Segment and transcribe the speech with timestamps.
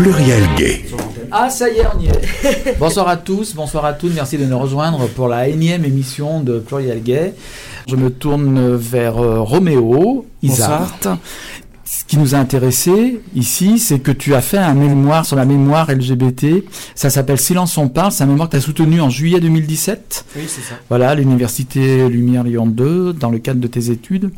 [0.00, 0.82] Pluriel Gay.
[1.30, 2.78] Ah, ça y est, on y est.
[2.78, 4.14] bonsoir à tous, bonsoir à toutes.
[4.14, 7.34] Merci de nous rejoindre pour la énième émission de Pluriel Gay.
[7.86, 11.18] Je me tourne vers euh, Roméo Isart.
[11.84, 15.44] Ce qui nous a intéressé ici, c'est que tu as fait un mémoire sur la
[15.44, 16.64] mémoire LGBT.
[16.94, 18.10] Ça s'appelle Silence on parle.
[18.10, 20.24] C'est un mémoire que tu as soutenu en juillet 2017.
[20.34, 20.76] Oui, c'est ça.
[20.88, 24.30] Voilà, à l'Université Lumière Lyon 2, dans le cadre de tes études.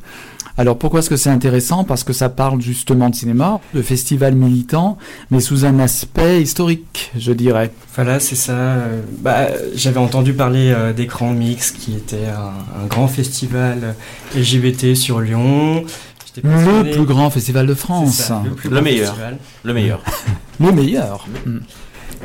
[0.59, 1.85] Alors pourquoi est-ce que c'est intéressant?
[1.85, 4.99] Parce que ça parle justement de cinéma, de festival militant,
[5.31, 7.71] mais sous un aspect historique, je dirais.
[7.95, 8.53] Voilà, c'est ça.
[8.53, 13.95] Euh, bah, J'avais entendu parler euh, d'Écran Mix, qui était un, un, grand festival
[14.37, 15.85] LGBT sur Lyon.
[16.43, 18.15] Le plus grand festival de France.
[18.15, 19.15] Ça, le, le, meilleur.
[19.65, 20.03] le meilleur.
[20.61, 21.27] le meilleur.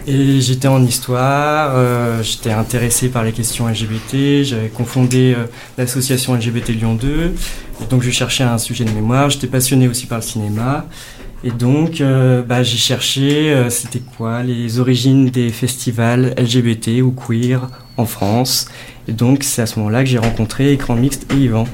[0.06, 5.46] Et j'étais en histoire, euh, j'étais intéressé par les questions LGBT, j'avais confondé euh,
[5.78, 7.34] l'association LGBT Lyon 2,
[7.82, 10.86] et donc je cherchais un sujet de mémoire, j'étais passionné aussi par le cinéma,
[11.44, 17.68] et donc euh, bah, j'ai cherché c'était quoi les origines des festivals LGBT ou queer
[17.98, 18.70] en France,
[19.10, 21.68] et donc c'est à ce moment-là que j'ai rencontré Écran Mixte et Yvan.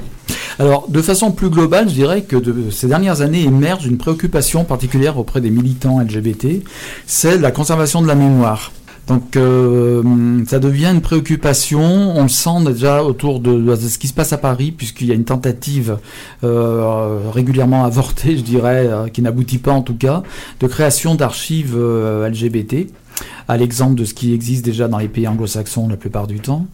[0.58, 4.64] Alors, de façon plus globale, je dirais que de ces dernières années émerge une préoccupation
[4.64, 6.62] particulière auprès des militants LGBT,
[7.06, 8.70] c'est la conservation de la mémoire.
[9.06, 10.02] Donc euh,
[10.46, 14.38] ça devient une préoccupation, on le sent déjà autour de, ce qui se passe à
[14.38, 15.98] Paris, puisqu'il y a une tentative
[16.42, 20.22] euh, régulièrement avortée, je dirais, euh, qui n'aboutit pas en tout cas,
[20.60, 22.86] de création d'archives LGBT
[23.48, 26.66] à l'exemple de ce qui existe déjà dans les pays anglo-saxons la plupart du temps.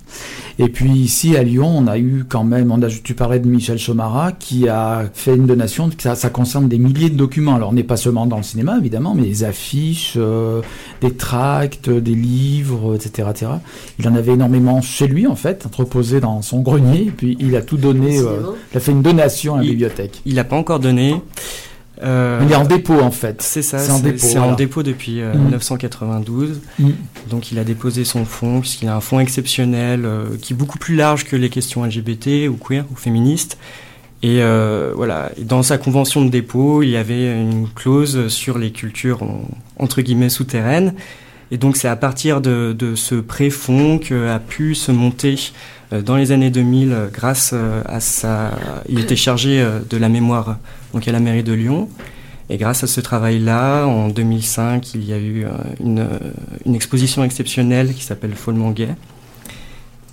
[0.58, 3.48] Et puis ici à Lyon, on a eu quand même, on a, tu parlais de
[3.48, 7.54] Michel Chomara qui a fait une donation, ça, ça concerne des milliers de documents.
[7.54, 10.60] Alors on n'est pas seulement dans le cinéma évidemment, mais des affiches, euh,
[11.00, 13.52] des tracts, des livres, etc., etc.
[13.98, 17.56] Il en avait énormément chez lui en fait, entreposé dans son grenier, et puis il
[17.56, 18.40] a tout donné, euh,
[18.72, 20.22] il a fait une donation à la il, bibliothèque.
[20.26, 21.14] Il n'a pas encore donné.
[22.02, 23.42] Euh, il est en dépôt en fait.
[23.42, 24.46] C'est ça, c'est en, dépôt, voilà.
[24.46, 25.42] en dépôt depuis euh, mmh.
[25.42, 26.60] 1992.
[26.78, 26.88] Mmh.
[27.28, 30.78] Donc il a déposé son fonds, puisqu'il a un fonds exceptionnel euh, qui est beaucoup
[30.78, 33.58] plus large que les questions LGBT ou queer ou féministes.
[34.22, 38.58] Et euh, voilà, et dans sa convention de dépôt, il y avait une clause sur
[38.58, 39.20] les cultures
[39.78, 40.94] entre guillemets souterraines.
[41.50, 45.52] Et donc c'est à partir de, ce pré-fonds qu'a pu se monter
[45.92, 48.52] euh, dans les années 2000 grâce euh, à sa...
[48.88, 50.58] Il était chargé euh, de la mémoire
[50.92, 51.88] donc à la mairie de Lyon.
[52.48, 55.46] Et grâce à ce travail-là, en 2005, il y a eu
[55.78, 56.04] une,
[56.74, 58.34] exposition exceptionnelle qui s'appelle
[58.74, 58.88] Gay.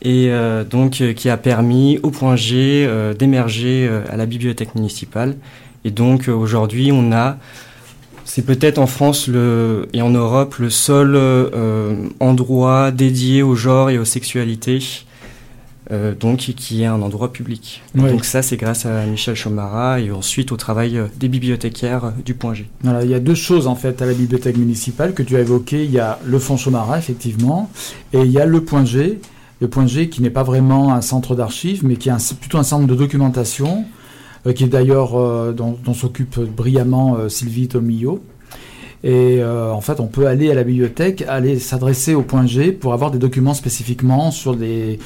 [0.02, 4.76] Et euh, donc qui a permis au point G euh, d'émerger euh, à la bibliothèque
[4.76, 5.36] municipale.
[5.84, 7.38] Et donc aujourd'hui, on a
[8.38, 13.90] c'est peut-être en France le, et en Europe le seul euh, endroit dédié au genre
[13.90, 14.78] et aux sexualités,
[15.90, 17.82] euh, donc qui est un endroit public.
[17.96, 18.12] Oui.
[18.12, 22.54] Donc ça, c'est grâce à Michel Chomara et ensuite au travail des bibliothécaires du Point
[22.54, 22.68] G.
[22.84, 25.40] Voilà, il y a deux choses en fait à la bibliothèque municipale que tu as
[25.40, 25.84] évoquées.
[25.84, 27.72] Il y a le fonds Chomara, effectivement,
[28.14, 29.20] et il y a le Point G.
[29.62, 32.60] Le Point G qui n'est pas vraiment un centre d'archives, mais qui est un, plutôt
[32.60, 33.86] un centre de documentation
[34.56, 38.22] qui est d'ailleurs euh, dont, s'occupe brillamment euh, Sylvie Tomillo.
[39.04, 42.72] Et euh, en fait, on peut aller à la bibliothèque, aller s'adresser au point G
[42.72, 44.98] pour avoir des documents spécifiquement sur les,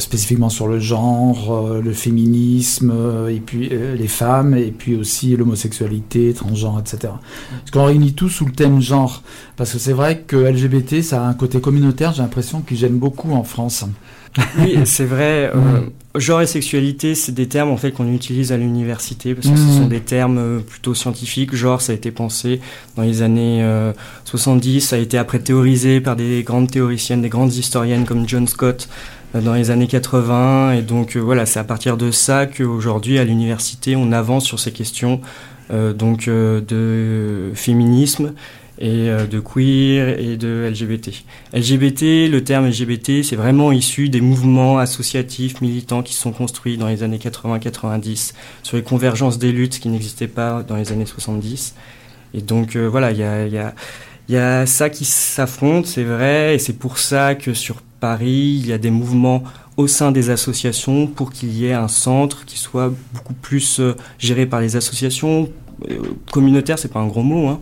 [0.00, 4.96] spécifiquement sur le genre, euh, le féminisme, euh, et puis euh, les femmes, et puis
[4.96, 7.12] aussi l'homosexualité, transgenre, etc.
[7.50, 9.22] Parce qu'on réunit tout sous le thème genre.
[9.56, 12.98] Parce que c'est vrai que LGBT, ça a un côté communautaire, j'ai l'impression, qui gêne
[12.98, 13.84] beaucoup en France.
[14.58, 15.50] Oui, c'est vrai.
[15.54, 15.80] Euh,
[16.18, 19.56] genre et sexualité, c'est des termes en fait qu'on utilise à l'université parce que mmh.
[19.56, 21.54] ce sont des termes euh, plutôt scientifiques.
[21.54, 22.60] Genre, ça a été pensé
[22.96, 23.92] dans les années euh,
[24.24, 28.46] 70, ça a été après théorisé par des grandes théoriciennes, des grandes historiennes comme John
[28.46, 28.88] Scott
[29.34, 30.72] euh, dans les années 80.
[30.72, 34.72] Et donc voilà, c'est à partir de ça qu'aujourd'hui à l'université, on avance sur ces
[34.72, 35.20] questions
[35.98, 38.34] donc de féminisme
[38.78, 41.10] et euh, de queer et de LGBT.
[41.52, 46.88] LGBT, le terme LGBT, c'est vraiment issu des mouvements associatifs militants qui sont construits dans
[46.88, 48.32] les années 80-90
[48.62, 51.74] sur les convergences des luttes qui n'existaient pas dans les années 70.
[52.34, 53.74] Et donc euh, voilà, il y a, y, a,
[54.28, 58.66] y a ça qui s'affronte, c'est vrai, et c'est pour ça que sur Paris, il
[58.66, 59.42] y a des mouvements
[59.76, 63.94] au sein des associations pour qu'il y ait un centre qui soit beaucoup plus euh,
[64.18, 65.50] géré par les associations
[65.90, 65.98] euh,
[66.32, 67.60] communautaires, c'est pas un gros mot, hein,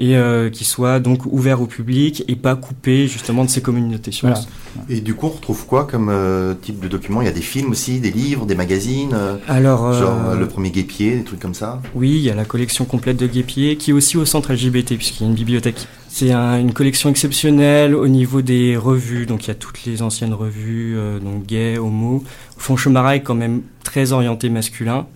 [0.00, 4.12] et euh, qui soit donc ouvert au public et pas coupé justement de ces communautés.
[4.22, 4.40] Voilà.
[4.88, 7.20] Et du coup, on retrouve quoi comme euh, type de documents?
[7.20, 10.70] Il y a des films aussi, des livres, des magazines euh, Alors, genre le premier
[10.70, 11.82] Guépier, des trucs comme ça?
[11.94, 14.96] Oui, il y a la collection complète de Guépier qui est aussi au centre LGBT
[14.96, 15.86] puisqu'il y a une bibliothèque.
[16.08, 20.00] C'est un, une collection exceptionnelle au niveau des revues, donc il y a toutes les
[20.00, 22.24] anciennes revues, euh, donc gay, homo.
[22.56, 25.06] Fond Chomara est quand même très orienté masculin.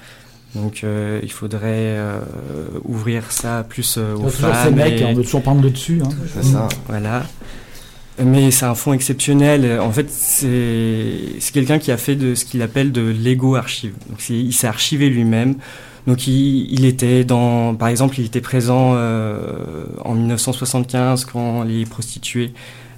[0.55, 1.99] Donc il faudrait
[2.85, 4.53] ouvrir ça plus aux femmes.
[4.65, 6.01] Ces mecs, on veut toujours prendre le dessus.
[6.05, 6.11] Hein.
[6.33, 6.69] C'est ça.
[6.89, 7.25] Voilà.
[8.23, 9.81] Mais c'est un fonds exceptionnel.
[9.81, 13.95] En fait, c'est quelqu'un qui a fait de ce qu'il appelle de l'ego archive.
[14.09, 15.57] Donc il s'est archivé lui-même.
[16.07, 21.87] Donc il, il, était dans, par exemple, il était présent euh, en 1975 quand les
[21.87, 22.53] prostituées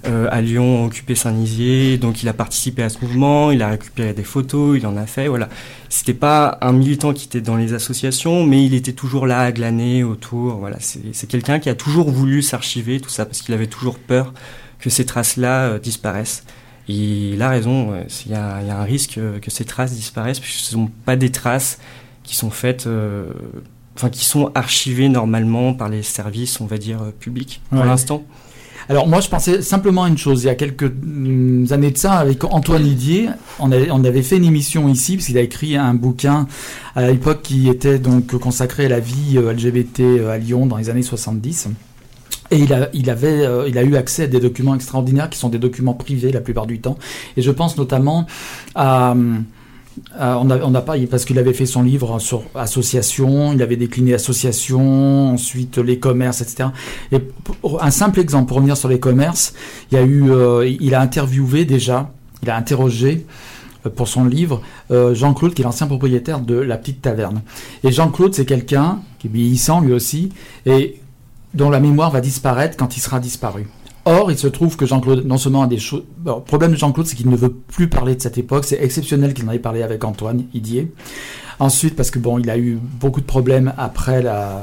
[0.08, 1.99] euh, à Lyon occupé Saint-Nizier.
[1.99, 5.06] Donc il a participé à ce mouvement, il a récupéré des photos, il en a
[5.06, 5.29] fait.
[5.29, 5.49] Voilà,
[5.88, 9.53] c'était pas un militant qui était dans les associations, mais il était toujours là à
[9.53, 10.56] glaner autour.
[10.56, 14.32] Voilà, c'est quelqu'un qui a toujours voulu s'archiver tout ça parce qu'il avait toujours peur
[14.79, 16.44] que ces traces-là euh, disparaissent.
[16.88, 17.94] Et il a raison,
[18.26, 21.17] il y, y, a un risque que ces traces disparaissent puisque ce ne sont pas
[21.17, 21.81] des traces
[22.26, 23.31] qui sont faites, euh,
[23.94, 28.25] enfin qui sont archivées normalement par les services, on va dire, euh, publics pour l'instant.
[28.88, 31.98] Alors moi je pensais simplement à une chose, il y a quelques mm, années de
[31.98, 33.28] ça avec Antoine Lidier,
[33.58, 36.46] on avait, fait une émission ici parce qu'il a écrit un bouquin
[36.94, 40.88] à l'époque qui était donc consacré à la vie euh, LGBT à Lyon dans les
[40.88, 41.68] années 70.
[42.52, 45.48] Et il a, il, avait, il a eu accès à des documents extraordinaires qui sont
[45.48, 46.96] des documents privés la plupart du temps.
[47.36, 48.24] Et je pense notamment
[48.76, 49.16] à,
[50.19, 54.14] euh, on n'a pas, parce qu'il avait fait son livre sur association, il avait décliné
[54.14, 56.70] association, ensuite les commerces, etc.
[57.12, 57.19] Et
[57.81, 59.54] un simple exemple, pour revenir sur les commerces,
[59.90, 62.10] il, a eu, euh, il a interviewé déjà,
[62.43, 63.26] il a interrogé
[63.84, 67.43] euh, pour son livre Jean-Claude, qui est l'ancien propriétaire de la petite taverne.
[67.82, 70.31] Et Jean-Claude, c'est quelqu'un qui est vieillissant lui aussi,
[70.66, 71.00] et
[71.54, 73.66] dont la mémoire va disparaître quand il sera disparu.
[74.08, 76.05] Or, il se trouve que Jean-Claude, non seulement a des choses.
[76.25, 78.64] le problème de Jean-Claude, c'est qu'il ne veut plus parler de cette époque.
[78.64, 80.93] C'est exceptionnel qu'il en ait parlé avec Antoine Idier.
[81.58, 84.62] Ensuite, parce que bon, il a eu beaucoup de problèmes après la,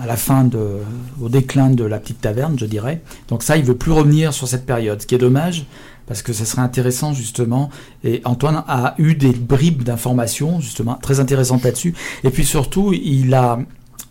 [0.00, 0.78] à la fin de,
[1.20, 3.02] au déclin de la petite taverne, je dirais.
[3.26, 5.66] Donc ça, il veut plus revenir sur cette période, ce qui est dommage,
[6.06, 7.68] parce que ce serait intéressant justement.
[8.04, 11.94] Et Antoine a eu des bribes d'informations justement très intéressantes là-dessus.
[12.22, 13.58] Et puis surtout, il a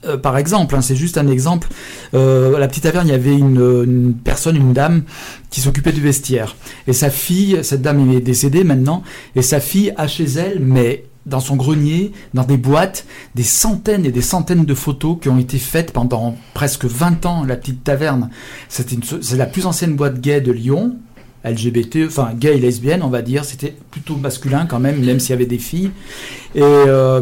[0.06, 1.68] euh, par exemple, hein, c'est juste un exemple.
[2.14, 5.04] Euh, à la petite taverne, il y avait une, personne, une dame,
[5.50, 6.56] qui s'occupait du vestiaire.
[6.88, 9.04] Et sa fille, cette dame est décédée maintenant,
[9.36, 13.06] et sa fille a chez elle, mais dans son grenier, dans des boîtes,
[13.36, 17.44] des centaines et des centaines de photos qui ont été faites pendant presque 20 ans,
[17.44, 18.32] la petite taverne.
[18.70, 20.96] C'est la plus ancienne boîte gay de Lyon,
[21.44, 25.32] LGBT, enfin gay et lesbienne, on va dire, c'était plutôt masculin quand même, même s'il
[25.32, 25.92] y avait des filles.
[26.54, 27.20] Et euh,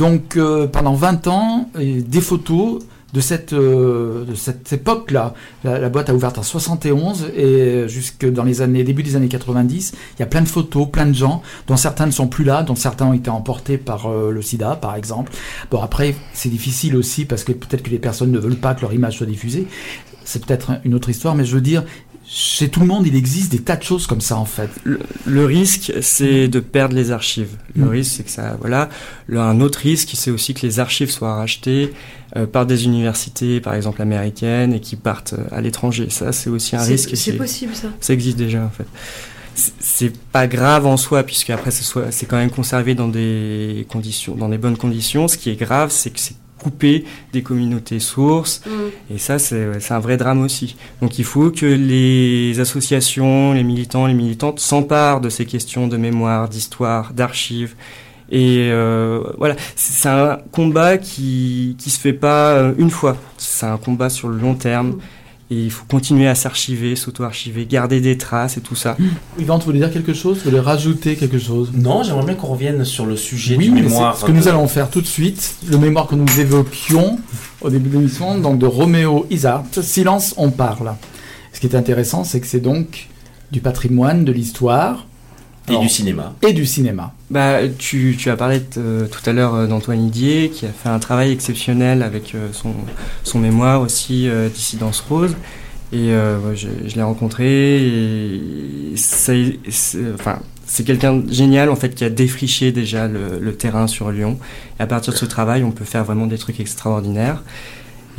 [0.00, 2.82] donc euh, pendant 20 ans, des photos
[3.12, 5.34] de cette, euh, cette époque-là.
[5.62, 9.92] La, boîte a ouvert en 71 et jusque dans les années, début des années 90,
[9.92, 12.62] il y a plein de photos, plein de gens, dont certains ne sont plus là,
[12.62, 15.32] dont certains ont été emportés par le sida, par exemple.
[15.70, 18.80] Bon, après, c'est difficile aussi parce que peut-être que les personnes ne veulent pas que
[18.80, 19.66] leur image soit diffusée.
[20.24, 21.84] C'est peut-être une autre histoire, mais je veux dire,
[22.32, 24.70] chez tout le monde, il existe des tas de choses comme ça en fait.
[24.84, 27.56] Le, risque, c'est de perdre les archives.
[27.74, 27.88] Le mm.
[27.88, 28.88] risque, c'est que ça, voilà.
[29.34, 31.92] un autre risque, c'est aussi que les archives soient rachetées
[32.36, 36.08] euh, par des universités, par exemple américaines, et qui partent euh, à l'étranger.
[36.08, 37.16] Ça, c'est aussi un risque.
[37.16, 37.88] C'est possible ça.
[38.00, 38.86] Ça existe déjà en fait.
[39.56, 44.48] C'est pas grave en soi, puisque après, c'est quand même conservé dans des conditions, dans
[44.48, 45.26] des bonnes conditions.
[45.26, 48.62] Ce qui est grave, c'est que c'est couper des communautés sources.
[48.66, 49.14] Mm.
[49.14, 50.76] Et ça, c'est un vrai drame aussi.
[51.00, 55.96] Donc il faut que les associations, les militants, les militantes s'emparent de ces questions de
[55.96, 57.74] mémoire, d'histoire, d'archives.
[58.32, 63.16] Et euh, voilà, c'est un combat qui qui se fait pas euh, une fois.
[63.38, 64.88] C'est un combat sur le long terme.
[64.90, 64.98] Mm.
[65.52, 68.96] Et il faut continuer à s'archiver, s'auto-archiver, garder des traces et tout ça.
[69.36, 70.38] Yvan, tu voulais dire quelque chose?
[70.38, 71.72] Tu voulais rajouter quelque chose?
[71.74, 74.16] Non, j'aimerais bien qu'on revienne sur le sujet du mémoire.
[74.16, 77.18] Ce que nous allons faire tout de suite, le mémoire que nous évoquions
[77.60, 80.94] au début de l'émission, donc de Roméo Isart, Silence, on parle.
[81.52, 83.08] Ce qui est intéressant, c'est que c'est donc
[83.50, 85.08] du patrimoine, de l'histoire,
[85.70, 86.34] et du cinéma.
[86.42, 87.12] Et du cinéma.
[87.30, 90.88] Bah, tu, tu as parlé euh, tout à l'heure euh, d'Antoine Didier, qui a fait
[90.88, 92.74] un travail exceptionnel avec euh, son,
[93.22, 95.36] son mémoire aussi, Dissidence Rose.
[95.92, 96.10] Et
[96.54, 99.58] je, je l'ai rencontré et c'est,
[100.14, 104.12] enfin, c'est quelqu'un de génial en fait qui a défriché déjà le, le, terrain sur
[104.12, 104.38] Lyon.
[104.78, 107.42] Et à partir de ce travail, on peut faire vraiment des trucs extraordinaires.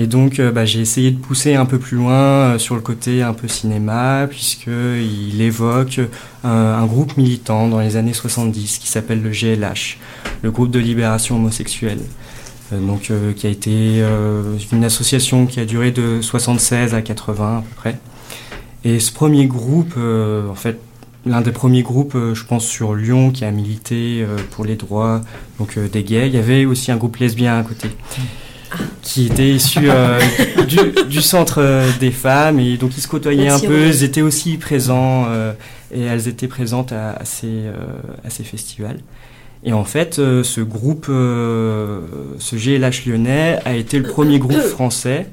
[0.02, 2.82] Et donc, euh, bah, j'ai essayé de pousser un peu plus loin euh, sur le
[2.82, 6.08] côté un peu cinéma, puisqu'il évoque euh,
[6.44, 10.00] un groupe militant dans les années 70 qui s'appelle le GLH,
[10.42, 12.00] le groupe de libération homosexuelle.
[12.72, 14.02] donc, qui a été
[14.72, 18.00] une association qui a duré de 76 à 80 à peu près.
[18.84, 20.80] Et ce premier groupe, en fait,
[21.26, 25.22] l'un des premiers groupes, je pense, sur Lyon qui a milité pour les droits
[25.60, 26.28] donc, des gays.
[26.28, 27.90] Il y avait aussi un groupe lesbien à côté
[29.02, 30.20] qui était issu euh,
[31.10, 34.58] du, centre euh, des femmes et donc ils se côtoyaient un peu, ils étaient aussi
[34.58, 35.54] présents euh,
[35.94, 37.64] et elles étaient présentes à, ces,
[38.24, 39.00] à ces festivals.
[39.64, 45.28] Et en fait, ce groupe, ce GLH lyonnais, a été le premier groupe français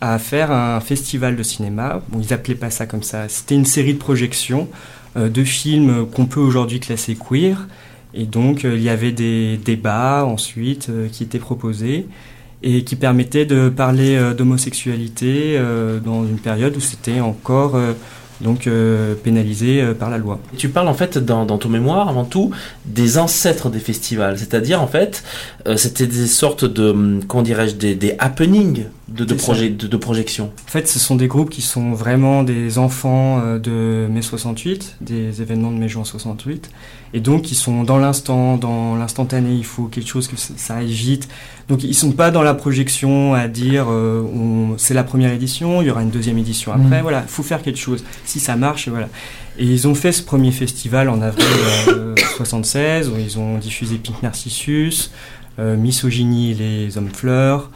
[0.00, 2.00] à faire un festival de cinéma.
[2.08, 3.28] Bon, ils appelaient pas ça comme ça.
[3.28, 4.68] C'était une série de projections
[5.16, 7.66] de films qu'on peut aujourd'hui classer queer.
[8.14, 12.06] Et donc, il y avait des débats ensuite qui étaient proposés
[12.62, 17.92] et qui permettait de parler euh, d'homosexualité euh, dans une période où c'était encore euh,
[18.40, 18.70] donc
[19.24, 20.38] pénalisé par la loi.
[20.56, 22.52] Tu parles en fait dans, dans, ton mémoire avant tout
[22.86, 25.24] des ancêtres des festivals, c'est-à-dire en fait
[25.74, 29.96] c'était des sortes de hum, comment dirais-je des, des happenings de, de, projet, de, de,
[29.96, 30.52] projection.
[30.68, 35.42] En fait, ce sont des groupes qui sont vraiment des enfants de mai 68, des
[35.42, 36.70] événements de mai juin 68,
[37.14, 39.54] et donc qui sont dans l'instant, dans l'instantané.
[39.54, 41.28] Il faut quelque chose que ça aille vite.
[41.68, 45.88] Donc ils sont pas dans la projection à dire euh, c'est la première édition, il
[45.88, 47.00] y aura une deuxième édition après.
[47.00, 47.02] Mm.
[47.02, 48.04] Voilà, il faut faire quelque chose.
[48.24, 49.08] Si ça marche, voilà.
[49.58, 51.46] Et ils ont fait ce premier festival en avril
[52.36, 55.10] 76 euh, où ils ont diffusé Pink Narcissus,
[55.58, 57.70] euh, Misogynie les hommes fleurs.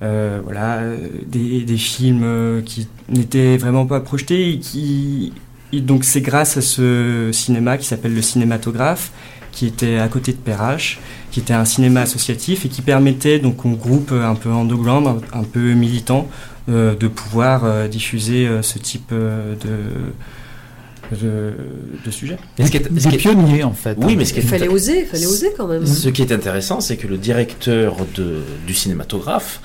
[0.00, 0.82] voilà,
[1.26, 5.32] des, des films qui n'étaient vraiment pas projetés et qui
[5.72, 9.12] donc c'est grâce à ce cinéma qui s'appelle le cinématographe,
[9.52, 10.98] qui était à côté de Perrache,
[11.30, 15.44] qui était un cinéma associatif et qui permettait donc aux groupes un peu underground, un,
[15.44, 16.28] peu militant,
[16.68, 19.56] euh, de pouvoir euh, diffuser euh, ce type de
[21.16, 21.52] de,
[22.04, 22.38] de sujets.
[22.58, 23.96] Ce qui est, des pionniers en fait.
[24.00, 25.86] Oui, mais ce qui il fallait oser, fallait oser quand même.
[25.86, 29.60] Ce qui est intéressant, c'est que le directeur de, du cinématographe,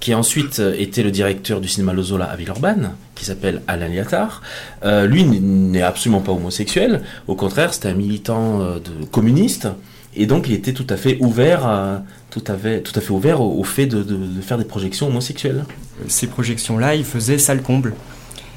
[0.00, 4.42] qui ensuite été le directeur du cinéma Lozola à Villeurbanne, qui s'appelle Alain Liattard,
[4.84, 7.02] euh, lui n'est absolument pas homosexuel.
[7.26, 9.68] Au contraire, c'était un militant euh, de, communiste.
[10.14, 13.10] Et donc, il était tout à fait ouvert, à, tout, à fait, tout à fait
[13.10, 15.64] ouvert au, fait de, de, de, faire des projections homosexuelles.
[16.06, 17.94] Ces projections-là, il faisait salle comble.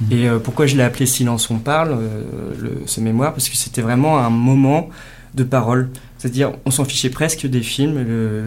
[0.10, 2.24] Et euh, pourquoi je l'ai appelé Silence on parle, euh,
[2.60, 3.34] le, ce mémoire?
[3.34, 4.90] Parce que c'était vraiment un moment
[5.36, 5.90] de parole.
[6.18, 8.06] C'est-à-dire, on s'en fichait presque des films.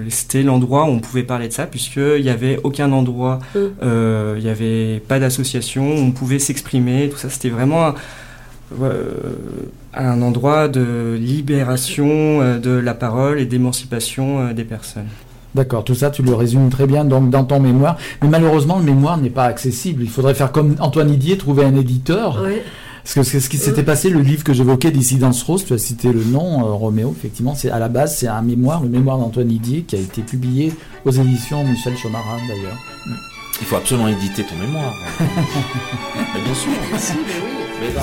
[0.08, 3.58] C'était l'endroit où on pouvait parler de ça, puisqu'il n'y avait aucun endroit, mm.
[3.82, 7.30] euh, il n'y avait pas d'association, on pouvait s'exprimer, tout ça.
[7.30, 7.94] C'était vraiment un,
[9.94, 15.08] un, endroit de libération de la parole et d'émancipation des personnes.
[15.54, 17.96] D'accord, tout ça, tu le résumes très bien donc dans ton mémoire.
[18.22, 20.02] Mais malheureusement, le mémoire n'est pas accessible.
[20.02, 22.42] Il faudrait faire comme Antoine Didier, trouver un éditeur.
[22.44, 22.56] Oui.
[23.04, 26.10] Parce que ce qui s'était passé, le livre que j'évoquais, Dissidence Rose, tu as cité
[26.10, 29.48] le nom, euh, Roméo, effectivement, c'est à la base, c'est un mémoire, le mémoire d'Antoine
[29.48, 30.72] Didier, qui a été publié
[31.04, 32.78] aux éditions Michel Chomarin, d'ailleurs.
[33.60, 34.94] Il faut absolument éditer ton mémoire.
[35.20, 36.72] mais bien sûr.
[36.90, 37.52] Merci, mais oui.
[37.80, 38.02] Mais bah,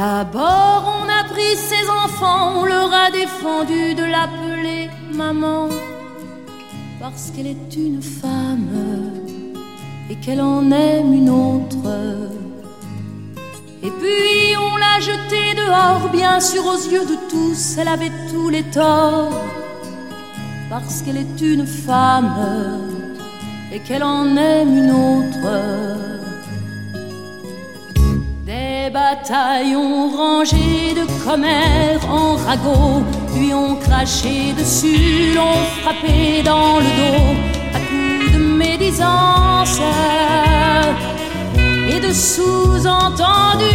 [0.00, 5.68] D'abord, on a pris ses enfants, on leur a défendu de l'appeler maman,
[6.98, 8.70] parce qu'elle est une femme
[10.08, 11.90] et qu'elle en aime une autre.
[13.82, 18.48] Et puis on l'a jetée dehors, bien sûr aux yeux de tous, elle avait tous
[18.48, 19.44] les torts,
[20.70, 22.32] parce qu'elle est une femme
[23.70, 26.29] et qu'elle en aime une autre
[28.88, 33.02] bataillons rangés de commères en ragots
[33.36, 37.36] lui ont craché dessus, l'ont frappé dans le dos
[37.74, 39.80] à coups de médisance
[41.88, 43.66] et de sous-entendus.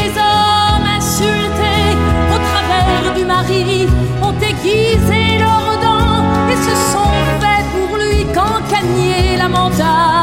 [0.00, 1.92] Les hommes insultés
[2.34, 3.86] au travers du mari
[4.22, 10.15] ont aiguisé leurs dents et se sont fait pour lui cancagner lamentable.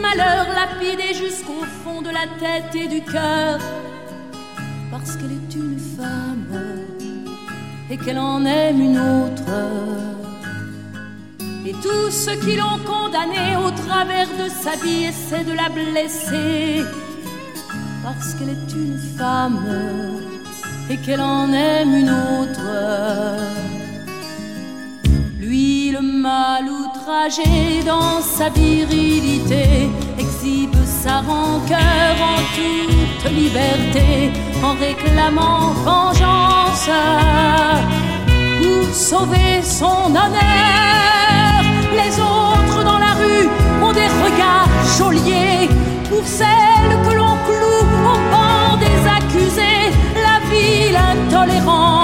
[0.00, 3.58] Malheur, lapidé jusqu'au fond de la tête et du cœur,
[4.90, 6.60] parce qu'elle est une femme
[7.90, 9.52] et qu'elle en aime une autre.
[11.66, 16.84] Et tous ceux qui l'ont condamnée au travers de sa vie essaient de la blesser
[18.04, 19.64] parce qu'elle est une femme
[20.90, 22.68] et qu'elle en aime une autre.
[25.40, 26.68] Lui, le mal
[27.04, 34.30] outragé dans sa virilité, exhibe sa rancœur en toute liberté,
[34.62, 36.88] en réclamant vengeance
[38.58, 41.62] pour sauver son honneur.
[41.92, 43.48] Les autres dans la rue
[43.82, 44.68] ont des regards
[44.98, 45.68] geôliers
[46.08, 52.03] pour celles que l'on cloue au banc des accusés, la ville intolérante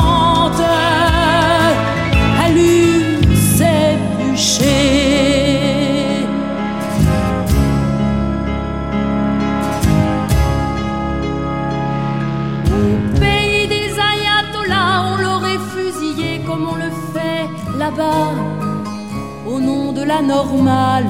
[19.47, 21.07] au nom de la normale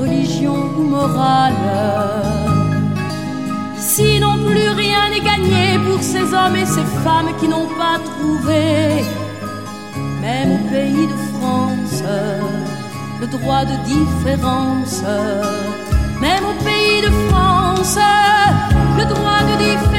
[0.00, 1.54] religion ou morale.
[3.78, 7.98] Ici non plus rien n'est gagné pour ces hommes et ces femmes qui n'ont pas
[8.10, 9.04] trouvé,
[10.20, 12.02] même au pays de France,
[13.20, 15.02] le droit de différence.
[16.20, 17.98] Même au pays de France,
[18.98, 19.89] le droit de différence.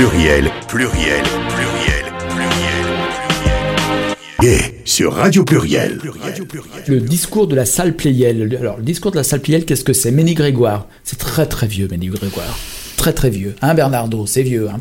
[0.00, 2.84] Pluriel, pluriel, pluriel, pluriel,
[3.36, 4.16] pluriel.
[4.40, 6.00] Gay sur Radio Pluriel.
[6.88, 8.56] Le discours de la salle Pléiel.
[8.58, 10.10] Alors, le discours de la salle Pléiel, qu'est-ce que c'est?
[10.10, 10.86] Ménie Grégoire.
[11.04, 12.58] C'est très très vieux, Ménie Grégoire.
[12.96, 13.54] Très très vieux.
[13.60, 14.24] Hein, Bernardo?
[14.24, 14.70] C'est vieux.
[14.70, 14.80] Hein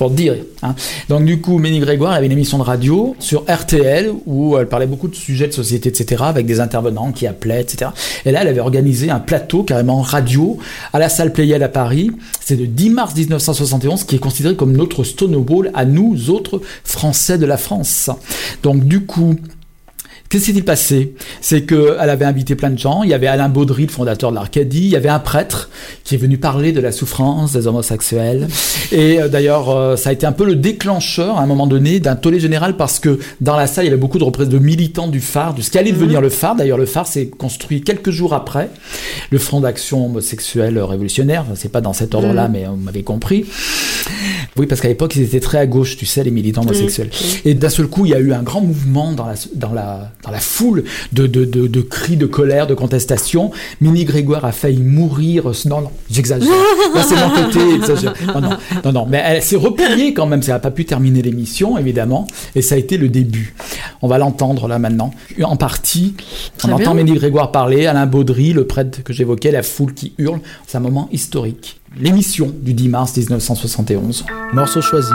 [0.00, 0.34] pour dire.
[0.62, 0.74] Hein.
[1.10, 4.86] Donc du coup, Ménie Grégoire avait une émission de radio sur RTL où elle parlait
[4.86, 7.90] beaucoup de sujets de société, etc., avec des intervenants qui appelaient, etc.
[8.24, 10.56] Et là, elle avait organisé un plateau carrément radio
[10.94, 12.10] à la salle Playel à Paris.
[12.40, 17.36] C'est le 10 mars 1971, qui est considéré comme notre Stonewall à nous autres Français
[17.36, 18.08] de la France.
[18.62, 19.36] Donc du coup,
[20.30, 21.12] Qu'est-ce qui s'est passé?
[21.40, 23.02] C'est qu'elle avait invité plein de gens.
[23.02, 24.84] Il y avait Alain Baudry, le fondateur de l'Arcadie.
[24.84, 25.70] Il y avait un prêtre
[26.04, 28.46] qui est venu parler de la souffrance des homosexuels.
[28.92, 31.98] Et euh, d'ailleurs, euh, ça a été un peu le déclencheur, à un moment donné,
[31.98, 34.62] d'un tollé général parce que dans la salle, il y avait beaucoup de représentants de
[34.62, 36.54] militants du phare, de ce qui allait devenir le phare.
[36.54, 38.70] D'ailleurs, le phare s'est construit quelques jours après
[39.30, 41.44] le Front d'action homosexuelle révolutionnaire.
[41.56, 43.46] C'est pas dans cet ordre-là, mais on m'avait compris.
[44.56, 47.10] Oui, parce qu'à l'époque, ils étaient très à gauche, tu sais, les militants homosexuels.
[47.44, 50.10] Et d'un seul coup, il y a eu un grand mouvement dans la, dans la,
[50.24, 53.52] dans la foule de, de, de, de, cris de colère, de contestation.
[53.80, 55.50] Mini Grégoire a failli mourir.
[55.66, 56.48] Non, non, j'exagère.
[56.94, 57.60] Là, c'est mon côté.
[58.26, 60.42] Non, non, non, non, mais elle s'est repliée quand même.
[60.42, 62.26] Ça n'a pas pu terminer l'émission, évidemment.
[62.54, 63.54] Et ça a été le début.
[64.02, 65.12] On va l'entendre là maintenant.
[65.42, 66.14] En partie,
[66.64, 70.40] on entend Mini Grégoire parler, Alain Baudry, le prêtre que j'évoquais, la foule qui hurle.
[70.66, 71.79] C'est un moment historique.
[71.96, 74.24] L'émission du 10 mars 1971.
[74.52, 75.12] Morceau choisi.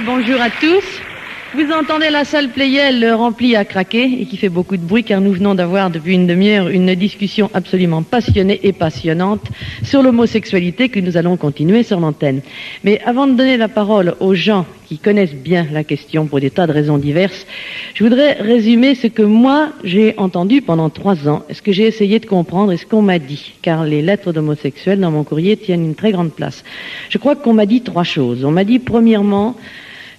[0.00, 1.11] Bonjour à tous.
[1.54, 5.20] Vous entendez la salle Playel remplie à craquer et qui fait beaucoup de bruit car
[5.20, 9.42] nous venons d'avoir depuis une demi-heure une discussion absolument passionnée et passionnante
[9.82, 12.40] sur l'homosexualité que nous allons continuer sur l'antenne.
[12.84, 16.48] Mais avant de donner la parole aux gens qui connaissent bien la question pour des
[16.48, 17.46] tas de raisons diverses,
[17.92, 22.18] je voudrais résumer ce que moi j'ai entendu pendant trois ans, ce que j'ai essayé
[22.18, 25.84] de comprendre et ce qu'on m'a dit, car les lettres d'homosexuels dans mon courrier tiennent
[25.84, 26.64] une très grande place.
[27.10, 28.42] Je crois qu'on m'a dit trois choses.
[28.42, 29.54] On m'a dit premièrement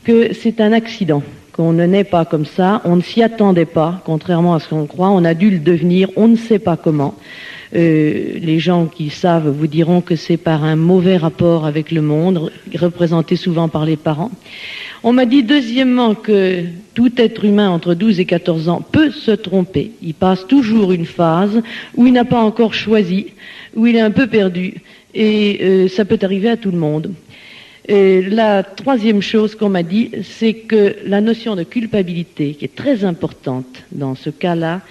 [0.03, 4.01] que c'est un accident, qu'on ne naît pas comme ça, on ne s'y attendait pas,
[4.05, 7.15] contrairement à ce qu'on croit, on a dû le devenir, on ne sait pas comment.
[7.75, 12.01] Euh, les gens qui savent vous diront que c'est par un mauvais rapport avec le
[12.01, 14.29] monde, représenté souvent par les parents.
[15.03, 16.63] On m'a dit deuxièmement que
[16.93, 19.91] tout être humain entre 12 et 14 ans peut se tromper.
[20.03, 21.61] Il passe toujours une phase
[21.95, 23.27] où il n'a pas encore choisi,
[23.75, 24.75] où il est un peu perdu.
[25.15, 27.11] Et euh, ça peut arriver à tout le monde.
[27.87, 33.03] La troisième chose qu'on m'a dit, c'est que la notion de culpabilité, qui est très
[33.03, 34.81] importante dans ce cas-là,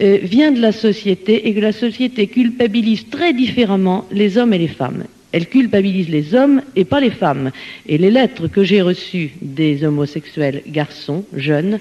[0.00, 4.58] euh, vient de la société et que la société culpabilise très différemment les hommes et
[4.58, 5.04] les femmes.
[5.32, 7.50] Elle culpabilise les hommes et pas les femmes.
[7.86, 11.80] Et les lettres que j'ai reçues des homosexuels garçons, jeunes,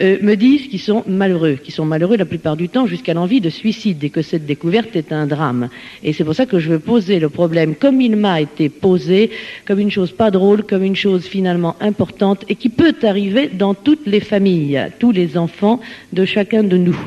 [0.00, 3.40] euh, me disent qu'ils sont malheureux, qu'ils sont malheureux la plupart du temps jusqu'à l'envie
[3.40, 5.68] de suicide et que cette découverte est un drame.
[6.02, 9.30] Et c'est pour ça que je veux poser le problème comme il m'a été posé,
[9.66, 13.74] comme une chose pas drôle, comme une chose finalement importante et qui peut arriver dans
[13.74, 15.80] toutes les familles, tous les enfants
[16.12, 16.98] de chacun de nous.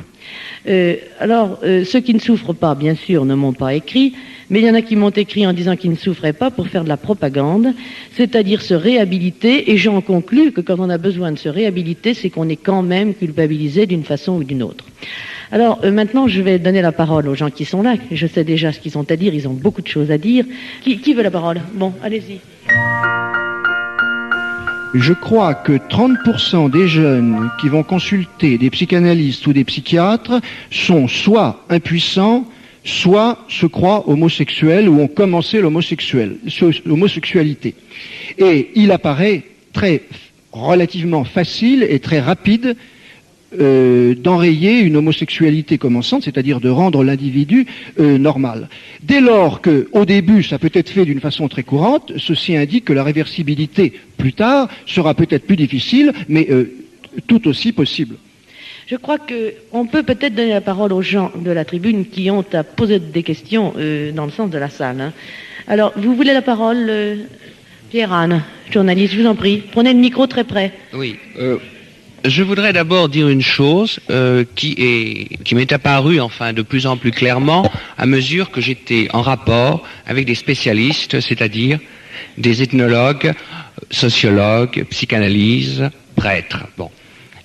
[0.67, 4.13] Euh, alors, euh, ceux qui ne souffrent pas, bien sûr, ne m'ont pas écrit,
[4.49, 6.67] mais il y en a qui m'ont écrit en disant qu'ils ne souffraient pas pour
[6.67, 7.73] faire de la propagande,
[8.13, 12.29] c'est-à-dire se réhabiliter, et j'en conclus que quand on a besoin de se réhabiliter, c'est
[12.29, 14.85] qu'on est quand même culpabilisé d'une façon ou d'une autre.
[15.51, 17.95] Alors euh, maintenant, je vais donner la parole aux gens qui sont là.
[18.11, 20.45] Je sais déjà ce qu'ils ont à dire, ils ont beaucoup de choses à dire.
[20.81, 21.61] Qui, qui veut la parole?
[21.73, 22.39] Bon, allez-y.
[24.93, 30.39] Je crois que 30% des jeunes qui vont consulter des psychanalystes ou des psychiatres
[30.71, 32.47] sont soit impuissants,
[32.85, 37.75] soit se croient homosexuels ou ont commencé l'homosexualité.
[38.37, 40.03] Et il apparaît très
[40.51, 42.75] relativement facile et très rapide
[43.59, 47.65] euh, d'enrayer une homosexualité commençante, c'est-à-dire de rendre l'individu
[47.99, 48.67] euh, normal.
[49.03, 52.85] Dès lors que, au début, ça peut être fait d'une façon très courante, ceci indique
[52.85, 56.73] que la réversibilité plus tard sera peut-être plus difficile, mais euh,
[57.27, 58.15] tout aussi possible.
[58.87, 62.45] Je crois qu'on peut peut-être donner la parole aux gens de la tribune qui ont
[62.53, 65.01] à poser des questions euh, dans le sens de la salle.
[65.01, 65.13] Hein.
[65.67, 67.15] Alors, vous voulez la parole, euh,
[67.91, 69.61] Pierre-Anne, journaliste, je vous en prie.
[69.73, 70.71] Prenez le micro très près.
[70.93, 71.17] Oui.
[72.27, 73.99] Euh, je voudrais d'abord dire une chose
[74.55, 79.07] qui est qui m'est apparue enfin de plus en plus clairement à mesure que j'étais
[79.13, 81.79] en rapport avec des spécialistes, c'est-à-dire
[82.37, 83.33] des ethnologues,
[83.91, 85.83] sociologues, psychanalystes,
[86.15, 86.65] prêtres.
[86.77, 86.91] Bon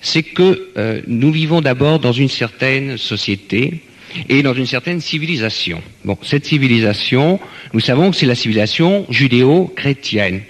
[0.03, 3.81] c'est que euh, nous vivons d'abord dans une certaine société
[4.29, 5.81] et dans une certaine civilisation.
[6.03, 7.39] Bon, cette civilisation,
[7.73, 10.41] nous savons que c'est la civilisation judéo-chrétienne.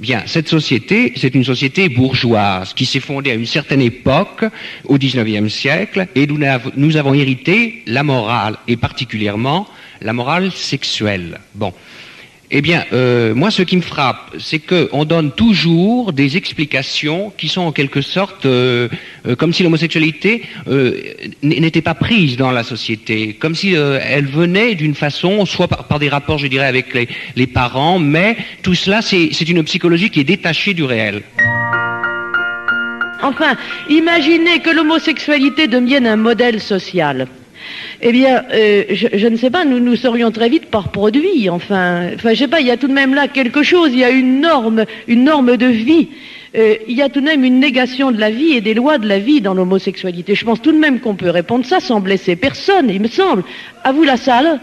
[0.00, 4.44] Bien, cette société, c'est une société bourgeoise qui s'est fondée à une certaine époque,
[4.84, 6.38] au XIXe siècle, et nous,
[6.76, 9.66] nous avons hérité la morale, et particulièrement
[10.00, 11.40] la morale sexuelle.
[11.54, 11.72] Bon,
[12.50, 17.48] eh bien, euh, moi, ce qui me frappe, c'est qu'on donne toujours des explications qui
[17.48, 18.88] sont en quelque sorte euh,
[19.26, 20.42] euh, comme si l'homosexualité
[21.42, 26.08] n'était pas prise dans la société, comme si elle venait d'une façon, soit par, des
[26.08, 30.24] rapports, je dirais, avec les, les parents, mais tout cela, c'est une psychologie qui est
[30.24, 31.22] détachée du réel.
[33.22, 33.56] Enfin,
[33.88, 37.26] imaginez que l'homosexualité devienne un modèle social.
[38.02, 41.48] Eh bien, euh, je, ne sais pas, nous nous serions très vite par produit.
[41.50, 43.90] Enfin, enfin, je sais pas, il y a tout de même là quelque chose.
[43.92, 46.08] Il y a une norme, une norme de vie.
[46.56, 48.98] Euh, il y a tout de même une négation de la vie et des lois
[48.98, 50.34] de la vie dans l'homosexualité.
[50.34, 53.42] Je pense tout de même qu'on peut répondre ça sans blesser personne, il me semble.
[53.82, 54.60] À vous la salle.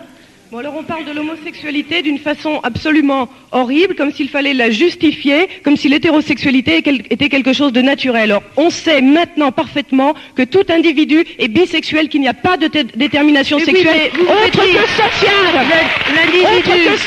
[0.52, 5.48] Bon, alors on parle de l'homosexualité d'une façon absolument horrible, comme s'il fallait la justifier,
[5.64, 8.24] comme si l'hétérosexualité était quelque chose de naturel.
[8.24, 12.68] Alors, on sait maintenant parfaitement que tout individu est bisexuel, qu'il n'y a pas de
[12.68, 15.66] détermination sexuelle autre que sociale.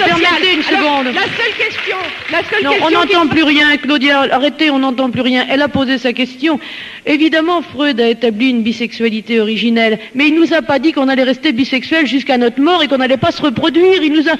[0.06, 1.06] Permettez une seconde.
[1.14, 1.96] La seule question,
[2.32, 5.44] la seule non, on n'entend plus rien, Claudia, arrêtez, on n'entend plus rien.
[5.50, 6.58] Elle a posé sa question.
[7.04, 11.24] Évidemment, Freud a établi une bisexualité originelle, mais il nous a pas dit qu'on allait
[11.24, 14.02] rester bisexuel jusqu'à notre mort et qu'on n'allait pas se reproduire.
[14.02, 14.36] Il nous a,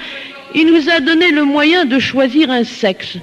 [0.53, 3.17] il nous a donné le moyen de choisir un sexe.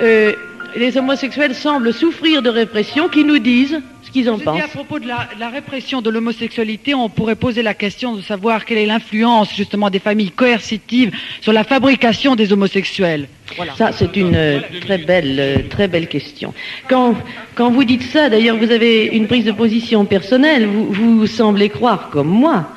[0.00, 0.32] Euh,
[0.76, 4.62] les homosexuels semblent souffrir de répression qui nous disent ce qu'ils en pensent.
[4.62, 8.78] à propos de la, répression de l'homosexualité, on pourrait poser la question de savoir quelle
[8.78, 13.28] est l'influence justement des familles coercitives sur la fabrication des homosexuels.
[13.76, 16.54] Ça, c'est une euh, très belle, euh, très belle question.
[16.88, 17.16] Quand,
[17.56, 20.66] quand vous dites ça, d'ailleurs, vous avez une prise de position personnelle.
[20.66, 22.68] Vous, vous semblez croire, comme moi,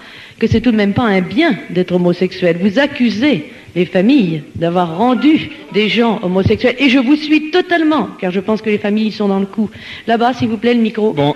[0.43, 2.57] que c'est tout de même pas un bien d'être homosexuel.
[2.59, 3.45] Vous accusez
[3.77, 6.75] les familles d'avoir rendu des gens homosexuels.
[6.79, 9.69] Et je vous suis totalement, car je pense que les familles sont dans le coup.
[10.05, 11.13] Là-bas, s'il vous plaît, le micro.
[11.13, 11.33] Bon.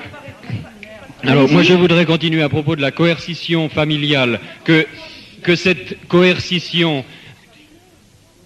[1.23, 4.85] Alors, moi, je voudrais continuer à propos de la coercition familiale, que,
[5.41, 7.05] que cette coercition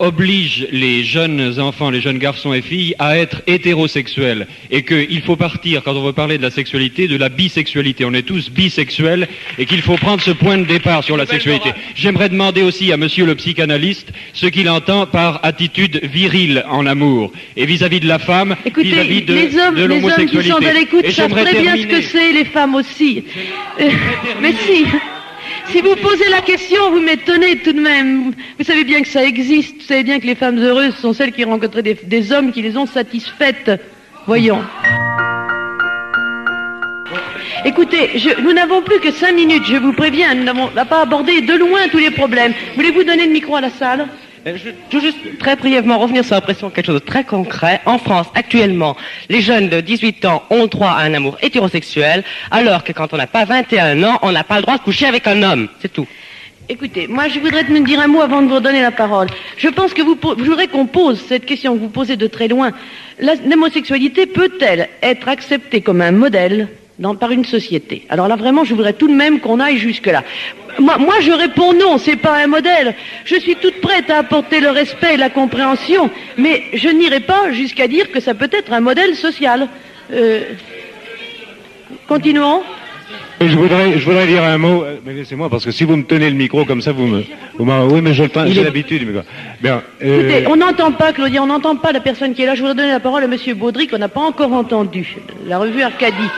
[0.02, 5.36] oblige les jeunes enfants, les jeunes garçons et filles à être hétérosexuels et qu'il faut
[5.36, 8.04] partir, quand on veut parler de la sexualité, de la bisexualité.
[8.04, 9.28] On est tous bisexuels
[9.60, 11.72] et qu'il faut prendre ce point de départ sur la sexualité.
[11.96, 17.32] J'aimerais demander aussi à monsieur le psychanalyste ce qu'il entend par attitude virile en amour
[17.56, 20.48] et vis-à-vis de la femme, vis-à-vis de, les hommes, l'homosexualité.
[20.48, 23.24] Les hommes qui sont à l'écoute savent très bien ce que c'est, les femmes aussi.
[23.80, 23.90] Euh,
[24.42, 24.86] mais si.
[25.72, 28.34] Si vous posez la question, vous m'étonnez tout de même.
[28.60, 29.78] Vous savez bien que ça existe.
[29.78, 32.76] Vous savez bien que les femmes heureuses sont celles qui rencontrent des, hommes qui les
[32.76, 33.72] ont satisfaites.
[34.28, 34.62] Voyons.
[37.64, 38.10] Écoutez,
[38.44, 40.36] nous n'avons plus que cinq minutes, je vous préviens.
[40.36, 42.54] Nous n'avons pas abordé de loin tous les problèmes.
[42.76, 44.08] Voulez-vous donner le micro à la salle?
[44.46, 47.82] Je tout juste très brièvement revenir sur l'impression quelque chose de très concret.
[47.86, 48.96] En France, actuellement,
[49.30, 53.14] les jeunes de 18 ans ont le droit à un amour hétérosexuel, alors que quand
[53.14, 55.68] on n'a pas 21 ans, on n'a pas le droit de coucher avec un homme.
[55.82, 56.08] C'est tout.
[56.70, 59.28] Écoutez, moi je voudrais me dire un mot avant de vous donner la parole.
[59.58, 62.48] Je pense que vous, je voudrais qu'on pose cette question que vous posez de très
[62.48, 62.72] loin.
[63.20, 66.70] L'homosexualité peut-elle être acceptée comme un modèle?
[67.20, 70.24] Par une société Alors là vraiment, je voudrais tout de même qu'on aille jusque-là.
[70.80, 72.96] Moi, moi, je réponds non, c'est pas un modèle.
[73.26, 77.52] Je suis toute prête à apporter le respect et la compréhension, mais je n'irai pas
[77.52, 79.68] jusqu'à dire que ça peut être un modèle social.
[80.14, 80.44] Euh,
[82.08, 82.64] continuons.
[83.48, 86.04] Je voudrais, je voudrais dire un mot, euh, mais laissez-moi, parce que si vous me
[86.04, 87.24] tenez le micro comme ça, vous me...
[87.58, 89.24] Vous oui, mais j'ai l'habitude.
[89.62, 92.54] Bien, euh, Écoutez, on n'entend pas, Claudia, on n'entend pas la personne qui est là.
[92.54, 93.38] Je voudrais donner la parole à M.
[93.56, 96.30] Baudry, qu'on n'a pas encore entendu, la revue Arcadie.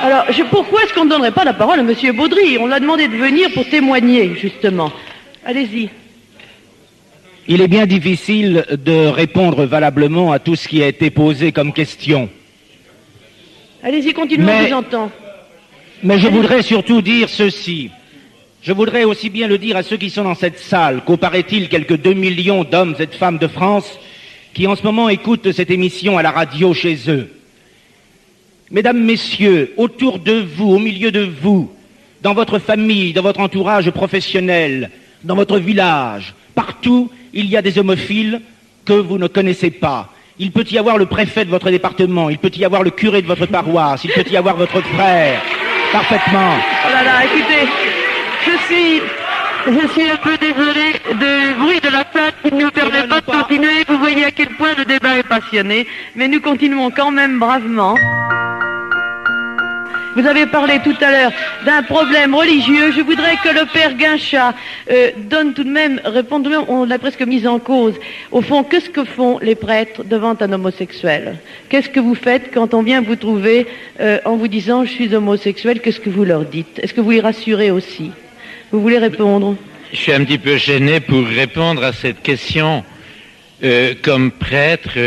[0.00, 2.16] Alors, pourquoi est-ce qu'on ne donnerait pas la parole à M.
[2.16, 2.58] Baudry?
[2.58, 4.90] On l'a demandé de venir pour témoigner, justement.
[5.46, 5.90] Allez-y.
[7.46, 11.72] Il est bien difficile de répondre valablement à tout ce qui a été posé comme
[11.72, 12.28] question.
[13.84, 15.10] Allez-y, continuez, on vous entend.
[16.02, 17.90] Mais je voudrais surtout dire ceci.
[18.62, 21.68] Je voudrais aussi bien le dire à ceux qui sont dans cette salle qu'au paraît-il
[21.68, 23.98] quelques deux millions d'hommes et de femmes de France
[24.52, 27.30] qui en ce moment écoutent cette émission à la radio chez eux?
[28.70, 31.70] Mesdames, Messieurs, autour de vous, au milieu de vous,
[32.20, 34.90] dans votre famille, dans votre entourage professionnel,
[35.22, 38.40] dans votre village, partout, il y a des homophiles
[38.84, 40.12] que vous ne connaissez pas.
[40.38, 43.22] Il peut y avoir le préfet de votre département, il peut y avoir le curé
[43.22, 45.42] de votre paroisse, il peut y avoir votre frère,
[45.92, 46.54] Parfaitement.
[46.86, 47.68] Oh là là, écoutez,
[48.46, 49.02] je suis,
[49.66, 53.20] je suis un peu désolé du bruit de la salle qui ne nous permet pas
[53.20, 53.84] de continuer.
[53.86, 57.94] Vous voyez à quel point le débat est passionné, mais nous continuons quand même bravement.
[60.14, 61.32] Vous avez parlé tout à l'heure
[61.64, 62.92] d'un problème religieux.
[62.92, 64.54] Je voudrais que le père Guinchat
[64.90, 67.94] euh, donne tout de même, réponde tout de même, on l'a presque mise en cause.
[68.30, 71.38] Au fond, qu'est-ce que font les prêtres devant un homosexuel?
[71.70, 73.66] Qu'est-ce que vous faites quand on vient vous trouver
[74.00, 76.78] euh, en vous disant je suis homosexuel Qu'est-ce que vous leur dites?
[76.82, 78.10] Est-ce que vous les rassurez aussi?
[78.70, 79.56] Vous voulez répondre?
[79.92, 82.84] Je suis un petit peu gêné pour répondre à cette question.
[83.64, 84.98] Euh, comme prêtre,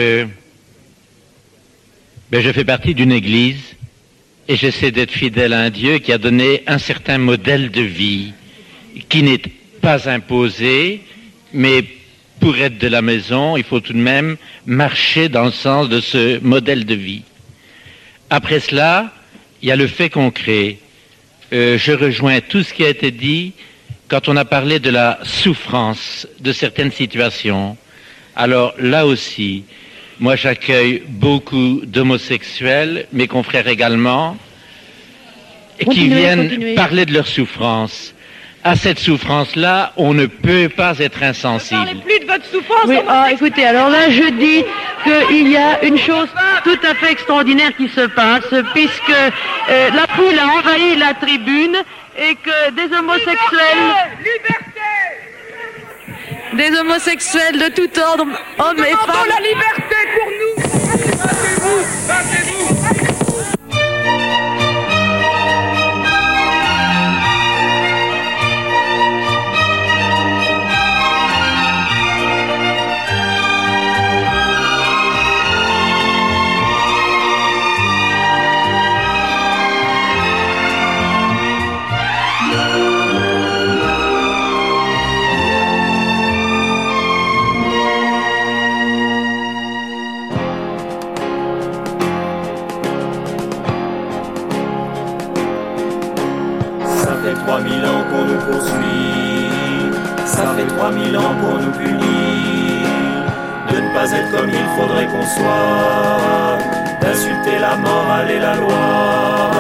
[2.32, 3.75] ben, je fais partie d'une église
[4.48, 8.34] et j'essaie d'être fidèle à un Dieu qui a donné un certain modèle de vie
[9.10, 9.42] qui n'est
[9.82, 11.02] pas imposé,
[11.54, 11.84] mais
[12.40, 16.00] pour être de la maison, il faut tout de même marcher dans le sens de
[16.00, 17.24] ce modèle de vie.
[18.30, 19.12] Après cela,
[19.62, 20.78] il y a le fait concret.
[21.54, 23.54] Euh, je rejoins tout ce qui a été dit
[24.08, 27.78] quand on a parlé de la souffrance de certaines situations.
[28.36, 29.64] Alors là aussi,
[30.20, 34.38] moi, j'accueille beaucoup d'homosexuels, mes confrères également,
[35.92, 38.14] qui viennent parler de leur souffrance.
[38.64, 41.82] À cette souffrance-là, on ne peut pas être insensible.
[41.82, 42.86] Ne parlez plus de votre souffrance.
[42.88, 44.64] Oui, ah, écoutez, alors là, je dis
[45.04, 46.30] qu'il y a une chose
[46.64, 51.76] tout à fait extraordinaire qui se passe, puisque euh, la foule a envahi la tribune
[52.18, 53.94] et que des homosexuels...
[54.20, 55.25] liberté
[56.54, 58.26] des homosexuels de tout ordre,
[58.60, 59.28] hommes et femmes.
[59.30, 60.56] la liberté pour nous
[100.26, 102.88] Ça fait 3000 ans pour nous punir.
[103.72, 106.58] De ne pas être comme il faudrait qu'on soit,
[107.02, 109.52] d'insulter la morale et la loi.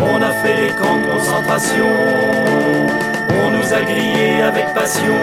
[0.00, 1.86] On a fait les camps de concentration,
[3.44, 5.20] on nous a grillés avec passion,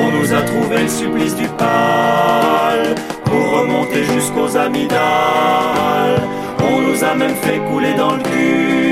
[0.00, 2.94] on nous a trouvé le supplice du pal
[3.24, 6.22] pour remonter jusqu'aux amygdales.
[6.60, 8.85] On nous a même fait couler dans le cul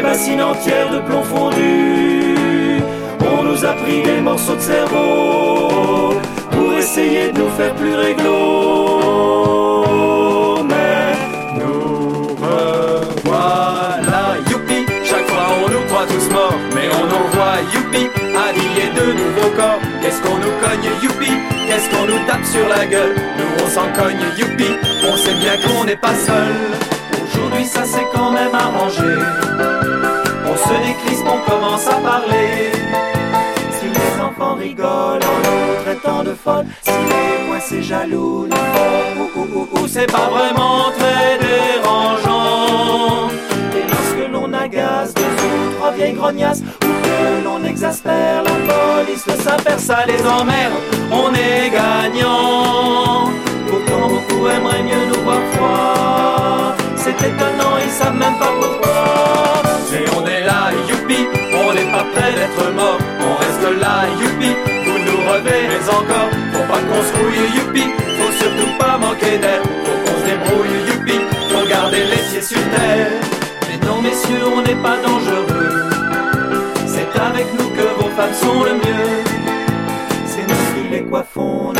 [0.00, 2.80] des bassines entières de plomb fondu.
[3.20, 6.14] On nous a pris des morceaux de cerveau
[6.50, 8.34] pour essayer de nous faire plus réglo.
[10.70, 11.12] Mais
[11.58, 17.04] nous revoilà, youpi, chaque fois on nous croit tous morts, mais on
[17.36, 18.04] voit, youpi,
[18.44, 19.80] habillés de nouveaux corps.
[20.00, 21.32] Qu'est-ce qu'on nous cogne, youpi,
[21.66, 24.70] qu'est-ce qu'on nous tape sur la gueule, nous on s'en cogne, youpi,
[25.10, 26.99] on sait bien qu'on n'est pas seul.
[27.50, 29.18] Aujourd'hui ça c'est quand même arrangés.
[30.46, 32.70] On se décrispe, on commence à parler.
[33.72, 39.40] Si les enfants rigolent en nous traitant de folle, si les voix jaloux nous font
[39.46, 43.28] ou, ou, ou, c'est pas vraiment très dérangeant.
[43.74, 49.26] Et lorsque l'on agace deux ou trois vieilles grognasses, ou que l'on exaspère la police,
[49.26, 50.74] le Saint-Père, ça les emmerde,
[51.10, 53.30] on est gagnant.
[53.68, 56.79] Pourtant beaucoup aimeraient mieux nous voir froid.
[57.20, 59.62] C'est étonnant, ils savent même pas pourquoi.
[59.92, 62.98] Mais on est là, youpi, on n'est pas prêt d'être mort.
[63.20, 64.50] On reste là, youpi,
[64.86, 66.30] vous nous reverrez encore.
[66.52, 67.84] Faut pas qu'on se rouille, youpi,
[68.18, 69.60] faut surtout pas manquer d'air.
[69.84, 73.10] Faut qu'on se débrouille, youpi, faut garder les pieds sur terre.
[73.68, 75.90] Mais non, messieurs, on n'est pas dangereux.
[76.86, 79.24] C'est avec nous que vos femmes sont le mieux.
[80.24, 81.72] C'est nous qui les coiffons,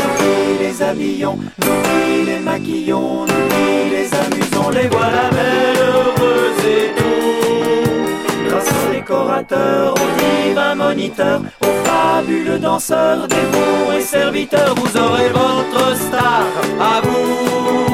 [0.59, 4.69] les habillons, nous les maquillons, nous les amusons.
[4.71, 8.47] Les voilà belles, heureuses et tout.
[8.47, 15.95] Grâce aux décorateurs, aux divins moniteurs, aux fabuleux danseurs, dévots et serviteurs, vous aurez votre
[15.97, 16.45] star
[16.79, 17.91] à vous.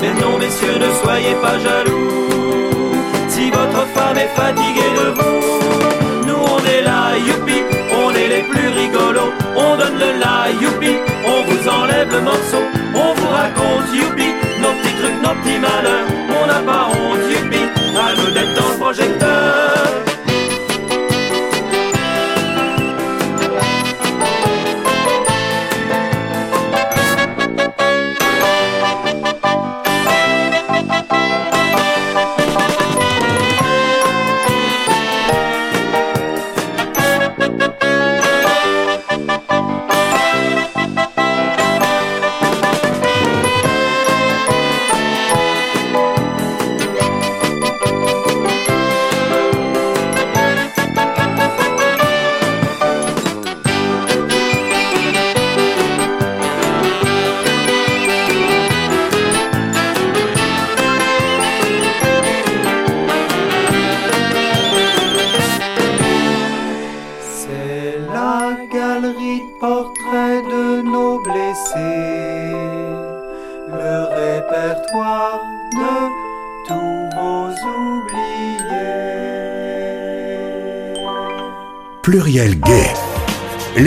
[0.00, 2.94] Mais non, messieurs, ne soyez pas jaloux.
[3.28, 7.62] Si votre femme est fatiguée de vous, nous on est là, youpi,
[8.04, 8.67] on est les plus
[9.56, 12.62] On donne le la, youpi, on vous enlève le morceau.
[12.94, 14.28] On vous raconte, youpi,
[14.60, 16.06] nos petits trucs, nos petits malheurs.
[16.40, 17.62] On n'a pas honte, youpi,
[17.96, 20.07] à nous d'être dans le projecteur.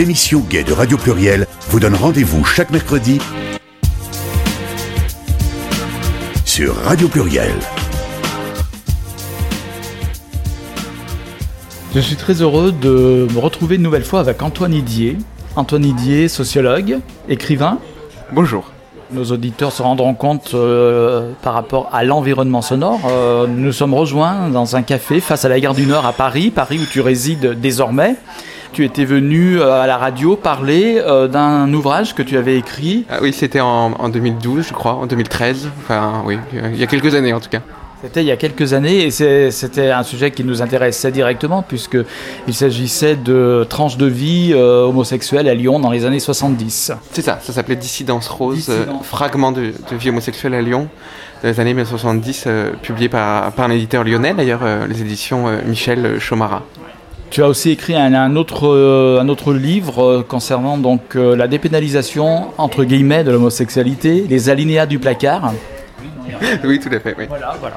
[0.02, 3.20] L'émission Gay de Radio Pluriel vous donne rendez-vous chaque mercredi
[6.44, 7.52] sur Radio Pluriel.
[11.94, 15.18] Je suis très heureux de me retrouver une nouvelle fois avec Antoine Idier.
[15.54, 17.78] Antoine Idier, sociologue, écrivain.
[18.32, 18.72] Bonjour.
[19.12, 23.02] Nos auditeurs se rendront compte euh, par rapport à l'environnement sonore.
[23.08, 26.12] Euh, nous nous sommes rejoints dans un café face à la gare du Nord à
[26.12, 28.16] Paris, Paris où tu résides désormais.
[28.72, 33.04] Tu étais venu euh, à la radio parler euh, d'un ouvrage que tu avais écrit.
[33.10, 35.68] Ah oui, c'était en, en 2012, je crois, en 2013.
[35.78, 37.60] Enfin, oui, il y a quelques années en tout cas.
[38.02, 39.10] C'était il y a quelques années et
[39.52, 45.48] c'était un sujet qui nous intéressait directement puisqu'il s'agissait de tranches de vie euh, homosexuelles
[45.48, 46.90] à Lyon dans les années 70.
[47.12, 50.88] C'est ça, ça s'appelait Dissidence Rose, euh, fragment de, de vie homosexuelle à Lyon,
[51.44, 56.18] dans les années 1970, euh, publié par, par un éditeur lyonnais, d'ailleurs, les éditions Michel
[56.18, 56.64] Chomara.
[57.32, 61.34] Tu as aussi écrit un, un autre, euh, un autre livre euh, concernant donc euh,
[61.34, 65.54] la dépénalisation entre guillemets de l'homosexualité, les alinéas du placard.
[66.62, 67.24] oui, tout à fait, oui.
[67.30, 67.76] Voilà, voilà.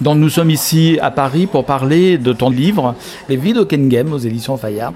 [0.00, 2.94] Donc nous sommes ici à Paris pour parler de ton livre,
[3.28, 4.94] Les vies d'Ockengame aux éditions Fayard.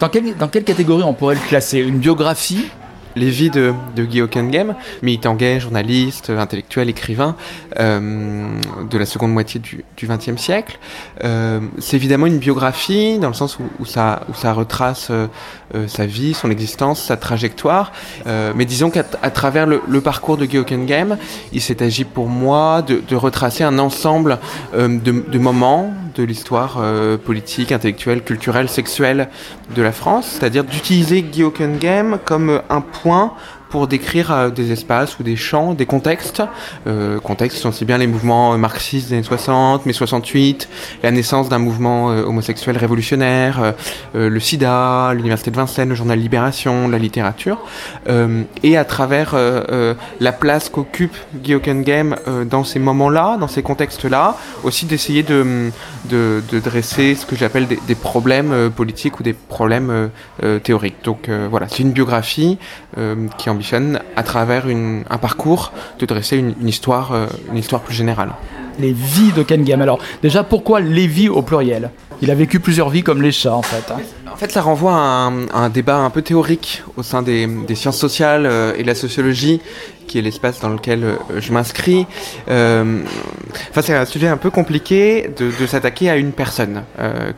[0.00, 1.80] Dans quelle, dans quelle catégorie on pourrait le classer?
[1.80, 2.70] Une biographie
[3.16, 7.34] Les vies de, Guy Hockenheim, militant gay, journaliste, intellectuel, écrivain
[7.80, 10.78] euh, de la seconde moitié du XXe siècle.
[11.24, 14.20] Euh, c'est évidemment une biographie dans le sens où, ça,
[14.52, 15.28] retrace euh,
[15.86, 17.90] sa vie, son existence, sa trajectoire.
[18.26, 21.16] Mais disons qu'à travers le, parcours de Guy Hockenheim,
[21.52, 24.38] il s'est agi pour moi de, retracer un ensemble
[24.74, 29.28] de moments de l'histoire euh, politique, intellectuelle, culturelle, sexuelle
[29.74, 33.34] de la France, c'est-à-dire d'utiliser Guy Hockenheim comme un point
[33.70, 36.42] pour décrire euh, des espaces ou des champs, des contextes.
[36.86, 40.68] Euh, contextes sont aussi bien les mouvements euh, marxistes des années 60, mai 68,
[41.02, 43.74] la naissance d'un mouvement euh, homosexuel révolutionnaire,
[44.14, 47.58] le sida, l'université de Vincennes, le journal Libération, la littérature.
[48.62, 49.34] Et à travers
[50.20, 52.16] la place qu'occupe Guy Hockenheim
[52.48, 55.70] dans ces moments-là, dans ces contextes-là, aussi d'essayer de,
[56.52, 60.10] dresser ce que j'appelle des, des problèmes politiques ou des problèmes
[60.62, 61.02] théoriques.
[61.04, 62.58] Donc voilà, c'est une biographie
[63.38, 63.50] qui
[64.16, 68.30] à travers un parcours, de dresser une, histoire, euh, une histoire plus générale.
[68.78, 69.80] les vies d'Okengame.
[69.82, 71.90] Alors déjà, pourquoi les vies au pluriel?
[72.22, 73.90] Il a vécu plusieurs vies comme les chats en fait.
[73.92, 73.98] hein.
[74.36, 78.44] En fait, ça renvoie à un, débat un peu théorique au sein des, sciences sociales
[78.44, 79.62] euh, et de la sociologie,
[80.06, 82.06] qui est l'espace dans lequel euh, je m'inscris.
[82.50, 83.00] Euh,
[83.70, 86.82] Enfin, c'est un sujet un peu compliqué de, s'attaquer à une personne.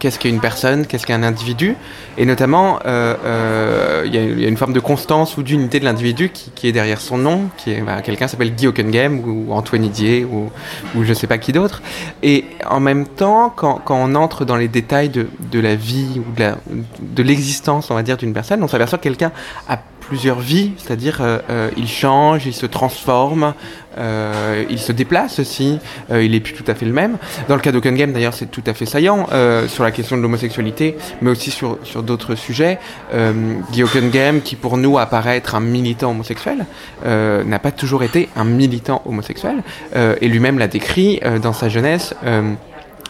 [0.01, 0.87] Qu'est-ce qu'est une personne?
[0.87, 1.77] Qu'est-ce qu'est un individu?
[2.17, 6.73] Et notamment, il y, a- une forme de constance ou d'unité de l'individu qui, est
[6.73, 10.51] derrière son nom, qui est bah, quelqu'un s'appelle Guy Hockenheim ou Antoine Didier ou,
[10.97, 11.83] ou je sais pas qui d'autre.
[12.25, 16.21] Et en même temps, quand, quand on entre dans les détails de, de la vie
[16.21, 16.57] ou de la-
[17.01, 19.33] de l'existence, on va dire, d'une personne, on s'aperçoit que quelqu'un
[19.69, 19.79] a
[20.09, 23.53] plusieurs vies, c'est-à-dire euh, euh, il change, il se transforme,
[23.99, 25.79] euh, il se déplace aussi,
[26.11, 27.19] euh, il est plus tout à fait le même.
[27.49, 29.27] Dans le cas d'Okengame, d'ailleurs, c'est tout à fait saillant
[29.69, 32.79] sur la question de l'homosexualité, mais aussi sur, sur d'autres sujets.
[33.13, 33.33] Euh,
[33.73, 36.65] Guy Okengame, qui pour nous apparaît être un militant homosexuel,
[37.05, 39.63] n'a pas toujours été un militant homosexuel,
[39.95, 42.15] et lui-même l'a décrit dans sa jeunesse.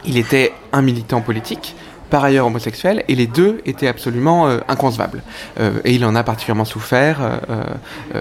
[0.05, 1.77] il était un militant politique,
[2.11, 5.23] par ailleurs homosexuel, et les deux étaient absolument euh, inconcevables.
[5.61, 7.65] Euh, et il en a particulièrement souffert, euh,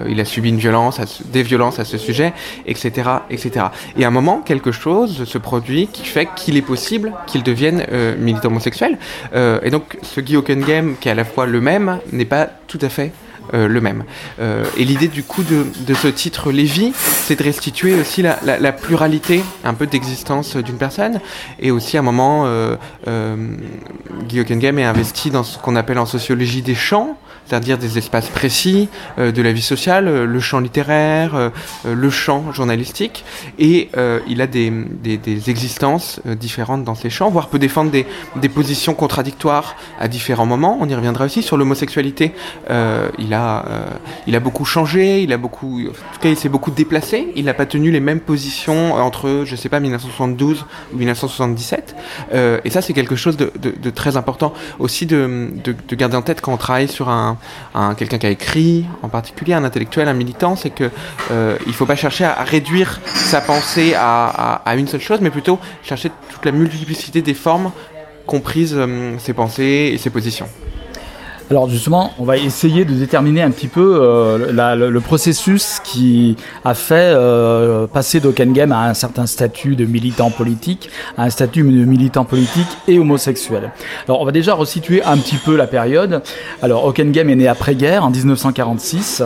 [0.08, 2.32] il a subi une violence, des violences à ce sujet,
[2.66, 3.66] etc., etc.
[3.96, 7.86] Et à un moment, quelque chose se produit qui fait qu'il est possible qu'il devienne
[8.18, 8.98] militant homosexuel.
[9.34, 12.78] Et donc, ce Guy Hockenheim, qui est à la fois le même, n'est pas tout
[12.82, 13.12] à fait
[13.52, 14.04] le même.
[14.40, 19.42] Euh, et l'idée du coup de, ce titre Lévi, c'est de restituer aussi la, pluralité
[19.64, 21.20] un peu d'existence d'une personne.
[21.58, 22.76] Et aussi à un moment, euh,
[23.06, 23.36] euh,
[24.28, 27.16] Guy Hockenheim est investi dans ce qu'on appelle en sociologie des champs,
[27.48, 28.88] c'est-à-dire des espaces précis
[29.18, 31.48] euh, de la vie sociale, euh, le champ littéraire, euh,
[31.86, 33.24] euh, le champ journalistique,
[33.58, 34.72] et euh, il a des,
[35.46, 40.46] existences euh, différentes dans ces champs, voire peut défendre des, des positions contradictoires à différents
[40.46, 40.78] moments.
[40.80, 42.32] On y reviendra aussi sur l'homosexualité.
[42.70, 43.86] Euh, il a euh,
[44.26, 47.32] il a beaucoup changé, il a beaucoup, en tout cas il s'est beaucoup déplacé.
[47.36, 51.96] Il n'a pas tenu les mêmes positions entre, je sais pas, 1972 ou 1977.
[52.32, 53.50] Euh, et ça c'est quelque chose de,
[53.90, 57.38] très important aussi de, de, de garder en tête quand on travaille sur un,
[57.74, 60.90] un quelqu'un qui a écrit, en particulier un intellectuel, un militant, c'est que
[61.30, 65.58] euh, il faut pas chercher à, réduire sa pensée à une seule chose, mais plutôt
[65.82, 67.72] chercher toute la multiplicité des formes
[68.28, 70.48] comprises euh, ses pensées et ses positions.
[71.50, 75.80] Alors justement, on va essayer de déterminer un petit peu euh, la- le, le processus
[75.82, 81.30] qui a fait euh, passer Dokengame à un certain statut de militant politique, à un
[81.30, 83.72] statut de militant politique et homosexuel.
[84.06, 86.22] Alors on va déjà resituer un petit peu la période.
[86.60, 89.22] Alors Okengame est né après-guerre, en 1946,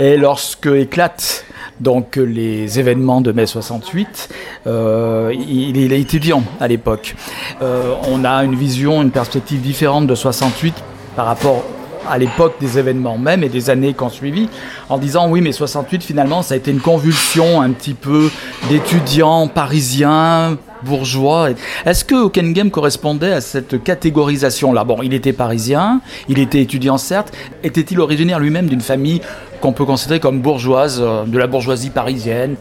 [0.00, 1.44] et lorsque éclate
[1.78, 4.28] donc les événements de mai 68.
[4.66, 7.14] Euh, il, il est étudiant à l'époque.
[7.62, 10.74] Euh, on a une vision, une perspective différente de 68
[11.16, 11.64] par rapport
[12.08, 14.48] à l'époque des événements même et des années qui ont suivi,
[14.88, 18.30] en disant oui mais 68 finalement ça a été une convulsion un petit peu
[18.68, 21.50] d'étudiants parisiens, bourgeois.
[21.84, 24.84] Est-ce que Okengame correspondait à cette catégorisation-là?
[24.84, 27.32] Bon, il était parisien, il était étudiant certes,
[27.62, 29.20] était-il originaire lui-même d'une famille
[29.60, 32.56] qu'on peut considérer comme bourgeoise, euh, de la bourgeoisie parisienne?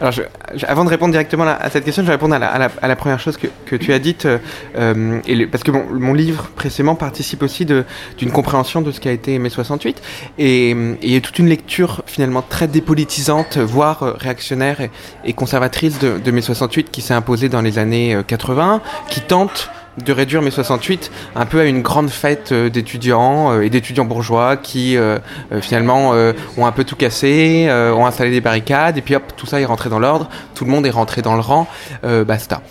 [0.00, 0.22] Alors, je-
[0.54, 2.70] je- avant de répondre directement à, cette question, je vais répondre à la, à la-
[2.82, 4.38] à la première chose que, que tu as dite, euh,
[4.76, 9.00] euh, et le- parce que bon, mon livre précédemment participe aussi d'une compréhension de ce
[9.00, 10.00] qu'a été mai 68,
[10.38, 14.80] et, euh, et il y a toute une lecture finalement très dépolitisante, voire euh, réactionnaire
[14.80, 14.90] et,
[15.24, 19.20] et conservatrice de, de mai 68 qui s'est imposée dans les années euh, 80, qui
[19.20, 19.70] tente
[20.04, 24.04] de réduire mai 68 un peu à une grande fête euh, d'étudiants euh, et d'étudiants
[24.04, 25.18] bourgeois qui euh,
[25.60, 26.12] finalement
[26.56, 29.64] ont un peu tout cassé, ont installé des barricades et puis hop tout ça est
[29.64, 31.66] rentré dans l'ordre, tout le monde est rentré dans le rang,
[32.26, 32.62] basta.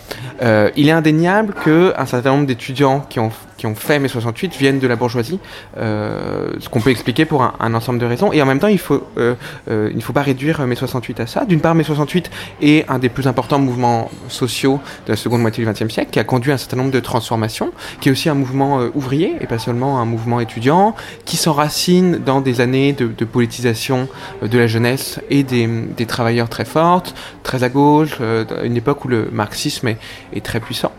[0.41, 4.55] Il est indéniable que un certain nombre d'étudiants qui ont qui ont fait mai 68
[4.55, 5.39] viennent de la bourgeoisie,
[5.77, 8.31] euh, ce qu'on peut expliquer pour un, ensemble de raisons.
[8.31, 9.35] Et en même temps, il faut euh,
[9.69, 11.45] euh, ne faut pas réduire mai 68 à ça.
[11.45, 12.29] D'une part, mai 68
[12.61, 16.19] est un des plus importants mouvements sociaux de la seconde moitié du XXe siècle, qui
[16.19, 19.47] a conduit à un certain nombre de transformations, qui est aussi un mouvement ouvrier et
[19.47, 20.95] pas seulement un mouvement étudiant,
[21.25, 24.07] qui s'enracine dans des années de, politisation
[24.41, 28.19] de la jeunesse et des, des travailleurs très fortes, très à gauche,
[28.63, 29.97] une époque où le marxisme est,
[30.33, 30.91] est très puissant.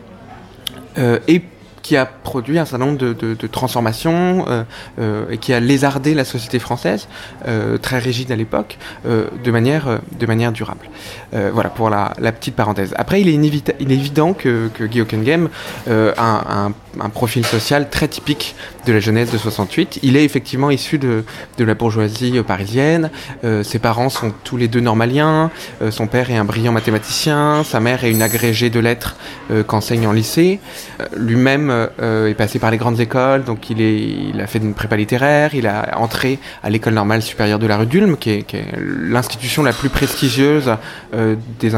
[1.28, 1.42] Et
[1.88, 4.62] qui a produit un certain nombre de, transformations euh,
[4.98, 7.08] euh, et qui a lézardé la société française,
[7.46, 8.76] euh, très rigide à l'époque,
[9.06, 10.90] de, manière, de manière durable.
[11.32, 12.92] Voilà pour la, petite parenthèse.
[12.96, 15.48] Après, il est, il est évident que, que Guy Hockenheim
[15.86, 16.72] a, un
[17.08, 18.54] profil social très typique
[18.86, 20.00] de la jeunesse de 68.
[20.02, 21.24] Il est effectivement issu de,
[21.56, 23.10] de la bourgeoisie parisienne.
[23.44, 25.50] Euh, ses parents sont tous les deux normaliens.
[25.82, 27.64] Euh, son père est un brillant mathématicien.
[27.64, 29.16] Sa mère est une agrégée de lettres
[29.50, 30.60] euh, qu'enseigne en lycée.
[31.00, 33.98] Euh, Lui-même euh, est passé par les grandes écoles, donc il, est,
[34.34, 35.54] il a fait une prépa littéraire.
[35.54, 39.62] Il a entré à l'école normale supérieure de la rue d'Ulm, qui est, est l'institution
[39.62, 40.74] la plus prestigieuse
[41.14, 41.72] euh, des,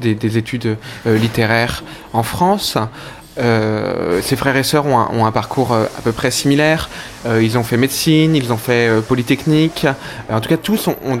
[0.00, 2.78] des, des études littéraires en France.
[3.38, 6.90] Euh, ses frères et sœurs ont un, parcours euh, à peu près similaire.
[7.26, 9.86] Euh, ils ont fait médecine, ils ont fait polytechnique.
[10.30, 11.18] En tout cas, tous ont,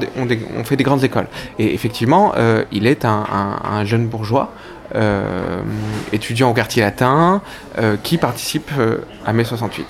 [0.64, 1.26] fait des grandes écoles.
[1.58, 2.34] Et effectivement,
[2.70, 4.52] il est un, un- un jeune bourgeois.
[6.12, 7.40] étudiant au quartier latin
[8.02, 8.70] qui participe
[9.24, 9.86] à mai 68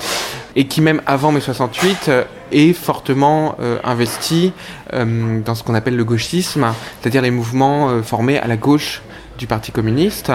[0.54, 4.52] et qui même avant mai 68 euh, est fortement investi
[4.92, 6.66] dans ce qu'on appelle le gauchisme,
[7.00, 9.02] c'est-à-dire les mouvements formés à la gauche
[9.38, 10.30] du Parti communiste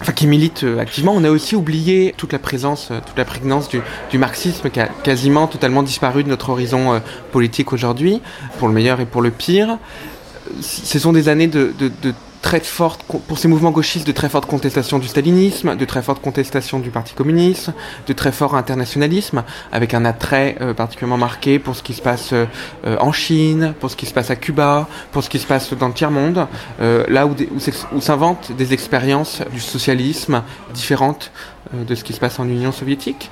[0.00, 1.12] enfin qui milite euh, activement.
[1.14, 3.80] On a aussi oublié toute la présence, euh, toute la prégnance du,
[4.10, 6.98] du marxisme qui a quasiment totalement disparu de notre horizon euh,
[7.32, 8.20] politique aujourd'hui,
[8.58, 9.78] pour le meilleur et pour le pire.
[10.60, 12.14] Ce sont des années de, de, de
[12.46, 16.22] très forte, pour ces mouvements gauchistes, de très forte contestation du stalinisme, de très forte
[16.22, 17.72] contestation du Parti communiste,
[18.06, 19.42] de très fort internationalisme,
[19.72, 22.46] avec un attrait euh, particulièrement marqué pour ce qui se passe euh,
[22.86, 25.74] euh, en Chine, pour ce qui se passe à Cuba, pour ce qui se passe
[25.74, 26.46] dans le tiers-monde,
[26.78, 27.34] là où,
[27.92, 31.32] où s'inventent des expériences du socialisme différentes
[31.72, 33.30] de ce qui se passe en Union soviétique.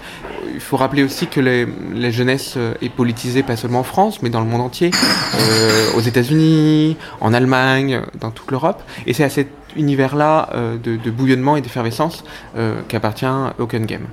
[0.55, 4.31] Il faut rappeler aussi que la jeunesse euh, est politisée pas seulement en France, mais
[4.31, 8.83] dans le monde entier, euh, aux États-Unis, en Allemagne, dans toute l'Europe.
[9.07, 12.25] Et c'est à cet univers-là euh, de, bouillonnement et d'effervescence
[12.57, 13.27] euh, qu'appartient
[13.59, 14.07] Open Game.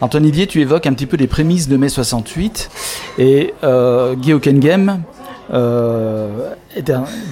[0.00, 2.70] Anthony Dier, tu évoques un petit peu les prémices de mai 68
[3.18, 5.02] et euh, Guy Hockenheim
[5.52, 6.54] euh,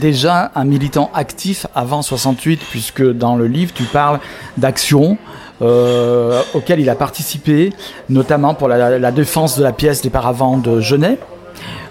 [0.01, 4.21] déjà un militant actif avant 68 puisque dans le livre tu parles
[4.59, 5.17] d'actions
[5.61, 7.73] euh, auxquelles il a participé,
[8.09, 11.19] notamment pour la, défense de la pièce des paravents de Genet.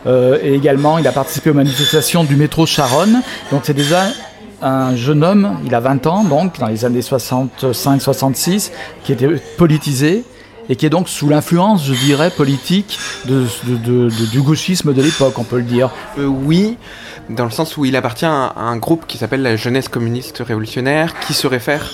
[0.07, 3.21] Euh, et également, il a participé aux manifestations du métro Charonne.
[3.51, 4.05] Donc c'est déjà
[4.61, 8.71] un jeune homme, il a 20 ans, donc dans les années 65-66,
[9.03, 10.23] qui était politisé
[10.69, 15.57] et qui est donc sous l'influence, je dirais, politique du gauchisme de l'époque, on peut
[15.57, 15.89] le dire.
[16.17, 16.77] Euh, oui,
[17.29, 21.19] dans le sens où il appartient à un groupe qui s'appelle la jeunesse communiste révolutionnaire,
[21.19, 21.91] qui se réfère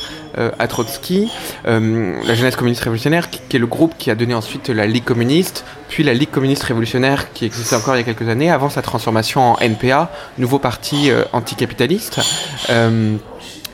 [0.59, 1.29] à Trotsky.
[1.65, 5.03] Euh, la jeunesse communiste révolutionnaire, qui, est le groupe qui a donné ensuite la Ligue
[5.03, 8.69] communiste, puis la Ligue communiste révolutionnaire, qui existait encore il y a quelques années, avant
[8.69, 12.21] sa transformation en NPA, nouveau parti euh, anticapitaliste.
[12.69, 13.17] Euh,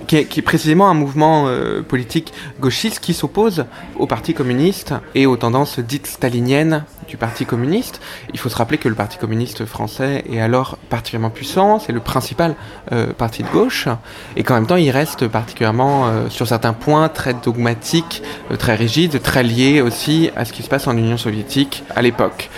[0.07, 3.65] qui est, qui est précisément un mouvement euh, politique gauchiste qui s'oppose
[3.97, 8.01] au Parti communiste et aux tendances dites staliniennes du Parti communiste.
[8.33, 11.99] Il faut se rappeler que le Parti communiste français est alors particulièrement puissant, c'est le
[11.99, 12.55] principal
[12.91, 13.87] euh, parti de gauche,
[14.35, 18.75] et qu'en même temps il reste particulièrement euh, sur certains points très dogmatique, euh, très
[18.75, 22.49] rigide, très lié aussi à ce qui se passe en Union soviétique à l'époque.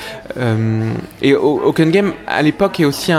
[1.21, 3.13] Et O- Hockenheim à l'époque est aussi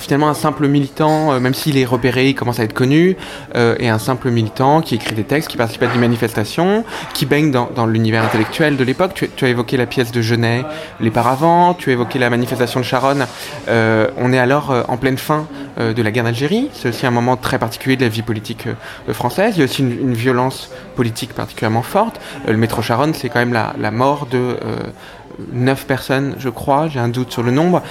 [0.00, 3.16] finalement un simple militant, même s'il est repéré, il commence à être connu,
[3.54, 7.52] et un simple militant qui écrit des textes, qui participe à des manifestations, qui baigne
[7.52, 9.28] dans, l'univers intellectuel de l'époque.
[9.36, 10.64] Tu as évoqué la pièce de Genet,
[11.00, 13.26] Les Paravents, tu as évoqué la manifestation de Charonne.
[13.68, 15.46] Euh, on est alors euh, en pleine fin
[15.78, 16.70] euh, de la guerre d'Algérie.
[16.72, 18.68] C'est aussi un moment très particulier de la vie politique
[19.10, 19.54] française.
[19.56, 22.20] Il y a aussi une, violence politique particulièrement forte.
[22.46, 24.56] Le métro Charonne, c'est quand même la, mort de
[25.52, 27.82] neuf personnes, je crois, j'ai un doute sur le nombre,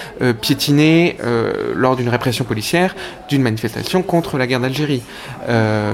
[0.41, 1.17] piétinées
[1.76, 2.95] lors d'une répression policière
[3.30, 5.03] d'une manifestation contre la guerre d'Algérie.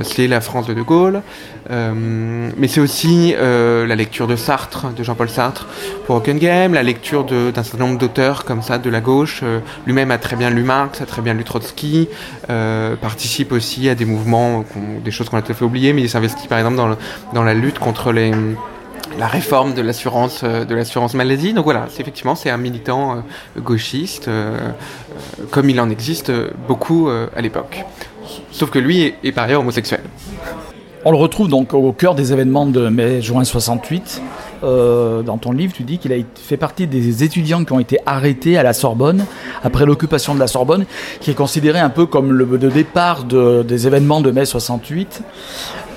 [0.04, 1.22] C'est la France de De Gaulle,
[1.72, 5.68] mais c'est aussi euh, la lecture de Sartre, de Jean-Paul Sartre
[6.06, 9.42] pour Hockenheim, la lecture d'un certain nombre d'auteurs comme ça de la gauche.
[9.44, 12.10] Euh, Lui-même a très bien lu Marx, a très bien lu Trotsky,
[12.50, 14.66] euh, participe aussi à des mouvements,
[15.04, 16.98] des choses qu'on a tout à fait oubliées, mais il s'investit par exemple
[17.34, 20.66] dans, la lutte contre la réforme de l'assurance euh,
[21.14, 21.54] maladie.
[21.54, 26.50] Donc voilà, effectivement c'est un militant euh, gauchiste, euh, euh, comme il en existe euh,
[26.68, 27.86] beaucoup euh, à l'époque.
[28.52, 30.02] Sauf que lui est par ailleurs homosexuel.
[31.04, 34.22] On le retrouve donc au cœur des événements de mai-juin 68.
[34.64, 37.98] Euh, dans ton livre, tu dis qu'il a fait partie des étudiants qui ont été
[38.06, 39.26] arrêtés à la Sorbonne
[39.64, 40.86] après l'occupation de la Sorbonne,
[41.20, 45.24] qui est considéré un peu comme le, départ de- des événements de mai 68.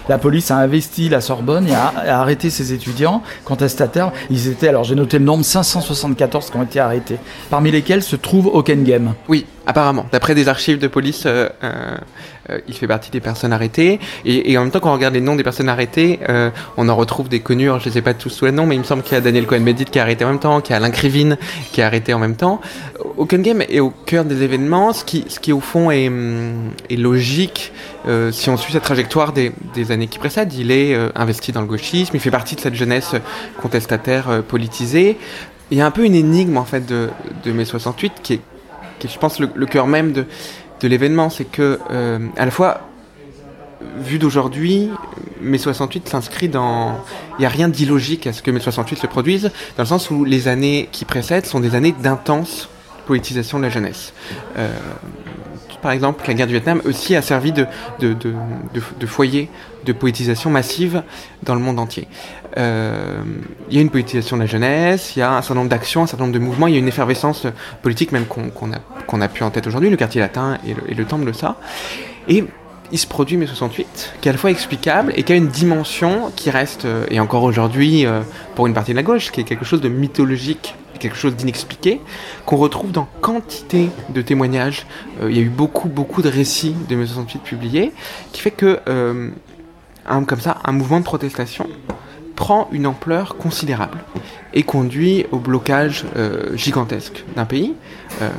[0.09, 4.11] La police a investi la Sorbonne et a, arrêté ces étudiants contestataires.
[4.31, 7.19] Ils étaient, alors j'ai noté le nombre, 574 qui ont été arrêtés,
[7.51, 9.15] parmi lesquels se trouve Hockenheim.
[9.29, 11.97] Oui, Apparemment, d'après des archives de police, euh, euh,
[12.69, 14.01] il fait partie des personnes arrêtées.
[14.25, 16.97] Et, en même temps, quand on regarde les noms des personnes arrêtées, euh, on en
[16.97, 17.71] retrouve des connus.
[17.81, 19.21] Je ne sais pas tous sous les noms, mais il me semble qu'il y a
[19.21, 21.37] Daniel Cohen-Medit qui est arrêté en même temps, qu'il y a Alain Krivine
[21.73, 22.61] qui est arrêté en même temps.
[23.17, 26.71] Open Game est au cœur des événements, ce qui, ce qui au fond est, hum,
[26.91, 27.73] logique
[28.07, 29.53] euh, si on suit sa trajectoire des,
[29.91, 30.53] années qui précèdent.
[30.55, 33.15] Il est euh, investi dans le gauchisme, il fait partie de cette jeunesse
[33.61, 35.17] contestataire euh, politisée.
[35.71, 37.09] Il y a un peu une énigme en fait de,
[37.45, 38.41] de mai 68 qui est,
[39.07, 40.27] je pense, le cœur même de,
[40.81, 42.81] de l'événement, c'est que euh, à la fois
[43.99, 44.91] vu d'aujourd'hui,
[45.41, 46.95] mai 68 s'inscrit dans.
[47.39, 50.11] Il n'y a rien d'illogique à ce que mai 68 se produise, dans le sens
[50.11, 52.69] où les années qui précèdent sont des années d'intense
[53.07, 54.13] politisation de la jeunesse.
[54.57, 54.71] Euh,
[55.83, 57.67] par exemple, la guerre du Vietnam aussi a servi de,
[59.07, 59.51] foyer
[59.85, 61.03] de poétisation massive
[61.43, 62.09] dans le monde entier.
[62.57, 63.23] Euh,
[63.69, 66.03] il y a une politisation de la jeunesse, il y a un certain nombre d'actions,
[66.03, 67.47] un certain nombre de mouvements, il y a une effervescence
[67.83, 71.25] politique même qu'on qu a, pu en tête aujourd'hui, le quartier latin et le, temple
[71.25, 71.57] de ça.
[72.29, 72.45] Et
[72.93, 75.49] il se produit mai 68, qui est à la fois explicable et qui a une
[75.49, 78.21] dimension qui reste, euh, et encore aujourd'hui, euh,
[78.55, 82.01] pour une partie de la gauche, qui est quelque chose de mythologique, quelque chose d'inexpliqué,
[82.47, 84.87] qu'on retrouve dans quantité de témoignages.
[85.23, 87.93] Il y a eu beaucoup, beaucoup de récits de mai 68 publiés,
[88.33, 88.81] qui fait que,
[90.07, 91.69] un, comme ça, un mouvement de protestation
[92.37, 93.99] prend une ampleur considérable
[94.55, 97.75] et conduit au blocage euh, gigantesque d'un pays.
[98.23, 98.31] Euh,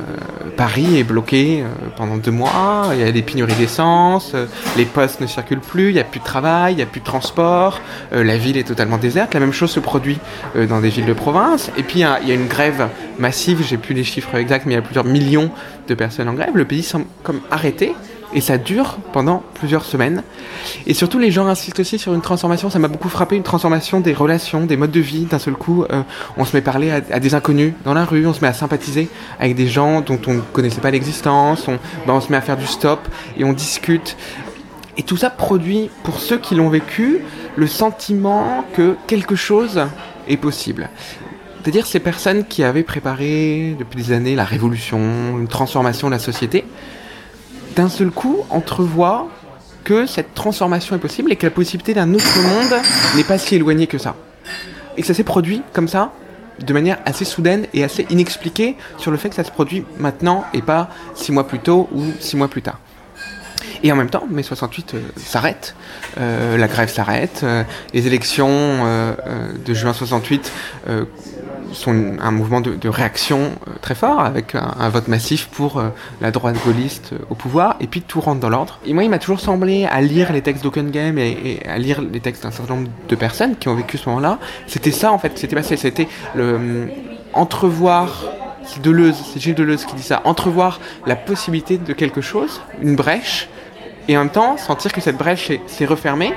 [0.56, 1.66] Paris est bloqué euh,
[1.96, 4.34] pendant deux mois, il y a des pénuries d'essence,
[4.76, 7.00] les postes ne circulent plus, il n'y a plus de travail, il n'y a plus
[7.00, 7.80] de transport,
[8.12, 9.34] la ville est totalement déserte.
[9.34, 10.18] La même chose se produit
[10.68, 11.70] dans des villes de province.
[11.76, 12.88] Et puis il y a, y a une grève
[13.18, 15.50] massive, j'ai plus les chiffres exacts, mais il y a plusieurs millions
[15.86, 16.56] de personnes en grève.
[16.56, 17.94] Le pays semble comme arrêté.
[18.34, 20.22] Et ça dure pendant plusieurs semaines.
[20.86, 22.70] Et surtout, les gens insistent aussi sur une transformation.
[22.70, 25.24] Ça m'a beaucoup frappé, une transformation des relations, des modes de vie.
[25.24, 26.02] D'un seul coup, euh,
[26.36, 28.52] on se met à parler à, des inconnus dans la rue, on se met à
[28.52, 29.08] sympathiser
[29.38, 31.68] avec des gens dont on ne connaissait pas l'existence.
[31.68, 33.08] On, ben, on se met à faire du stop
[33.38, 34.16] et on discute.
[34.98, 37.20] Et tout ça produit, pour ceux qui l'ont vécu,
[37.54, 39.82] le sentiment que quelque chose
[40.28, 40.88] est possible.
[41.62, 46.20] C'est-à-dire ces personnes qui avaient préparé depuis des années la révolution, une transformation de la
[46.20, 46.64] société,
[47.76, 49.28] d'un seul coup entrevoit
[49.84, 52.80] que cette transformation est possible et que la possibilité d'un autre monde
[53.14, 54.16] n'est pas si éloignée que ça.
[54.96, 56.10] Et que ça s'est produit comme ça,
[56.58, 60.44] de manière assez soudaine et assez inexpliquée sur le fait que ça se produit maintenant
[60.54, 62.80] et pas six mois plus tôt ou six mois plus tard.
[63.82, 65.76] Et en même temps, mai 68 euh, s'arrête,
[66.18, 67.62] euh, la grève s'arrête, euh,
[67.92, 69.16] les élections
[69.64, 70.50] de juin 68
[71.76, 75.88] sont un mouvement de, réaction euh, très fort, avec un, vote massif pour euh,
[76.20, 78.78] la droite gaulliste euh, au pouvoir, et puis tout rentre dans l'ordre.
[78.86, 82.00] Et moi, il m'a toujours semblé, à lire les textes d'Ockengame et, et à lire
[82.00, 85.18] les textes d'un certain nombre de personnes qui ont vécu ce moment-là, c'était ça en
[85.18, 86.86] fait, c'était passé, c'était euh,
[87.32, 88.24] entrevoir
[88.64, 92.96] c'est Deleuze, c'est Gilles Deleuze qui dit ça, entrevoir la possibilité de quelque chose, une
[92.96, 93.48] brèche,
[94.08, 96.32] et en même temps sentir que cette brèche s'est refermée,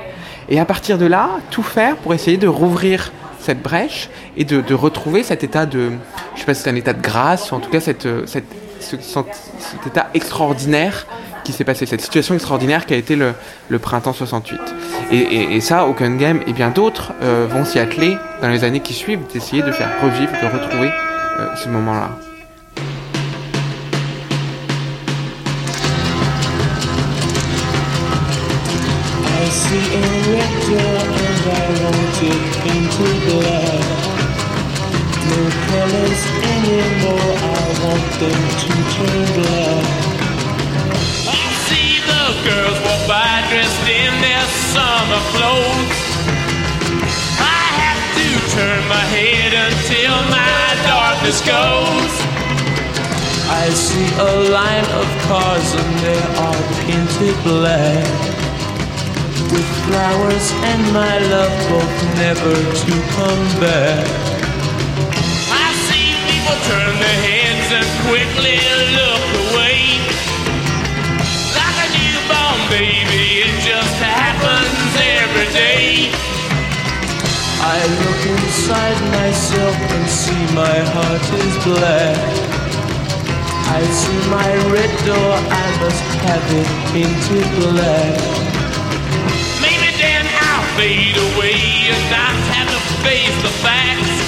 [0.48, 4.74] et à partir de là, tout faire pour essayer de rouvrir cette brèche et de,
[4.74, 5.92] retrouver cet état de,
[6.36, 7.94] je sais pas si c'est un état de grâce, ou en tout cas ce,
[8.26, 8.46] cet
[9.86, 11.06] état extraordinaire
[11.44, 13.34] qui s'est passé, cette situation extraordinaire qui a été le,
[13.70, 14.60] le printemps 68.
[15.12, 18.64] Et, et, et ça, Open Game et bien d'autres euh, vont s'y atteler dans les
[18.64, 20.92] années qui suivent, d'essayer de faire revivre, de retrouver
[21.40, 22.28] euh, ce moment-là.
[38.22, 38.26] I
[41.72, 44.43] see the girls walk by dressed in their
[44.76, 45.99] summer clothes.
[47.39, 52.13] I have to turn my head until my darkness goes.
[53.47, 58.03] I see a line of cars and they are painted black
[59.47, 64.28] with flowers and my love both never to come back.
[68.38, 70.03] Look away.
[71.55, 76.11] Like a newborn baby, it just happens every day.
[77.61, 82.17] I look inside myself and see my heart is black.
[83.77, 88.49] I see my red door, I must have it painted black
[90.80, 91.59] fade away
[91.91, 94.18] and not have to face the facts.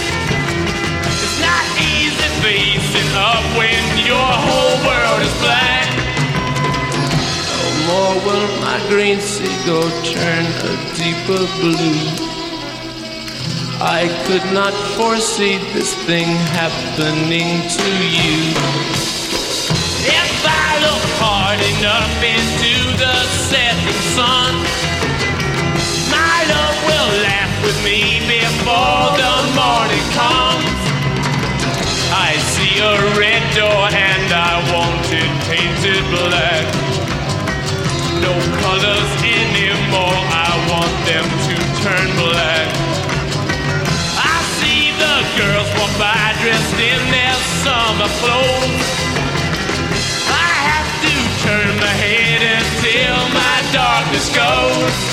[5.43, 5.89] Black.
[7.57, 12.01] No more will my green seagull turn a deeper blue.
[13.81, 18.53] I could not foresee this thing happening to you.
[20.05, 23.15] If I look hard enough into the
[23.49, 24.53] setting sun.
[26.09, 30.90] My love will laugh with me before the morning comes.
[32.21, 36.65] I see a red door and I want it painted black.
[38.21, 42.67] No colors anymore, I want them to turn black.
[44.21, 48.89] I see the girls walk by dressed in their summer clothes.
[50.29, 51.13] I have to
[51.45, 55.11] turn my head until my darkness goes.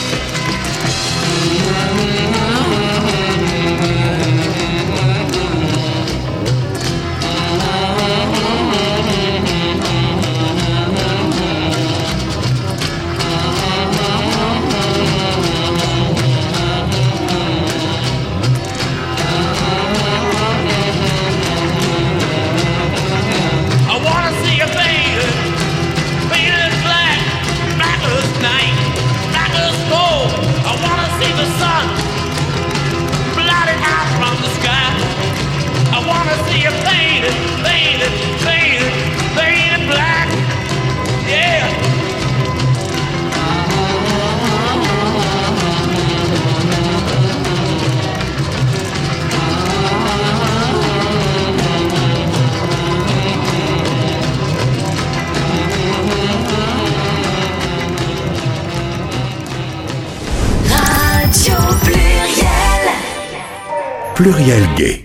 [64.31, 65.03] Pluriel Gay.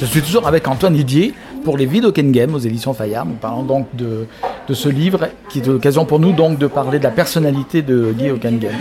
[0.00, 3.26] Je suis toujours avec Antoine Didier pour les Vidoken Game aux éditions Fayard.
[3.26, 4.26] Nous parlons donc de,
[4.66, 8.14] de ce livre qui est l'occasion pour nous donc de parler de la personnalité de
[8.16, 8.72] Guy Hockenheim.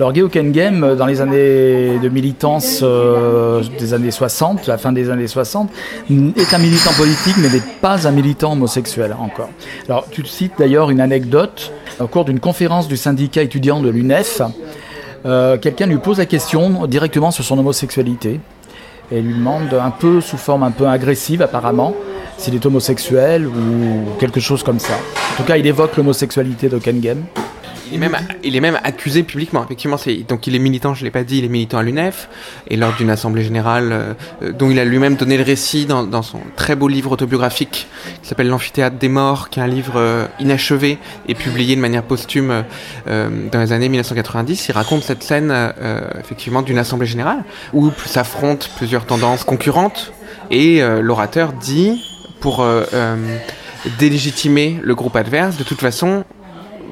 [0.00, 4.90] Alors Guy Hockenheim, euh, dans les années de militance euh, des années 60, la fin
[4.90, 5.70] des années 60,
[6.10, 9.50] est un militant politique mais n'est pas un militant homosexuel encore.
[9.88, 14.42] Alors tu cites d'ailleurs une anecdote au cours d'une conférence du syndicat étudiant de l'UNEF.
[15.26, 18.40] Euh, Quelqu'un lui pose la question directement sur son homosexualité
[19.10, 21.94] et lui demande un peu sous forme un peu agressive apparemment
[22.38, 24.94] s'il est homosexuel ou quelque chose comme ça.
[24.94, 27.24] En tout cas, il évoque l'homosexualité d'Ockengame.
[27.92, 29.64] Il est même, accusé publiquement.
[29.64, 29.96] Effectivement,
[30.28, 30.94] donc il est militant.
[30.94, 32.28] Je l'ai pas dit, il est militant à l'UNEF
[32.68, 34.12] et lors d'une assemblée générale euh,
[34.42, 37.86] euh, dont il a lui-même donné le récit dans, son très beau livre autobiographique
[38.22, 42.02] qui s'appelle L'amphithéâtre des morts, qui est un livre euh, inachevé et publié de manière
[42.02, 42.64] posthume
[43.06, 44.68] dans les années 1990.
[44.68, 45.54] Il raconte cette scène
[46.18, 50.12] effectivement d'une assemblée générale où s'affrontent plusieurs tendances concurrentes
[50.50, 52.02] et l'orateur dit
[52.40, 52.64] pour
[53.98, 56.24] délégitimer le groupe adverse, de toute façon,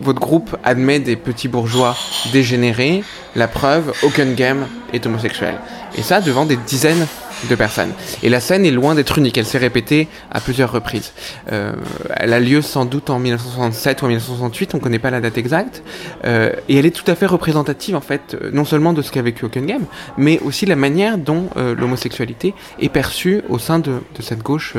[0.03, 1.97] votre groupe admet des petits bourgeois
[2.33, 3.03] dégénérés.
[3.37, 5.55] La preuve, aucun game est homosexuel.
[5.97, 7.07] Et ça devant des dizaines
[7.49, 7.93] de personnes.
[8.23, 9.39] Et la scène est loin d'être unique.
[9.39, 11.13] Elle s'est répétée à plusieurs reprises.
[11.53, 11.73] Euh,
[12.17, 14.75] elle a lieu sans doute en 1967 ou en 1968.
[14.75, 15.83] On ne connaît pas la date exacte.
[16.25, 19.11] Euh, et elle est tout à fait représentative, en fait, euh, non seulement de ce
[19.11, 19.83] qu'a vécu Hockenheim,
[20.19, 24.75] mais aussi la manière dont l'homosexualité est perçue au sein de, cette gauche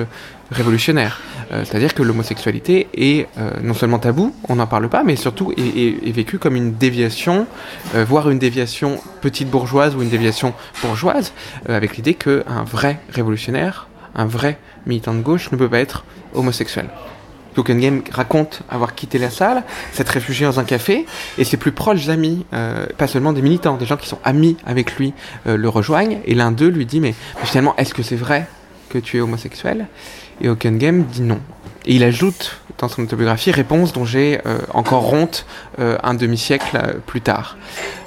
[0.52, 1.20] révolutionnaire.
[1.52, 5.52] Euh, C'est-à-dire que l'homosexualité est euh, non seulement tabou, on n'en parle pas, mais surtout
[5.54, 7.48] est, est, est vécue comme une déviation,
[7.96, 11.34] euh, voire une déviation petite bourgeoise ou une déviation bourgeoise,
[11.70, 16.04] euh, avec l'idée qu'un vrai révolutionnaire, un vrai militant de gauche ne peut pas être
[16.34, 16.90] homosexuel.
[17.58, 21.06] Hockenheim raconte avoir quitté la salle, s'être réfugié dans un café,
[21.38, 24.56] et ses plus proches amis, euh, pas seulement des militants, des gens qui sont amis
[24.66, 25.14] avec lui,
[25.48, 28.48] euh, le rejoignent, et l'un d'eux lui dit mais finalement, est-ce que c'est vrai
[28.90, 29.88] que tu es homosexuel?
[30.42, 31.40] Et Hockenheim dit non.
[31.86, 35.46] Et il ajoute dans son autobiographie réponse dont j'ai euh, encore honte
[35.80, 37.58] euh, un demi-siècle euh, plus tard.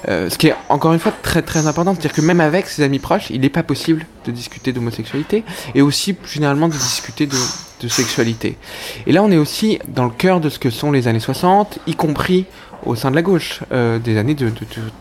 [0.07, 2.99] Ce qui est encore une fois très très important, c'est-à-dire que même avec ses amis
[2.99, 8.55] proches, il n'est pas possible de discuter d'homosexualité et aussi généralement de discuter de sexualité.
[9.07, 11.79] Et là, on est aussi dans le cœur de ce que sont les années 60,
[11.87, 12.45] y compris
[12.85, 14.51] au sein de la gauche, euh, des années de,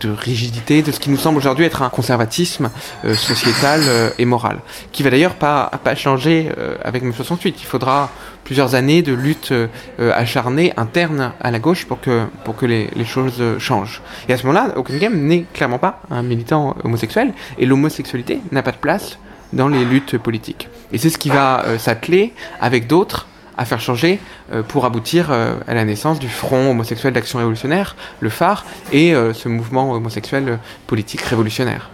[0.05, 2.71] rigidité, de ce qui nous semble aujourd'hui être un conservatisme
[3.05, 4.59] euh, sociétal euh, et moral,
[4.93, 6.51] qui va d'ailleurs pas, pas changer
[6.83, 7.57] avec mai 68.
[7.61, 8.11] Il faudra
[8.45, 9.53] plusieurs années de lutte
[9.99, 14.03] acharnée interne à la gauche pour que, pour que les, choses changent.
[14.29, 18.73] Et à ce moment-là, Hockenheim n'est clairement pas un militant homosexuel, et l'homosexualité n'a pas
[18.73, 19.19] de place
[19.53, 20.69] dans les luttes politiques.
[20.93, 23.27] Et c'est ce qui va s'atteler avec d'autres
[23.57, 24.19] à faire changer
[24.53, 29.15] euh, pour aboutir euh, à la naissance du Front homosexuel d'action révolutionnaire, le phare, et
[29.15, 31.91] euh, ce mouvement homosexuel politique révolutionnaire.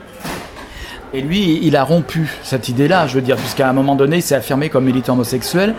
[1.12, 4.22] Et lui, il a rompu cette idée-là, je veux dire, puisqu'à un moment donné, il
[4.22, 5.74] s'est affirmé comme militant homosexuel.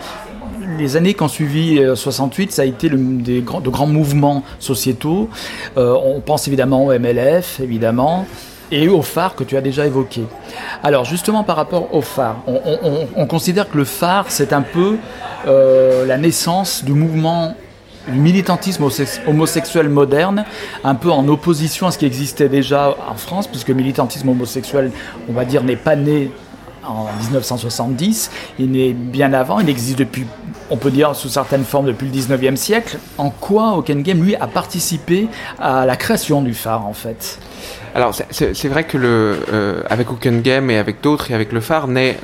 [0.78, 5.28] Les années qui ont suivi euh, 68, ça a été des de grands mouvements sociétaux.
[5.76, 8.26] On pense évidemment au MLF, évidemment,
[8.72, 10.22] et au phare que tu as déjà évoqué.
[10.82, 14.52] Alors justement par rapport au phare, on, on- on- on considère que le phare, c'est
[14.52, 14.96] un peu
[15.46, 17.54] euh, la naissance du mouvement
[18.08, 18.84] du militantisme
[19.28, 20.44] homosexuel moderne,
[20.82, 24.90] un peu en opposition à ce qui existait déjà en France, puisque le militantisme homosexuel,
[25.28, 26.32] on va dire, n'est pas né
[26.84, 30.26] en 1970, il est bien avant, il existe depuis,
[30.72, 32.98] on peut dire sous certaines formes depuis le 19e siècle.
[33.18, 37.38] En quoi Game, lui, a participé à la création du phare, en fait?
[37.94, 42.16] Alors c'est vrai que le, euh, avec et avec d'autres et avec le phare naît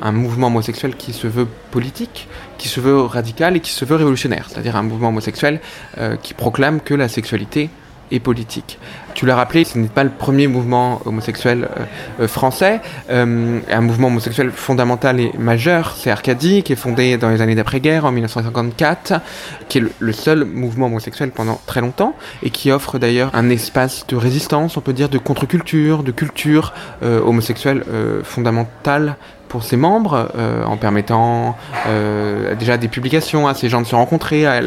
[0.00, 3.96] un mouvement homosexuel qui se veut politique, qui se veut radical et qui se veut
[3.96, 5.60] révolutionnaire, c'est-à-dire un mouvement homosexuel
[5.98, 7.68] euh, qui proclame que la sexualité
[8.10, 8.78] et politique.
[9.16, 11.84] Tu l'as rappelé, ce n'est pas le premier mouvement homosexuel euh,
[12.24, 12.82] euh, français.
[13.08, 17.54] Euh, un mouvement homosexuel fondamental et majeur, c'est Arcadie, qui est fondé dans les années
[17.54, 19.14] d'après-guerre, en 1954,
[19.70, 24.06] qui est le, seul mouvement homosexuel pendant très longtemps, et qui offre d'ailleurs un espace
[24.06, 27.84] de résistance, on peut dire, de contre-culture, de culture homosexuelle
[28.22, 29.16] fondamentale
[29.56, 30.30] pour ses membres,
[30.66, 31.56] en permettant
[32.58, 34.60] déjà des publications à ces gens de se rencontrer, à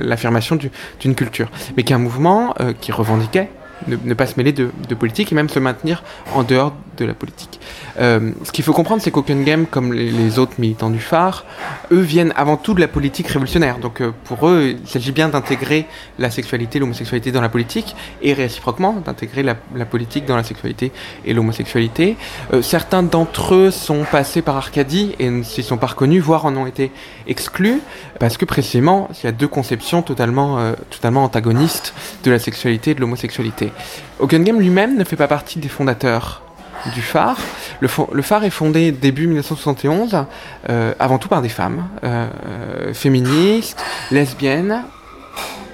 [0.00, 0.58] l'affirmation
[1.00, 1.50] d'une culture.
[1.76, 3.50] Mais qui est un mouvement qui revendiquait
[3.86, 6.02] ne, pas se mêler de, politique et même se maintenir
[6.34, 7.60] en dehors de la politique.
[7.98, 11.44] Euh, ce qu'il faut comprendre, c'est qu'Open Game, comme les, autres militants du phare,
[11.90, 13.78] eux viennent avant tout de la politique révolutionnaire.
[13.78, 15.86] Donc euh, pour eux, il s'agit bien d'intégrer
[16.18, 20.92] la sexualité, l'homosexualité dans la politique et réciproquement d'intégrer la, politique dans la sexualité
[21.24, 22.16] et l'homosexualité.
[22.52, 26.44] Euh, certains d'entre eux sont passés par Arcadie et ne s'y sont pas reconnus, voire
[26.44, 26.92] en ont été
[27.26, 27.80] exclus,
[28.18, 31.94] parce que précisément, il y a deux conceptions totalement, totalement antagonistes
[32.24, 33.72] de la sexualité et de l'homosexualité.
[34.18, 36.42] Open Game lui-même ne fait pas partie des fondateurs
[36.94, 37.38] du phare.
[37.80, 37.88] Le,
[38.22, 40.24] phare est fondé début 1971,
[40.68, 44.84] euh, avant tout par des femmes, euh, euh, féministes, lesbiennes,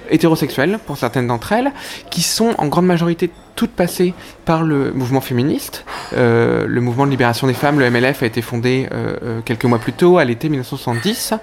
[0.09, 1.71] hétérosexuelles pour certaines d'entre elles,
[2.09, 4.13] qui sont en grande majorité toutes passées
[4.45, 5.83] par le mouvement féministe.
[6.13, 9.65] Euh, le mouvement de libération des femmes, le MLF, a été fondé euh, euh, quelques
[9.65, 11.33] mois plus tôt, à l'été 1970.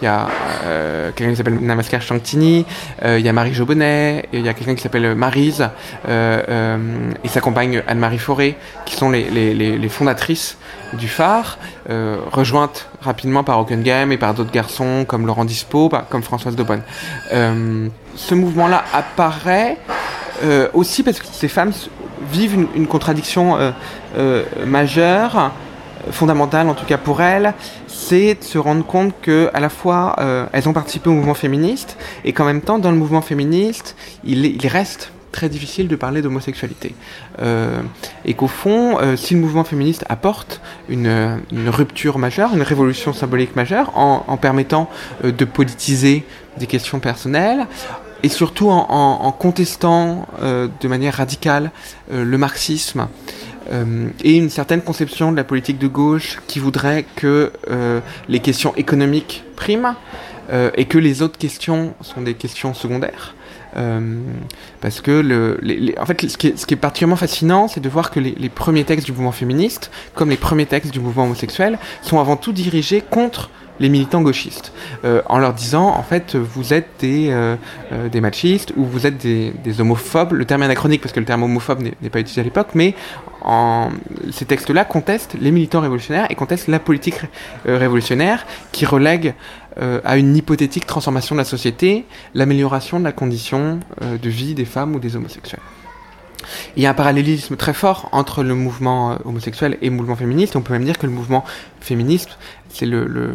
[0.00, 0.28] Il y a
[1.14, 2.64] quelqu'un qui s'appelle Namaskar Chantini,
[3.04, 5.68] il y a Marie Jobonnet, il y a quelqu'un qui s'appelle Marise,
[6.08, 10.56] et sa compagne Anne-Marie Forêt, qui sont les, les, les, fondatrices
[10.92, 11.58] du phare,
[12.30, 16.82] rejointes rapidement par Game et par d'autres garçons comme Laurent Dispo, comme Françoise Daubonne.
[17.30, 19.78] ce mouvement-là apparaît
[20.42, 21.72] euh, aussi parce que ces femmes
[22.32, 23.70] vivent une, contradiction euh,
[24.16, 25.52] euh, majeure,
[26.10, 27.54] fondamentale en tout cas pour elles,
[27.86, 30.16] c'est de se rendre compte que à la fois
[30.52, 34.56] elles ont participé au mouvement féministe et qu'en même temps dans le mouvement féministe il,
[34.68, 36.94] reste très difficile de parler d'homosexualité.
[38.24, 43.90] et qu'au fond, si le mouvement féministe apporte une, rupture majeure, une révolution symbolique majeure,
[43.96, 44.88] en permettant
[45.24, 46.24] de politiser
[46.56, 47.66] des questions personnelles,
[48.22, 51.70] et surtout en, contestant euh, de manière radicale
[52.10, 53.08] euh, le marxisme
[53.72, 57.52] euh, et une certaine conception de la politique de gauche qui voudrait que
[58.28, 59.94] les questions économiques priment
[60.76, 63.34] et que les autres questions sont des questions secondaires.
[64.80, 65.58] parce que
[66.00, 69.12] en fait, ce qui, est, particulièrement fascinant, c'est de voir que les, premiers textes du
[69.12, 73.50] mouvement féministe, comme les premiers textes du mouvement homosexuel, sont avant tout dirigés contre
[73.80, 74.72] les militants gauchistes,
[75.04, 77.56] euh, en leur disant en fait vous êtes des, euh,
[77.92, 80.32] euh, machistes ou vous êtes des, homophobes.
[80.32, 82.94] Le terme est anachronique parce que le terme homophobe n'est pas utilisé à l'époque, mais
[84.32, 87.20] ces textes-là contestent les militants révolutionnaires et contestent la politique
[87.64, 89.34] révolutionnaire qui relègue
[89.76, 94.96] à une hypothétique transformation de la société l'amélioration de la condition de vie des femmes
[94.96, 95.60] ou des homosexuels.
[96.76, 100.56] Il y a un parallélisme très fort entre le mouvement homosexuel et le mouvement féministe.
[100.56, 101.44] On peut même dire que le mouvement
[101.80, 102.38] féministe
[102.76, 103.32] c'est le,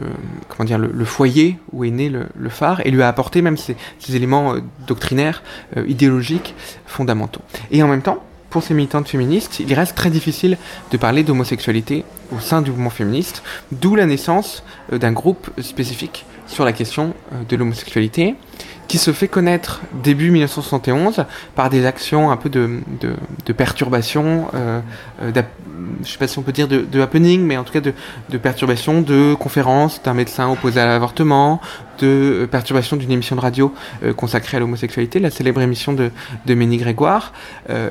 [0.48, 3.76] comment dire le, foyer où est né le, phare et lui a apporté même ces,
[4.14, 5.42] éléments euh, doctrinaires,
[5.78, 6.54] euh, idéologiques
[6.86, 7.42] fondamentaux.
[7.72, 10.58] Et en même temps, pour ces militantes féministes, il reste très difficile
[10.92, 12.04] de parler d'homosexualité
[12.36, 17.14] au sein du mouvement féministe, d'où la naissance euh, d'un groupe spécifique sur la question
[17.48, 18.36] de l'homosexualité,
[18.92, 21.24] qui se fait connaître début 1971
[21.56, 24.82] par des actions un peu de, de, perturbation, euh,
[25.22, 25.32] euh
[26.04, 27.94] je sais pas si on peut dire de, de happening, mais en tout cas de,
[28.30, 31.62] de perturbation de conférences d'un médecin opposé à l'avortement,
[32.00, 33.74] de euh, perturbation d'une émission de radio
[34.04, 36.12] euh, consacrée à l'homosexualité, la célèbre émission de,
[36.46, 37.32] de Ménie Grégoire.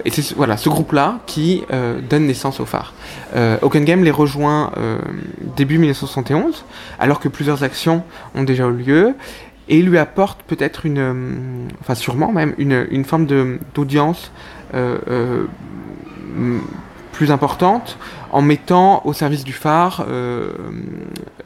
[0.04, 1.62] et c'est voilà ce groupe-là qui
[2.10, 2.92] donne naissance au phare.
[3.34, 4.72] Game les rejoint
[5.56, 6.64] début 1971,
[6.98, 9.14] alors que plusieurs actions ont déjà eu lieu
[9.70, 13.26] et lui apporte peut-être une, euh, enfin sûrement même, une, une forme
[13.74, 14.32] d'audience
[14.74, 16.58] euh, euh,
[17.12, 17.96] plus importante
[18.32, 20.06] en mettant au service du phare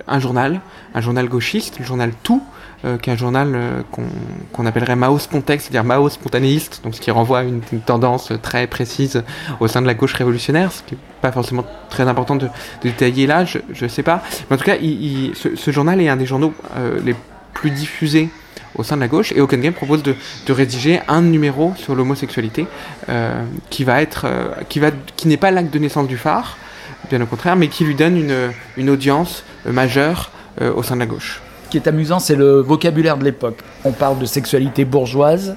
[0.07, 0.61] un journal,
[0.95, 2.43] un journal gauchiste, le journal Tout,
[3.01, 3.83] qui est un journal
[4.53, 8.66] qu'on appellerait Mao Spontex, c'est-à-dire Mao spontanéiste, donc ce qui renvoie à une, tendance très
[8.66, 9.25] précise
[9.59, 12.49] au sein de la gauche révolutionnaire, ce qui n'est pas forcément très important de,
[12.83, 14.22] détailler là, je ne sais pas.
[14.49, 16.53] Mais en tout cas, ce, journal est un des journaux
[17.03, 17.16] les
[17.55, 18.28] plus diffusé
[18.76, 19.32] au sein de la gauche.
[19.32, 20.14] Et Open Game propose de,
[20.48, 22.66] rédiger un numéro sur l'homosexualité
[23.09, 26.57] euh, qui va être, euh, qui va, qui n'est pas l'acte de naissance du phare,
[27.11, 30.30] bien au contraire, mais qui lui donne une, une audience euh, majeure
[30.76, 31.42] au sein de la gauche.
[31.64, 33.59] Ce qui est amusant, c'est le vocabulaire de l'époque.
[33.84, 35.57] On parle de sexualité bourgeoise,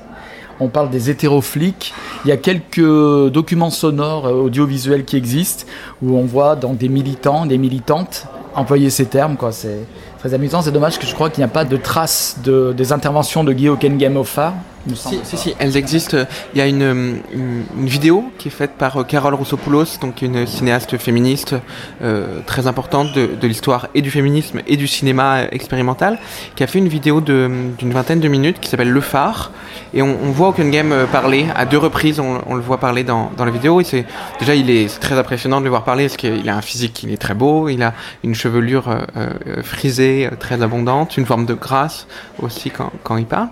[0.59, 1.93] on parle des hétéroflics.
[2.25, 5.65] Il y a quelques documents sonores audiovisuels qui existent
[6.01, 8.25] où on voit dans des militants, des militantes
[8.57, 9.37] employer ces termes.
[9.37, 9.51] Quoi.
[9.51, 9.79] C'est
[10.19, 10.61] très amusant.
[10.61, 13.53] C'est dommage que je crois qu'il n'y a pas de traces de, des interventions de
[13.53, 15.17] Guy il me semble.
[15.23, 16.17] Si, si, si, elles existent.
[16.53, 20.21] Il y a une, une, une vidéo qui est faite par euh, Carole Roussopoulos, donc
[20.21, 21.55] une cinéaste féministe
[22.01, 26.19] euh, très importante de, de l'histoire et du féminisme et du cinéma expérimental,
[26.55, 29.51] qui a fait une vidéo d'une vingtaine de minutes qui s'appelle Le Phare.
[29.93, 32.19] Et on, on voit Hockenheim euh, parler à deux reprises.
[32.19, 33.79] On, on le voit parler dans, dans la vidéo.
[33.81, 34.05] Et c'est
[34.39, 37.11] déjà, il est très impressionnant de le voir parler parce qu'il a un physique qui
[37.11, 37.69] est très beau.
[37.69, 42.07] Il a une chevelure euh, euh, frisée, euh, très abondante, une forme de grâce
[42.41, 43.49] aussi quand, quand il parle.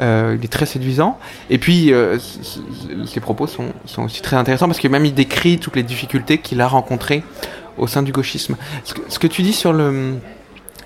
[0.00, 1.18] Euh, il est très séduisant.
[1.50, 2.18] Et puis, euh,
[3.06, 6.38] ses propos sont, sont aussi très intéressants parce que même il décrit toutes les difficultés
[6.38, 7.22] qu'il a rencontrées
[7.76, 8.56] au sein du gauchisme.
[8.84, 10.14] Ce que, tu dis sur le,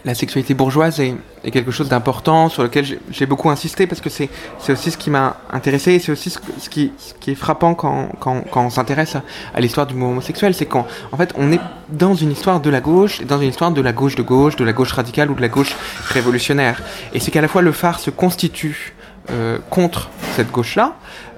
[0.05, 4.11] la sexualité bourgeoise est, est quelque chose d'important sur lequel j'ai- beaucoup insisté parce que
[4.11, 4.28] c'est
[4.68, 6.93] aussi ce qui m'a intéressé et c'est aussi ce, qui,
[7.26, 9.16] est frappant quand, quand, quand on s'intéresse
[9.55, 12.68] à, l'histoire du mouvement homosexuel, c'est qu'en en fait on est dans une histoire de
[12.68, 15.34] la gauche, dans une histoire de la gauche de gauche, de la gauche radicale ou
[15.34, 15.74] de la gauche
[16.09, 16.82] révolutionnaire.
[17.14, 18.93] Et c'est qu'à la fois le phare se constitue
[19.30, 20.94] euh, contre cette gauche-là.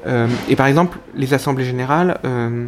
[0.06, 2.66] Euh, et par exemple, les assemblées générales, euh,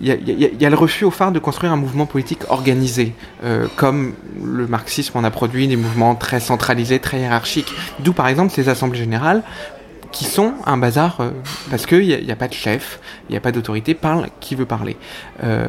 [0.00, 3.66] il il y a- le refus au phare de construire un mouvement politique organisé, euh,
[3.76, 7.72] comme le marxisme en a produit des mouvements très centralisés, très hiérarchiques.
[8.00, 9.42] D'où par exemple ces assemblées générales
[10.10, 11.30] qui sont un bazar euh,
[11.70, 14.64] parce qu'il n'y a, pas de chef, il n'y a pas d'autorité, parle qui veut
[14.66, 14.96] parler.
[15.44, 15.66] Euh,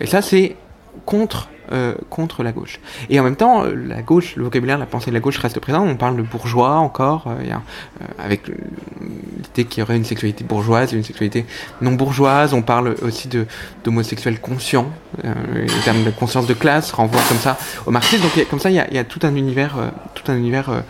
[0.00, 0.56] et ça, c'est
[1.04, 2.80] contre, euh, contre la gauche.
[3.10, 5.60] Et en même temps, euh, la gauche, le vocabulaire, la pensée de la gauche reste
[5.60, 5.84] présent.
[5.84, 7.54] On parle de bourgeois encore, euh,
[8.18, 11.46] avec l'idée qu'il y aurait une sexualité bourgeoise et une sexualité
[11.80, 12.54] non bourgeoise.
[12.54, 13.46] On parle aussi de
[13.84, 14.90] d'homosexuels conscients.
[15.24, 18.22] Euh, les termes de conscience de classe renvoient comme ça au marxisme.
[18.22, 19.76] Donc comme ça, il y y a tout un univers,
[20.14, 20.84] tout un univers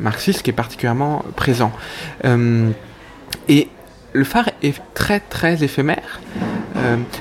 [0.00, 1.72] marxiste qui est particulièrement présent.
[3.48, 3.68] Et
[4.12, 6.20] le phare est très très éphémère.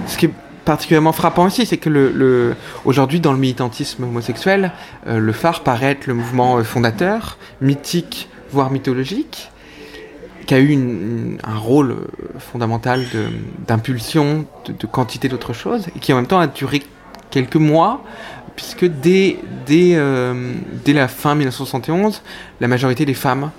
[0.07, 0.31] Ce qui est
[0.65, 4.71] particulièrement frappant aussi, c'est que aujourd'hui dans le militantisme homosexuel,
[5.07, 9.51] euh, le phare paraît être le mouvement euh, fondateur, mythique, voire mythologique,
[10.47, 12.07] qui a eu un rôle euh,
[12.39, 13.05] fondamental
[13.67, 16.83] d'impulsion, de, quantité d'autres choses, et qui en même temps a duré
[17.29, 18.03] quelques mois,
[18.55, 19.37] puisque dès,
[20.87, 22.21] la fin 1971,
[22.61, 23.51] la majorité des femmes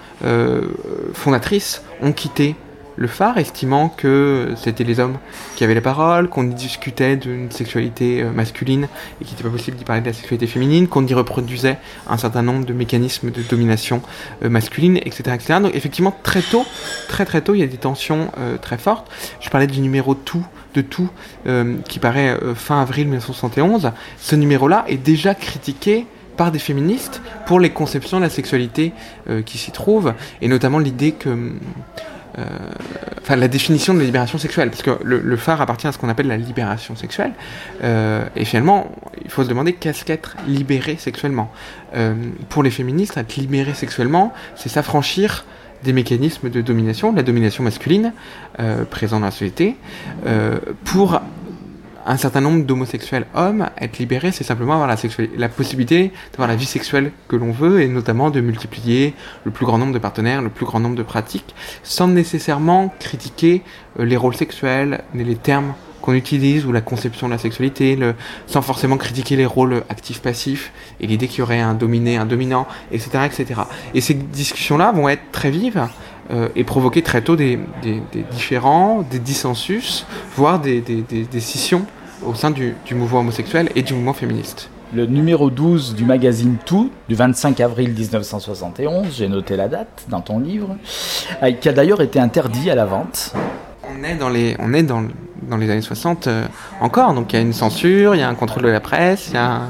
[1.12, 2.57] fondatrices ont quitté
[2.97, 5.18] le phare, estimant que c'était les hommes
[5.55, 8.88] qui avaient la parole, qu'on y discutait d'une sexualité euh, masculine
[9.20, 11.78] et qu'il n'était pas possible d'y parler de la sexualité féminine, qu'on y reproduisait
[12.09, 14.01] un certain nombre de mécanismes de domination
[14.42, 15.61] euh, masculine, etc., etc.
[15.61, 16.64] Donc effectivement, très tôt,
[17.09, 19.11] très très tôt, il y a des tensions euh, très fortes.
[19.40, 20.44] Je parlais du numéro tout
[20.74, 21.09] de tout
[21.88, 23.92] qui paraît fin avril 1971.
[24.18, 28.92] Ce numéro-là est déjà critiqué par des féministes pour les conceptions de la sexualité
[29.47, 31.30] qui s'y trouvent, et notamment l'idée que
[33.22, 36.09] enfin la définition de la libération sexuelle, parce que le, phare appartient à ce qu'on
[36.09, 37.32] appelle la libération sexuelle,
[37.82, 38.93] euh, et finalement,
[39.24, 41.51] il faut se demander qu'est-ce qu'être libéré sexuellement.
[41.95, 42.14] Euh,
[42.49, 45.45] pour les féministes, être libéré sexuellement, c'est s'affranchir
[45.84, 48.12] des mécanismes de domination, la domination masculine
[48.61, 49.76] euh, présente dans la société,
[50.26, 51.20] euh, pour
[52.07, 54.96] un certain nombre d'homosexuels hommes, être libérés, c'est simplement avoir la,
[55.36, 59.66] la possibilité d'avoir la vie sexuelle que l'on veut et notamment de multiplier le plus
[59.66, 63.62] grand nombre de partenaires, le plus grand nombre de pratiques, sans nécessairement critiquer
[63.98, 68.14] euh, les rôles sexuels, les termes qu'on utilise ou la conception de la sexualité, le-
[68.46, 72.68] sans forcément critiquer les rôles actifs-passifs et l'idée qu'il y aurait un dominé, un dominant,
[72.92, 73.24] etc.
[73.26, 73.62] etc.
[73.94, 75.88] Et ces discussions-là vont être très vives
[76.30, 81.84] euh, et provoquer très tôt des, des, des différends, des dissensus, voire des, des scissions
[82.24, 84.68] au sein du, du mouvement homosexuel et du mouvement féministe.
[84.94, 90.20] Le numéro 12 du magazine Tout, du 25 avril 1971, j'ai noté la date dans
[90.20, 90.76] ton livre,
[91.42, 93.32] euh, qui a d'ailleurs été interdit à la vente.
[93.88, 95.04] On est dans les, on est dans,
[95.42, 96.44] dans les années 60 euh,
[96.80, 99.28] encore, donc il y a une censure, il y a un contrôle de la presse,
[99.30, 99.68] il y a, un-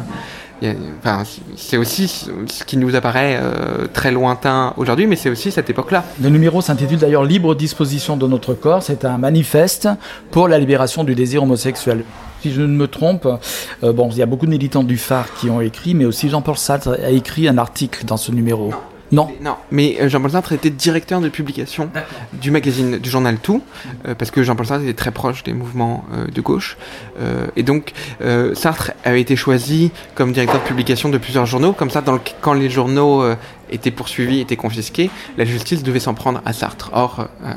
[1.01, 1.23] enfin,
[1.57, 5.69] c'est aussi ce ce qui nous apparaît euh, très lointain aujourd'hui, mais c'est aussi cette
[5.71, 6.03] époque-là.
[6.23, 8.83] Le numéro s'intitule d'ailleurs Libre disposition de notre corps.
[8.83, 9.89] C'est un manifeste
[10.31, 12.05] pour la libération du désir homosexuel.
[12.47, 13.27] Si je ne me trompe,
[13.83, 16.29] euh, bon, il y a beaucoup de militants du phare qui ont écrit, mais aussi
[16.29, 18.73] Jean-Paul Sartre a écrit un article dans ce numéro.
[19.13, 19.31] Non.
[19.41, 21.91] Non, mais euh, Jean-Paul Sartre était directeur de publication
[22.33, 23.63] du magazine, du journal Tout,
[24.09, 26.77] euh, parce que Jean-Paul Sartre était très proche des mouvements euh, de gauche.
[27.21, 31.73] Euh, et donc, euh, Sartre avait été choisi comme directeur de publication de plusieurs journaux.
[31.73, 33.37] Comme ça, dans le- quand les journaux euh,
[33.71, 36.91] étaient poursuivis, étaient confisqués, la justice devait s'en prendre à Sartre.
[36.93, 37.53] Or, euh,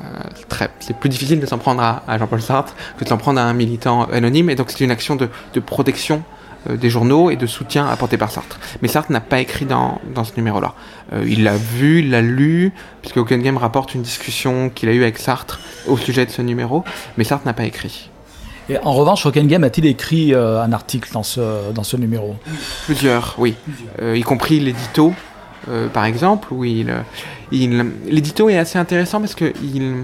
[0.50, 3.40] très- c'est plus difficile de s'en prendre à, à Jean-Paul Sartre que de s'en prendre
[3.40, 4.50] à un militant anonyme.
[4.52, 6.24] Et donc, c'est une action de, de protection
[6.68, 8.60] des journaux et de soutien apporté par Sartre.
[8.82, 10.74] Mais Sartre n'a pas écrit dans, dans ce numéro-là.
[11.14, 14.92] Euh, il l'a vu, il l'a lu, puisque Open Game rapporte une discussion qu'il a
[14.92, 16.84] eue avec Sartre au sujet de ce numéro,
[17.18, 18.10] mais Sartre n'a pas écrit.
[18.70, 22.36] Et en revanche, Game a-t-il écrit euh, un article dans ce, dans ce numéro?
[22.86, 23.56] Plusieurs, oui.
[24.02, 25.14] Euh, y compris l'édito,
[25.70, 27.00] euh, par exemple, où il, euh,
[27.52, 30.04] il l'édito est assez intéressant parce que il,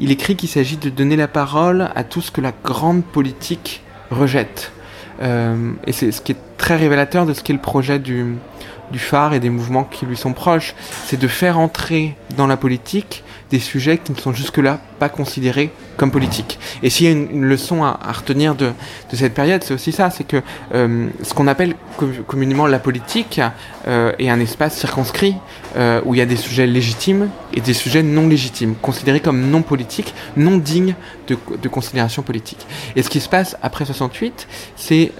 [0.00, 3.82] il écrit qu'il s'agit de donner la parole à tout ce que la grande politique
[4.10, 4.72] rejette.
[5.22, 8.36] Euh, et c'est ce qui est très révélateur de ce qu'est le projet du,
[8.90, 10.74] du phare et des mouvements qui lui sont proches,
[11.06, 15.70] c'est de faire entrer dans la politique des sujets qui ne sont jusque-là pas considérés
[15.98, 16.58] comme politiques.
[16.82, 18.72] Et s'il y a une, leçon à, retenir de,
[19.12, 20.40] cette période, c'est aussi ça, c'est que
[20.74, 23.40] euh, ce qu'on appelle co- communément la politique
[23.86, 25.36] euh, est un espace circonscrit
[25.76, 29.50] euh, où il y a des sujets légitimes et des sujets non légitimes, considérés comme
[29.50, 30.94] non politiques, non dignes
[31.28, 32.66] de, considération politique.
[32.96, 35.12] Et ce qui se passe après 68, c'est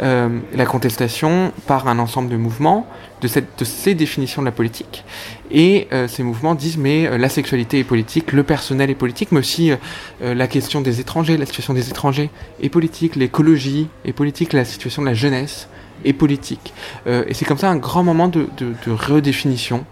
[0.54, 2.86] la contestation par un ensemble de mouvements
[3.22, 5.04] de ces définitions de la politique.
[5.50, 9.32] Et euh, ces mouvements disent mais euh, la sexualité est politique, le personnel est politique,
[9.32, 12.30] mais aussi euh, la question des étrangers, la situation des étrangers
[12.62, 15.68] est politique, l'écologie est politique, la situation de la jeunesse
[16.04, 16.72] est politique.
[17.06, 18.48] Et c'est comme ça un grand moment de,
[18.88, 19.84] redéfinition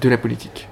[0.00, 0.68] de la politique.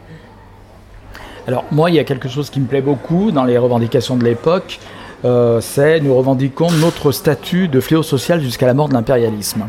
[1.48, 4.22] Alors moi, il y a quelque chose qui me plaît beaucoup dans les revendications de
[4.24, 4.78] l'époque,
[5.24, 9.66] c'est nous revendiquons notre statut de fléau social jusqu'à la mort de l'impérialisme.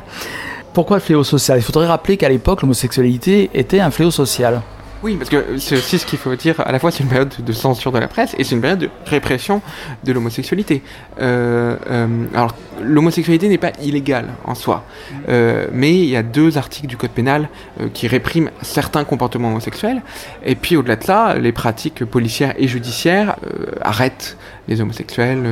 [0.77, 1.57] Pourquoi fléau social?
[1.57, 4.61] Il faudrait rappeler qu'à l'époque, l'homosexualité était un fléau social.
[5.03, 7.33] Oui, parce que c'est aussi ce qu'il faut dire, à la fois c'est une période
[7.37, 9.61] de censure de la presse et c'est une période de répression
[10.03, 10.81] de l'homosexualité.
[11.21, 14.85] Euh, euh, alors, l'homosexualité n'est pas illégale en soi,
[15.29, 17.49] euh, mais il y a deux articles du Code pénal
[17.93, 20.01] qui répriment certains comportements homosexuels,
[20.43, 23.35] et puis au-delà de ça, les pratiques policières et judiciaires
[23.81, 24.35] arrêtent
[24.67, 25.43] les homosexuels,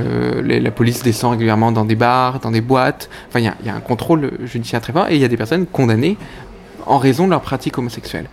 [0.44, 3.70] la police descend régulièrement dans des bars, dans des boîtes, enfin il y il y
[3.70, 6.18] a un contrôle judiciaire très fort et il y a des personnes condamnées
[6.86, 8.28] en raison de leur pratique homosexuelle.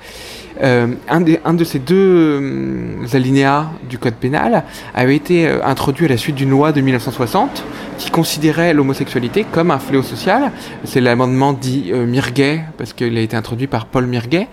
[0.63, 4.63] Euh, un, des- un de ces deux euh, alinéas du code pénal
[4.95, 7.65] avait été euh, introduit à la suite d'une loi de 1960
[7.99, 10.53] qui considérait l'homosexualité comme un fléau social.
[10.85, 14.47] C'est l'amendement dit euh, Mirguet, parce qu'il a été introduit par Paul Mirguet,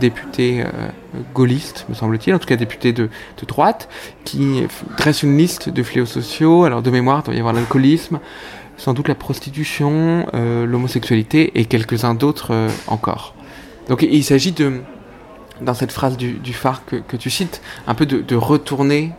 [0.00, 0.64] député
[1.34, 3.88] gaulliste, me semble-t-il, en tout cas député de, de droite,
[4.24, 4.64] qui
[4.96, 6.64] dresse une liste de fléaux sociaux.
[6.64, 8.18] Alors de mémoire, il doit y avoir l'alcoolisme,
[8.76, 13.34] sans doute la prostitution, l'homosexualité et quelques-uns d'autres encore.
[13.88, 14.80] Donc il s'agit de,
[15.64, 19.12] dans cette phrase du, du phare que, tu cites, un peu de, retourner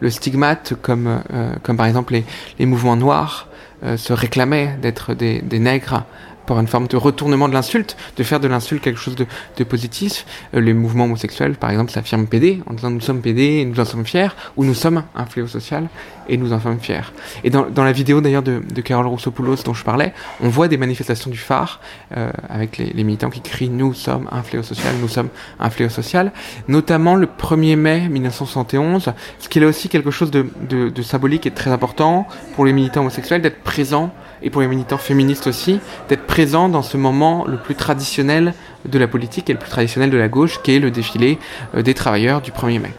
[0.00, 2.22] le stigmate comme, euh, par exemple
[2.58, 3.48] les, mouvements noirs
[3.84, 6.04] euh, se réclamaient d'être des nègres
[6.50, 10.26] pour une forme de retournement de l'insulte, de faire de l'insulte quelque chose de, positif.
[10.52, 13.78] Euh, les mouvements homosexuels, par exemple, s'affirment PD en disant nous sommes PD et nous
[13.78, 15.88] en sommes fiers, ou nous sommes un fléau social
[16.28, 17.12] et nous en sommes fiers.
[17.44, 20.76] Et dans, la vidéo d'ailleurs de, de Carole Roussopoulos dont je parlais, on voit des
[20.76, 21.80] manifestations du phare
[22.16, 25.28] euh, avec les, militants qui crient nous sommes un fléau social, nous sommes
[25.60, 26.32] un fléau social,
[26.66, 31.46] notamment le 1er mai 1971, ce qui est aussi quelque chose de, de, de symbolique
[31.46, 32.26] et de très important
[32.56, 34.12] pour les militants homosexuels d'être présents
[34.42, 38.54] et pour les militants féministes aussi, d'être présents dans ce moment le plus traditionnel
[38.88, 41.38] de la politique et le plus traditionnel de la gauche, qui est le défilé
[41.74, 42.92] euh, des travailleurs du 1er mai.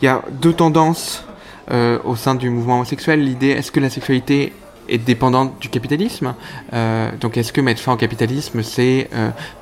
[0.00, 1.24] Il y a deux tendances
[1.70, 3.22] euh, au sein du mouvement homosexuel.
[3.22, 4.52] L'idée, est-ce que la sexualité
[4.88, 6.34] est dépendante du capitalisme
[6.72, 9.08] Euh, Donc est-ce que mettre fin au capitalisme, c'est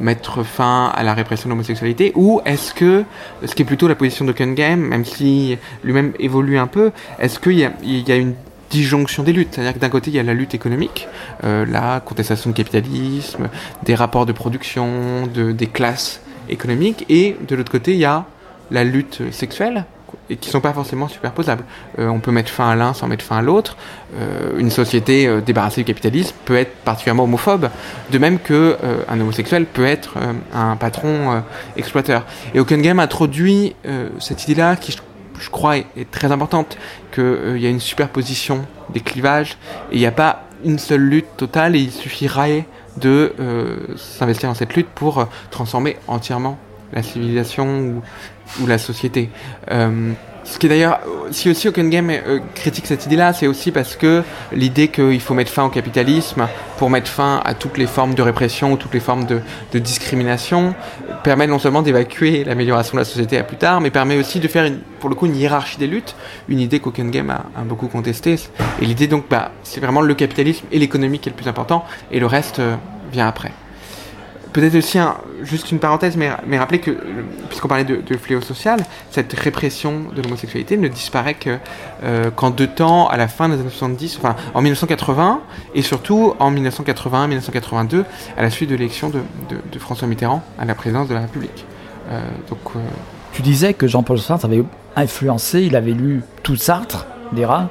[0.00, 3.04] mettre fin à la répression de l'homosexualité Ou est-ce que,
[3.44, 7.38] ce qui est plutôt la position de Game, même si lui-même évolue un peu, est-ce
[7.38, 8.34] qu'il y a une
[8.70, 9.48] disjonction des luttes.
[9.52, 11.08] C'est-à-dire que d'un côté, il y a la lutte économique,
[11.44, 13.48] euh, la contestation du capitalisme,
[13.84, 18.24] des rapports de production, de, des classes économiques, et de l'autre côté, il y a
[18.70, 19.84] la lutte sexuelle,
[20.30, 21.64] et qui sont pas forcément superposables.
[21.98, 23.76] Euh, on peut mettre fin à l'un sans mettre fin à l'autre.
[24.18, 27.70] Euh, une société euh, débarrassée du capitalisme peut être particulièrement homophobe,
[28.10, 31.40] de même que euh, un homosexuel peut être euh, un patron euh,
[31.76, 32.24] exploiteur.
[32.54, 33.74] Et Game introduit
[34.20, 34.96] cette idée-là qui,
[35.38, 36.78] je, crois, est, très importante,
[37.12, 39.58] qu'il y a une superposition des clivages
[39.90, 42.66] et il n'y a pas une seule lutte totale et il suffirait
[42.96, 46.58] de euh, s'investir dans cette lutte pour euh, transformer entièrement
[46.92, 48.02] la civilisation
[48.60, 49.30] ou la société.
[50.50, 51.00] Ce qui est d'ailleurs,
[51.30, 55.34] si aussi Open Game euh, critique cette idée-là, c'est aussi parce que l'idée qu'il faut
[55.34, 56.48] mettre fin au capitalisme
[56.78, 59.40] pour mettre fin à toutes les formes de répression ou toutes les formes de,
[59.78, 60.74] discrimination
[61.22, 64.48] permet non seulement d'évacuer l'amélioration de la société à plus tard, mais permet aussi de
[64.48, 66.16] faire une, pour le coup une hiérarchie des luttes,
[66.48, 68.36] une idée qu'Open Game a, a, beaucoup contestée.
[68.80, 71.84] Et l'idée donc, bah, c'est vraiment le capitalisme et l'économie qui est le plus important,
[72.10, 72.74] et le reste euh,
[73.12, 73.52] vient après
[74.58, 76.90] peut-être aussi un, juste une parenthèse, mais, mais que,
[77.48, 78.80] puisqu'on parlait de, fléau social,
[79.10, 81.58] cette répression de l'homosexualité ne disparaît que
[82.02, 85.40] euh, qu'en deux temps, à la fin des années 70, enfin en 1980,
[85.74, 88.04] et surtout en 1981-1982,
[88.36, 89.20] à la suite de l'élection de,
[89.78, 91.64] François Mitterrand à la présidence de la République.
[92.10, 92.20] Euh,
[92.50, 92.80] donc, euh...
[93.32, 94.64] Tu disais que Jean-Paul Sartre avait
[94.96, 97.68] influencé, il avait lu tout Sartre, dira,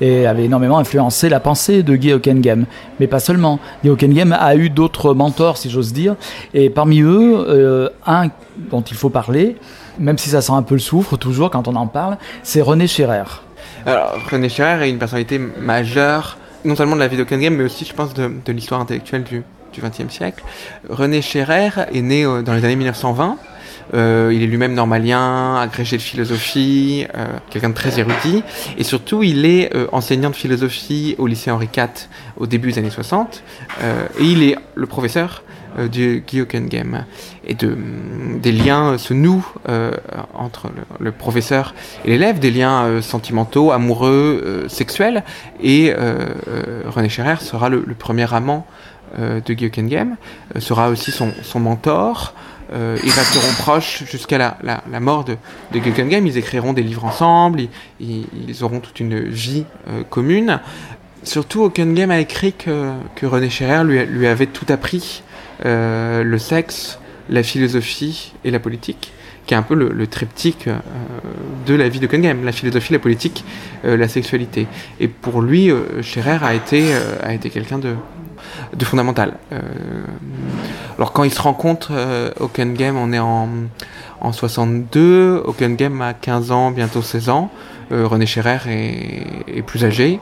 [0.00, 2.66] et avait énormément influencé la pensée de Guy Hockenheim.
[3.00, 3.58] Mais pas seulement.
[3.82, 6.16] Guy Hockenheim a eu d'autres mentors, si j'ose dire,
[6.54, 8.28] et parmi eux, euh, un
[8.70, 9.56] dont il faut parler,
[9.98, 12.86] même si ça sent un peu le soufre toujours quand on en parle, c'est René
[12.86, 13.42] Scherer.
[13.86, 17.84] Alors, René Scherer est une personnalité majeure, non seulement de la vie d'Hockenheim, mais aussi,
[17.84, 19.44] je pense, de, l'histoire intellectuelle du
[19.80, 20.42] XXe siècle.
[20.88, 23.36] René Scherer est né euh, dans les années 1920.
[23.94, 28.42] Euh, il est lui-même normalien, agrégé de philosophie, euh, quelqu'un de très érudit.
[28.76, 32.78] Et surtout, il est euh, enseignant de philosophie au lycée Henri IV au début des
[32.78, 33.42] années 60.
[33.80, 35.42] et il est le professeur
[35.78, 37.04] de Guy Hockenheim.
[37.46, 37.76] Et de,
[38.40, 39.44] des liens se nouent
[40.34, 41.74] entre le, professeur
[42.04, 45.24] et l'élève, des liens sentimentaux, amoureux, sexuels.
[45.62, 45.92] Et
[46.86, 48.66] René Scherer sera le, premier amant
[49.18, 49.70] de Guy
[50.58, 52.34] sera aussi son mentor.
[52.72, 55.36] Euh, ils resteront proches jusqu'à la, mort de,
[55.72, 56.26] de Guggenheim.
[56.26, 57.62] Ils écriront des livres ensemble,
[58.00, 58.26] ils,
[58.62, 60.60] auront toute une vie euh, commune.
[61.22, 65.22] Surtout, Hockenheim a écrit que, que René Scherer lui, avait tout appris
[65.64, 69.12] euh, le sexe, la philosophie et la politique,
[69.46, 70.68] qui est un peu le, le triptyque
[71.66, 73.44] de la vie de Hockenheim la philosophie, la politique,
[73.82, 74.66] la sexualité.
[75.00, 75.70] Et pour lui,
[76.02, 77.94] Scherer a été, a été quelqu'un de,
[78.74, 79.34] de fondamental.
[79.52, 79.60] Euh,
[80.96, 83.48] alors quand il se rencontre, euh, Hockenheim, on est en,
[84.20, 87.50] en 62, Hockenheim a 15 ans, bientôt 16 ans,
[87.92, 88.58] euh, René Scherer
[89.46, 90.20] est, plus âgé,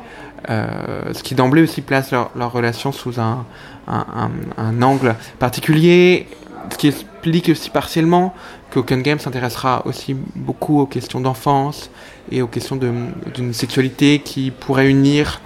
[0.51, 0.67] euh,
[1.13, 3.45] ce qui d'emblée aussi place leur, leur relation sous un,
[3.89, 6.29] un, angle particulier,
[6.71, 8.35] ce qui explique aussi partiellement
[8.71, 11.91] que Hockenheim s'intéressera aussi beaucoup aux questions d'enfance
[12.31, 15.41] et aux questions d'une sexualité qui pourrait unir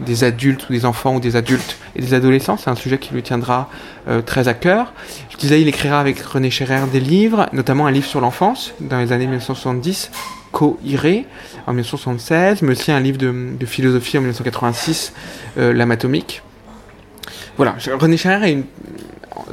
[0.00, 2.56] des adultes ou des enfants ou des adultes et des adolescents.
[2.56, 3.68] C'est un sujet qui lui tiendra
[4.08, 4.92] euh, très à cœur.
[5.30, 8.98] Je disais, il écrira avec René Scherer des livres, notamment un livre sur l'enfance dans
[8.98, 10.10] les années 1970,
[10.52, 11.26] Co-Iré,
[11.66, 15.12] en 1976, mais aussi un livre de, philosophie en 1986,
[15.58, 16.42] euh, L'Amatomique.
[17.56, 18.16] Voilà, René
[18.50, 18.64] une,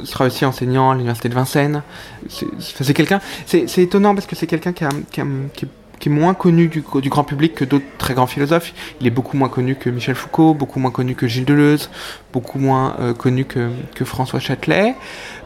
[0.04, 1.82] sera aussi enseignant à l'université de Vincennes.
[2.28, 5.66] C'est quelqu'un, c'est étonnant parce que c'est quelqu'un qui,
[5.98, 8.72] qui est moins connu du, grand public que d'autres très grands philosophes.
[9.00, 11.90] Il est beaucoup moins connu que Michel Foucault, beaucoup moins connu que Gilles Deleuze,
[12.32, 13.70] beaucoup moins euh, connu que,
[14.04, 14.94] François Châtelet,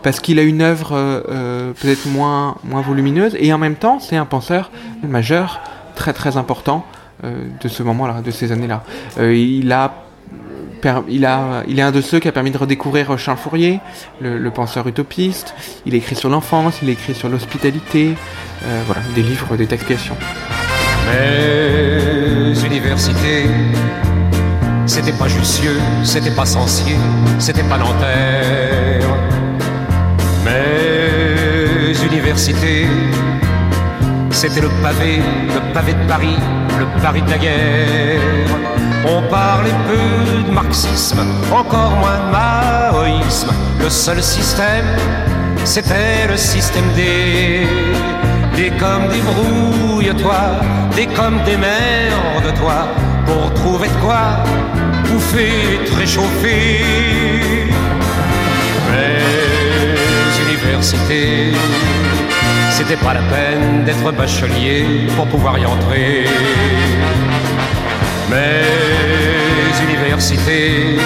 [0.03, 4.16] parce qu'il a une œuvre euh, peut-être moins, moins volumineuse, et en même temps, c'est
[4.16, 4.70] un penseur
[5.03, 5.61] majeur,
[5.95, 6.85] très très important
[7.25, 8.85] euh, de ce moment-là, de ces années-là.
[9.20, 10.07] il a
[11.09, 13.80] il, est un de ceux qui a permis de redécouvrir Charles Fourier,
[14.20, 15.55] le, penseur utopiste.
[15.86, 18.14] Il écrit sur l'enfance, il écrit sur l'hospitalité,
[18.64, 19.88] euh, voilà, des livres, des textes
[21.06, 23.44] Mais universités,
[24.86, 26.96] c'était pas Jussieu, c'était pas Censier,
[27.38, 29.06] c'était pas Nanterre.
[30.44, 32.86] Mais universités,
[34.30, 35.20] c'était le pavé,
[35.55, 36.36] le pavé de Paris,
[36.78, 38.77] le Paris de la guerre.
[39.10, 41.20] On parlait peu de marxisme,
[41.51, 43.52] encore moins de maoïsme.
[43.80, 44.86] Le seul système,
[45.64, 47.66] c'était le système des
[48.55, 50.40] des comme débrouille-toi,
[50.97, 52.89] des comme des merdes toi,
[53.24, 54.44] pour trouver de quoi
[55.09, 56.85] bouffer, te réchauffer.
[58.90, 59.18] Mais
[60.47, 61.52] universités,
[62.70, 66.24] c'était pas la peine d'être bachelier pour pouvoir y entrer.
[68.30, 68.62] Mais
[69.82, 70.98] universités,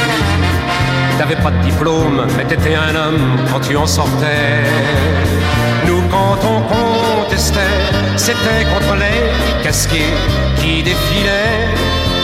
[1.18, 4.64] t'avais pas de diplôme, mais t'étais un homme quand tu en sortais.
[5.86, 7.60] Nous, quand on contestait,
[8.16, 10.14] c'était contre les casqués
[10.56, 11.68] qui défilaient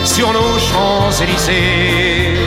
[0.04, 2.38] sur nos Champs-Élysées.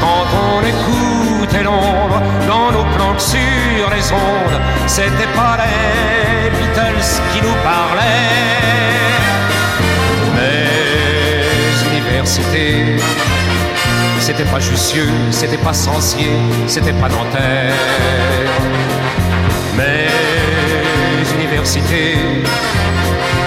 [0.00, 7.40] Quand on écoutait l'ombre dans nos planques sur les ondes, c'était pas les Beatles qui
[7.42, 8.34] nous parlaient.
[12.24, 12.96] C'était
[14.44, 16.32] pas Jussieu, c'était pas Censier,
[16.66, 17.72] c'était pas Nanterre.
[19.76, 20.08] Mais
[21.38, 22.16] universités,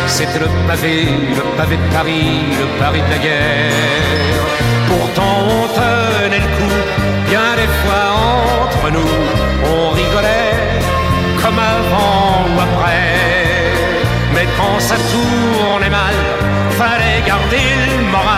[0.05, 3.73] c'était le pavé, le pavé de Paris, le Paris de la guerre.
[4.87, 6.77] Pourtant on tenait le coup,
[7.27, 8.05] bien des fois
[8.61, 9.13] entre nous,
[9.65, 10.53] on rigolait
[11.41, 13.15] comme avant ou après.
[14.33, 16.15] Mais quand ça tournait mal,
[16.77, 18.36] fallait garder le moral,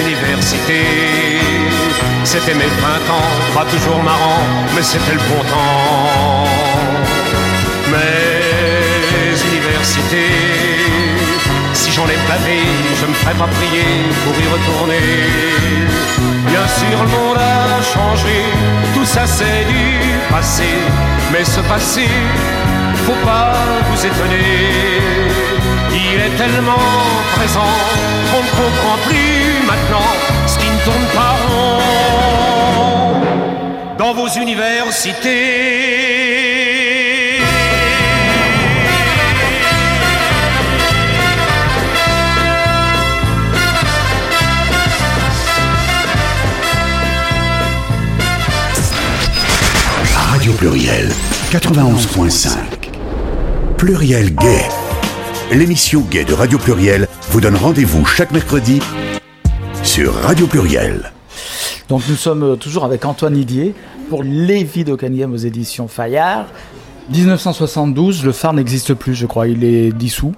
[0.05, 0.81] université,
[2.23, 4.43] c'était mes printemps, pas toujours marrant,
[4.75, 6.47] mais c'était le bon temps.
[7.91, 10.31] Mes universités,
[11.73, 12.59] si j'en ai bavé,
[12.99, 13.89] je me ferai pas prier
[14.23, 15.07] pour y retourner.
[16.47, 18.37] Bien sûr, le monde a changé,
[18.93, 19.85] tout ça c'est du
[20.31, 20.69] passé,
[21.31, 22.07] mais ce passé,
[23.05, 23.53] faut pas
[23.87, 24.99] vous étonner.
[25.91, 26.89] Il est tellement
[27.35, 27.73] présent
[28.31, 30.11] qu'on ne comprend plus maintenant
[30.47, 31.79] ce qui ne tourne pas rond
[33.97, 35.85] dans vos universités.
[50.31, 51.11] Radio Pluriel
[51.51, 52.74] 91.5.
[53.77, 54.61] Pluriel Gay.
[55.51, 58.79] L'émission Gay de Radio Pluriel vous donne rendez-vous chaque mercredi
[59.83, 61.11] sur Radio Pluriel.
[61.89, 63.75] Donc nous sommes euh, toujours avec Antoine Idier
[64.09, 66.45] pour Les vies d'Occam aux éditions Fayard.
[67.09, 70.33] 1972, le phare n'existe plus, je crois, il est dissous.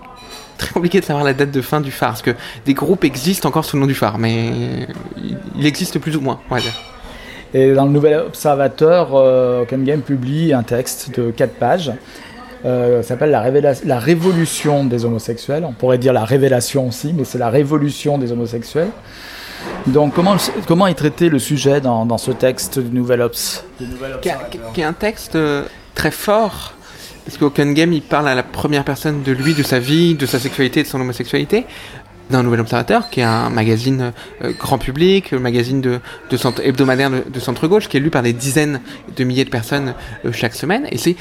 [0.58, 2.36] Très compliqué de savoir la date de fin du phare, parce que
[2.66, 4.88] des groupes existent encore sous le nom du phare, mais
[5.56, 6.74] il existe plus ou moins, on va dire.
[7.54, 11.94] Et dans le Nouvel Observateur, euh, Occam Game publie un texte de 4 pages.
[12.66, 13.44] Euh, s'appelle la,
[13.86, 15.64] la révolution des homosexuels.
[15.66, 18.90] On pourrait dire la révélation aussi, mais c'est la révolution des homosexuels.
[19.86, 20.36] Donc comment,
[20.68, 23.64] comment est traité le sujet dans, dans ce texte du Nouvel Obs?
[23.80, 24.40] Du Nouvel qui, a-
[24.74, 26.74] qui est un texte euh, très fort.
[27.26, 30.26] Parce qu'Open Game, il parle à la première personne de lui, de sa vie, de
[30.26, 31.66] sa sexualité, de son homosexualité.
[32.30, 34.12] Dans Nouvel Observateur, qui est un magazine
[34.44, 38.10] euh, grand public, un magazine de, de centre, hebdomadaire de, de centre-gauche, qui est lu
[38.10, 38.82] par des dizaines
[39.16, 39.94] de milliers de personnes
[40.26, 40.88] euh, chaque semaine.
[40.92, 41.16] Et c'est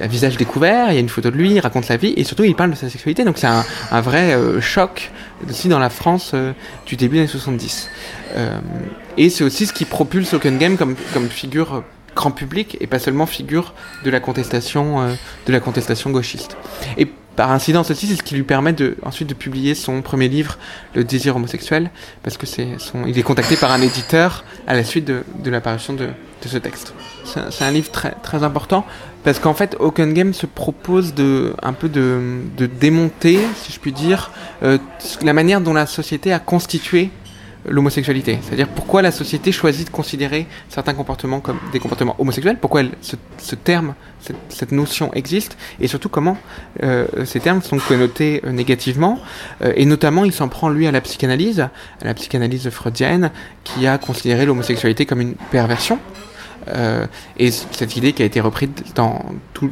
[0.00, 2.24] un visage découvert, il y a une photo de lui, il raconte sa vie, et
[2.24, 3.24] surtout il parle de sa sexualité.
[3.24, 5.10] Donc c'est un, vrai euh, choc
[5.48, 6.52] aussi dans la France euh,
[6.86, 7.88] du début des années 70.
[8.36, 8.58] Euh,
[9.16, 10.96] et c'est aussi ce qui propulse Open Game comme,
[11.28, 11.82] figure
[12.14, 13.74] grand public et pas seulement figure
[14.04, 15.08] de la contestation,
[15.46, 16.56] de la contestation gauchiste.
[17.36, 20.58] Par incidence aussi, c'est ce qui lui permet de, ensuite de publier son premier livre,
[20.94, 21.90] Le désir homosexuel,
[22.22, 25.50] parce que c'est son, il est contacté par un éditeur à la suite de, de
[25.50, 26.94] l'apparition de, de ce texte.
[27.24, 28.84] C'est un- un livre très, très important
[29.24, 33.80] parce qu'en fait, Open Game se propose de, un peu de, de démonter, si je
[33.80, 34.30] puis dire,
[34.62, 34.76] euh,
[35.22, 37.10] la manière dont la société a constitué
[37.68, 38.38] l'homosexualité.
[38.42, 43.54] C'est-à-dire pourquoi la société choisit de considérer certains comportements comme des comportements homosexuels, pourquoi ce,
[43.54, 43.94] terme,
[44.48, 46.36] cette, notion existe, et surtout comment
[46.82, 49.18] euh, ces termes sont connotés euh, négativement.
[49.62, 53.30] Euh, et notamment, il s'en prend lui à la psychanalyse, à la psychanalyse freudienne,
[53.62, 55.98] qui a considéré l'homosexualité comme une perversion.
[57.36, 59.22] Et cette idée qui a été reprise dans
[59.52, 59.70] tout-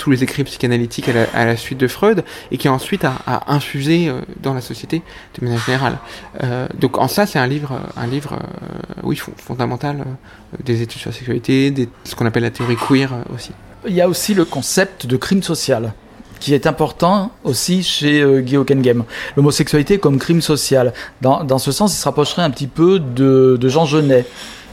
[0.00, 4.22] tous les écrits psychanalytiques à la, suite de Freud et qui ensuite a, infusé euh,
[4.42, 5.02] dans la société
[5.38, 5.98] de manière générale.
[6.42, 10.04] Euh, donc en ça, c'est un livre, un livre, euh, oui, fond- fondamental
[10.64, 13.52] des études sur la sexualité, ce qu'on appelle la théorie queer aussi.
[13.86, 15.92] Il y a aussi le concept de crime social
[16.40, 19.04] qui est important aussi chez euh, Guy Hockenheim.
[19.36, 20.92] L'homosexualité comme crime social.
[21.20, 24.24] Dans, dans ce sens, il se rapprocherait un petit peu de, de Jean Genet.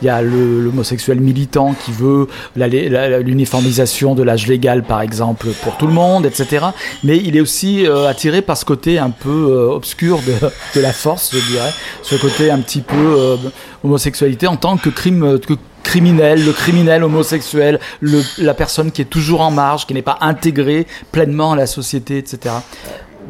[0.02, 5.88] Il y a l'homosexuel militant qui veut l'uniformisation de l'âge légal, par exemple, pour tout
[5.88, 6.68] le monde, etc.
[7.03, 10.34] Mais il est aussi euh, attiré par ce côté un peu euh, obscur de,
[10.76, 11.72] de la force, je dirais.
[12.03, 13.38] Ce côté un petit peu
[13.84, 15.39] homosexualité en tant que crime
[15.88, 20.85] criminel, le criminel homosexuel, la personne qui est toujours en marge, qui n'est pas intégrée
[21.14, 22.55] pleinement à la société, etc.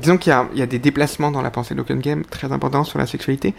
[0.02, 2.98] Disons qu'il y, y a des déplacements dans la pensée d'Open Game très importants sur
[2.98, 3.54] la sexualité.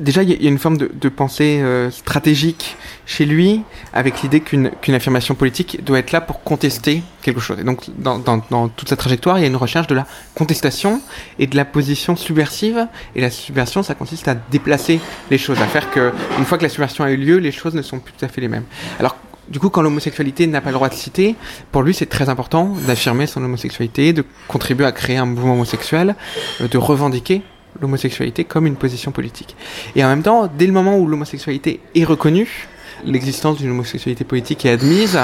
[0.00, 3.62] Déjà, il y a- une forme de, pensée euh, stratégique chez lui,
[3.92, 7.58] avec l'idée qu'une affirmation politique doit être là pour contester quelque chose.
[7.60, 10.06] Et donc, dans, dans- dans toute sa trajectoire, il y a une recherche de la
[10.34, 11.02] contestation
[11.38, 12.88] et de la position subversive.
[13.14, 15.00] Et la subversion, ça consiste à déplacer
[15.30, 17.74] les choses, à faire que, une fois que la subversion a eu lieu, les choses
[17.74, 18.64] ne sont plus tout à fait les mêmes.
[18.98, 19.16] Alors,
[19.48, 21.34] du coup, quand l'homosexualité n'a pas le droit de citer,
[21.72, 26.14] pour lui, c'est très important d'affirmer son homosexualité, de contribuer à créer un mouvement homosexuel,
[26.60, 27.42] euh, de revendiquer
[27.80, 29.56] l'homosexualité comme une position politique.
[29.96, 32.68] Et en même temps, dès le moment où l'homosexualité est reconnue,
[33.04, 35.18] l'existence d'une homosexualité politique est admise,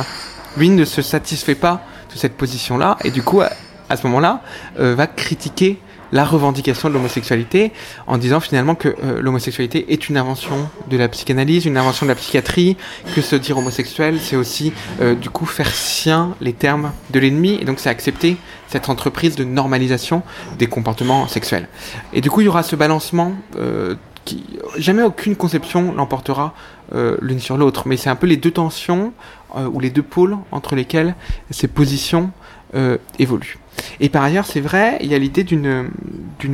[0.57, 4.43] lui ne se satisfait pas de cette position-là, et du coup, à, ce moment-là,
[4.79, 5.79] euh, va critiquer
[6.13, 7.73] la revendication de l'homosexualité
[8.07, 12.11] en disant finalement que euh, l'homosexualité est une invention de la psychanalyse, une invention de
[12.11, 12.77] la psychiatrie,
[13.15, 17.59] que se dire homosexuel, c'est aussi euh, du coup faire sien les termes de l'ennemi,
[17.61, 18.37] et donc c'est accepter
[18.69, 20.23] cette entreprise de normalisation
[20.59, 21.69] des comportements sexuels.
[22.13, 24.45] Et du coup, il y aura ce balancement euh, qui
[24.77, 26.53] jamais aucune conception l'emportera
[26.93, 29.13] euh, l'une sur l'autre, mais c'est un peu les deux tensions
[29.57, 31.15] euh, ou les deux pôles entre lesquels
[31.51, 32.31] ces positions
[32.75, 33.59] euh, évoluent.
[34.01, 35.91] Et par ailleurs, c'est vrai, il y a l'idée d'une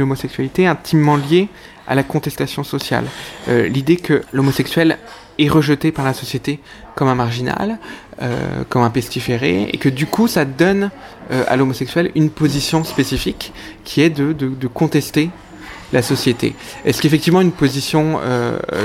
[0.01, 1.49] homosexualité intimement liée
[1.87, 3.05] à la contestation sociale.
[3.49, 4.99] Euh, l'idée que l'homosexuel
[5.39, 6.61] est rejeté par la société
[6.95, 7.79] comme un marginal,
[8.21, 10.91] euh, comme un pestiféré, et que du coup, ça donne
[11.31, 13.53] euh, à l'homosexuel une position spécifique
[13.85, 15.31] qui est de, de, de contester
[15.93, 16.55] la société.
[16.87, 18.19] Est-ce qu'effectivement une position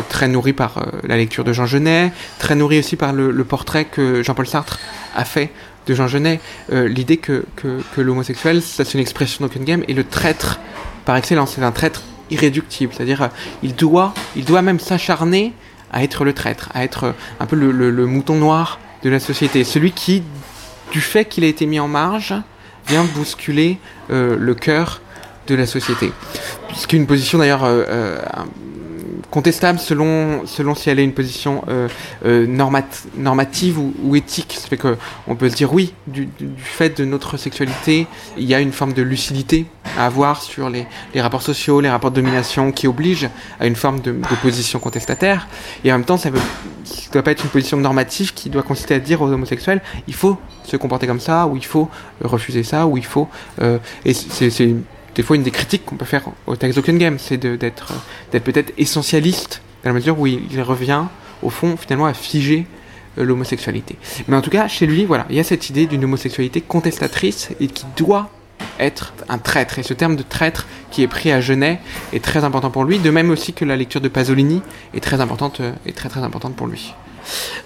[0.09, 4.21] très nourrie par la lecture de Jean Genet, très nourrie aussi par le portrait que
[4.23, 4.77] Jean-Paul Sartre
[5.15, 5.51] a fait
[5.87, 6.39] de Jean Genet,
[6.71, 10.59] euh, l'idée que, que, l'homosexuel, ça c'est une expression d'Open Game, et le traître
[11.05, 13.27] par excellence, c'est un traître irréductible, c'est-à-dire euh,
[13.63, 15.53] il doit, il doit même s'acharner
[15.91, 19.19] à être le traître, à être euh, un peu le, le, mouton noir de la
[19.19, 20.21] société, celui qui,
[20.91, 22.35] du fait qu'il a été mis en marge,
[22.87, 25.01] vient bousculer le cœur
[25.47, 26.13] de la société.
[26.73, 27.67] Ce qui est une position d'ailleurs
[29.31, 31.87] contestable selon, selon si elle est une position euh,
[32.25, 32.85] euh, normat
[33.17, 34.57] normative ou, ou éthique.
[34.59, 34.97] Ça fait que
[35.27, 38.93] on peut se dire oui, du, fait de notre sexualité, il y a une forme
[38.93, 39.65] de lucidité
[39.97, 43.29] à avoir sur les, les rapports sociaux, les rapports de domination qui obligent
[43.59, 45.47] à une forme de, position contestataire.
[45.83, 46.37] Et en même temps, ça ne
[47.11, 50.37] doit pas être une position normative qui doit consister à dire aux homosexuels il faut
[50.63, 51.89] se comporter comme ça, ou il faut
[52.21, 53.27] refuser ça, ou il faut.
[53.61, 54.75] Euh, et c'est
[55.17, 57.91] des fois une des critiques qu'on peut faire au texte d'Open Game, c'est d'être
[58.31, 61.05] peut-être essentialiste dans la mesure où il, il revient
[61.41, 62.67] au fond finalement à figer
[63.17, 63.95] euh, l'homosexualité.
[64.27, 67.49] Mais en tout cas, chez lui, voilà, il y a cette idée d'une homosexualité contestatrice
[67.59, 68.29] et qui doit
[68.79, 69.79] être un traître.
[69.79, 71.79] Et ce terme de traître qui est pris à Genet
[72.13, 74.61] est très important pour lui, de même aussi que la lecture de Pasolini
[74.93, 76.93] est très importante, euh, est très très importante pour lui.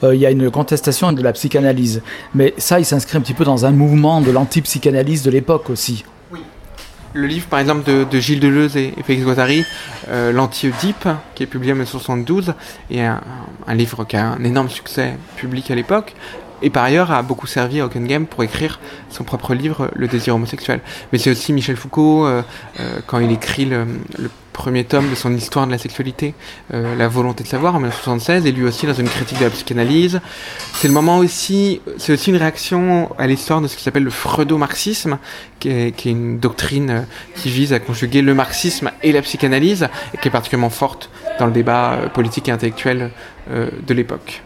[0.04, 2.02] Euh, il y a une contestation de la psychanalyse.
[2.34, 6.06] Mais ça, il s'inscrit un petit peu dans un mouvement de l'anti-psychanalyse de l'époque aussi.
[7.14, 9.66] Le livre, par exemple, de, Gilles Deleuze et, Félix Guattari,
[10.10, 12.54] euh, L'Anti-Oedipe, qui est publié en 1972,
[12.90, 13.22] et un
[13.74, 16.16] livre qui a un énorme succès public à l'époque,
[16.62, 18.80] et par ailleurs a beaucoup servi à Game pour écrire
[19.10, 20.82] son propre livre, Le désir homosexuel.
[21.12, 22.42] Mais c'est aussi Michel Foucault, euh,
[22.80, 23.86] euh, quand il écrit le,
[24.52, 26.34] premier tome de son histoire de la sexualité,
[26.74, 29.50] euh, La volonté de savoir, en 1976, et lui aussi dans une critique de la
[29.50, 30.20] psychanalyse.
[30.74, 34.12] C'est le moment aussi, c'est aussi une réaction à l'histoire de ce qui s'appelle le
[34.12, 35.18] freudo-marxisme,
[35.60, 37.02] qui est, qui est une doctrine euh,
[37.36, 41.10] qui vise à conjuguer le marxisme et la psychanalyse, et qui est particulièrement forte
[41.40, 43.12] dans le débat euh, politique et intellectuel
[43.50, 44.44] de l'époque.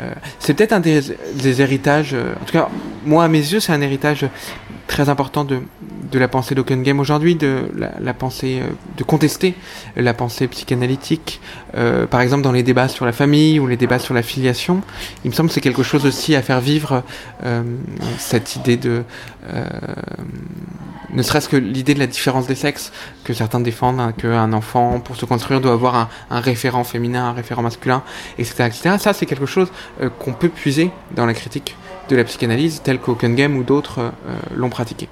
[0.00, 2.68] Euh, c'est peut-être un des, héritages, euh, en tout cas,
[3.04, 4.26] moi à mes yeux, c'est un héritage
[4.86, 5.60] très important de,
[6.10, 9.54] de la pensée d'Ockengame aujourd'hui, de la, pensée, euh, de contester
[9.96, 11.40] la pensée psychanalytique.
[11.76, 14.82] Euh, par exemple, dans les débats sur la famille ou les débats sur la filiation,
[15.24, 17.02] il me semble que c'est quelque chose aussi à faire vivre
[17.44, 17.62] euh,
[18.18, 19.04] cette idée de.
[21.12, 22.92] ne serait-ce que l'idée de la différence des sexes
[23.24, 27.32] que certains défendent, hein, qu'un enfant, pour se construire, doit avoir un, référent féminin, un
[27.32, 28.02] référent masculin,
[28.38, 28.64] etc.
[28.66, 28.96] etc.
[28.98, 29.68] Ça, c'est quelque chose
[30.18, 31.76] qu'on peut puiser dans la critique
[32.08, 34.12] de la psychanalyse, telle qu'Ockengame ou d'autres
[34.54, 35.08] l'ont pratiqué.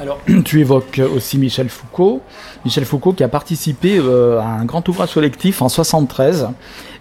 [0.00, 2.22] Alors, tu évoques aussi Michel Foucault.
[2.64, 6.48] Michel Foucault qui a participé euh, à un grand ouvrage collectif en 73.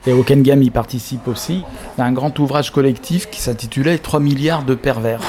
[0.06, 1.64] Et Ockengame y participe aussi.
[1.98, 5.22] à Un grand ouvrage collectif qui s'intitulait 3 milliards de pervers.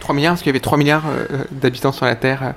[0.00, 2.52] 3 milliards, parce qu'il y avait 3 milliards euh, d'habitants sur la Terre euh,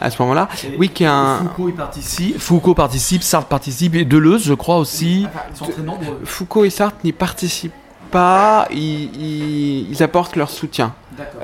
[0.00, 0.48] à ce moment-là.
[0.78, 1.38] Oui, qui est un.
[1.38, 5.26] Foucault y participe, Foucault participe, Sartre participe, et Deleuze, je crois aussi.
[5.54, 6.20] sont très nombreux.
[6.24, 7.72] Foucault et Sartre n'y participent
[8.10, 10.94] pas, ils, ils, ils apportent leur soutien.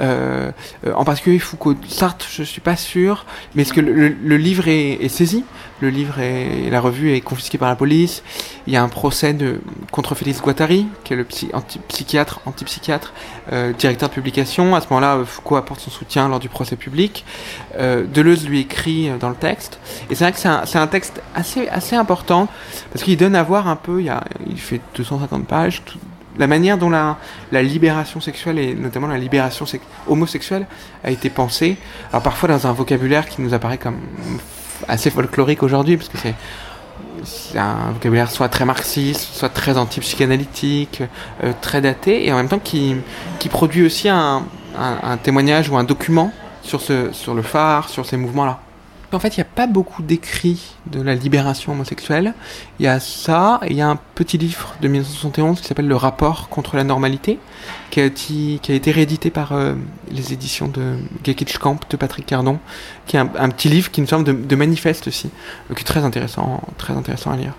[0.00, 0.50] Euh,
[0.86, 1.74] euh, en particulier Foucault.
[1.88, 5.44] Sartre, je suis pas sûr, mais est-ce que le, livre est, saisi
[5.80, 8.22] Le livre est, la revue est confisquée par la police.
[8.66, 9.60] Il y a un procès de,
[9.90, 13.12] contre Félix Guattari, qui est le psychiatre, antipsychiatre,
[13.52, 14.74] euh, directeur de publication.
[14.74, 17.24] À ce moment-là, Foucault apporte son soutien lors du procès public.
[17.78, 19.78] Euh, Deleuze lui écrit euh, dans le texte.
[20.08, 22.48] Et c'est vrai que c'est un, texte assez, assez important,
[22.92, 25.82] parce qu'il donne à voir un peu, il, fait 250 pages,
[26.36, 27.16] la manière dont la,
[27.52, 30.66] libération sexuelle et notamment la libération sex- homosexuelle
[31.02, 31.76] a été pensée,
[32.10, 33.98] parfois dans un vocabulaire qui nous apparaît comme
[34.88, 41.02] assez folklorique aujourd'hui, parce que c'est un vocabulaire soit très marxiste, soit très anti-psychanalytique,
[41.42, 42.96] euh, très daté, et en même temps qui,
[43.50, 44.42] produit aussi un,
[45.22, 46.32] témoignage ou un document
[46.62, 48.60] sur le phare, sur ces mouvements-là.
[49.14, 52.34] En fait, il n'y a pas beaucoup d'écrits de la libération homosexuelle.
[52.78, 55.86] Il y a ça, et il y a un petit livre de 1971 qui s'appelle
[55.86, 57.38] Le rapport contre la normalité,
[57.90, 59.74] qui a été, réédité par euh,
[60.10, 60.96] les éditions de
[61.60, 62.58] Camp de Patrick Cardon,
[63.06, 65.30] qui est un, petit livre qui me semble de, de manifeste aussi,
[65.70, 67.54] euh, qui est très intéressant, très intéressant à lire.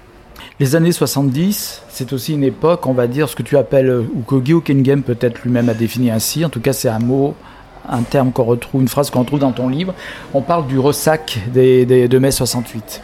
[0.59, 4.03] Les années 70, c'est aussi une époque, on va dire, ce que tu appelles, euh,
[4.13, 7.35] ou que Guy Hockenheim peut-être lui-même a défini ainsi, en tout cas c'est un mot,
[7.89, 9.93] un terme qu'on retrouve, une phrase qu'on retrouve dans ton livre,
[10.33, 13.01] on parle du ressac des, de mai 68.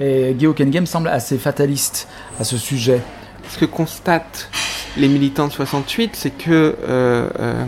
[0.00, 2.08] Et Guy Hockenheim semble assez fataliste
[2.38, 3.00] à ce sujet.
[3.48, 4.48] Ce que constatent
[4.96, 6.50] les militants de 68, c'est que,
[6.88, 7.64] euh, euh,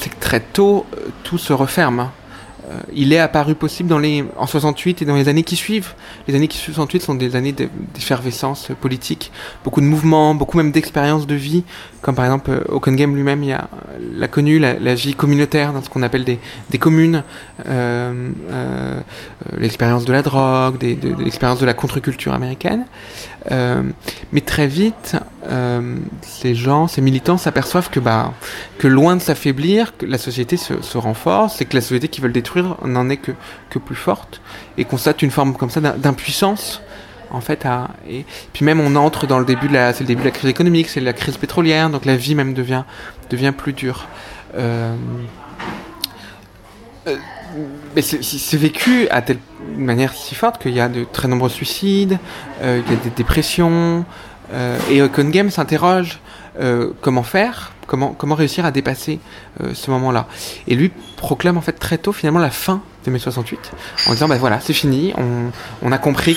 [0.00, 0.86] que très tôt,
[1.24, 2.10] tout se referme.
[2.68, 5.94] Euh, il est apparu possible dans les, en 68 et dans les années qui suivent.
[6.26, 9.30] Les années qui suivent 68 sont des années de- d'effervescence politique,
[9.62, 11.62] beaucoup de mouvements, beaucoup même d'expériences de vie,
[12.06, 13.68] comme par exemple euh, Hockenheim lui-même, il a,
[14.14, 16.38] l'a connu, la, la vie communautaire dans ce qu'on appelle des,
[16.70, 17.24] des communes,
[17.68, 19.00] euh, euh,
[19.52, 22.86] euh, l'expérience de la drogue, des- de, de l'expérience de la contre-culture américaine.
[23.50, 23.82] Euh,
[24.30, 25.16] mais très vite,
[25.48, 28.32] euh, ces gens, ces militants s'aperçoivent que, bah,
[28.78, 32.22] que loin de s'affaiblir, que la société se, se renforce et que la société qu'ils
[32.22, 33.32] veulent détruire n'en est que,
[33.70, 34.40] que plus forte
[34.78, 36.82] et constatent une forme comme ça d'im- d'impuissance.
[37.30, 37.66] En fait,
[38.08, 40.30] et puis même on entre dans le début de la, c'est le début de la
[40.30, 42.84] crise économique, c'est la crise pétrolière, donc la vie même devient,
[43.30, 44.06] devient plus dure.
[44.56, 44.94] Euh,
[47.08, 47.16] euh,
[47.94, 49.38] mais c'est- vécu à telle
[49.76, 52.18] manière si forte qu'il y a de très nombreux suicides,
[52.62, 54.04] euh, il y a des dépressions,
[54.90, 56.20] et Hockenheim s'interroge
[56.60, 59.20] euh, comment faire, comment, réussir à dépasser
[59.62, 60.26] euh, ce moment-là.
[60.66, 63.72] Et lui proclame en fait très tôt finalement la fin de mai 68
[64.08, 65.12] en disant bah voilà c'est fini,
[65.82, 66.36] on, a compris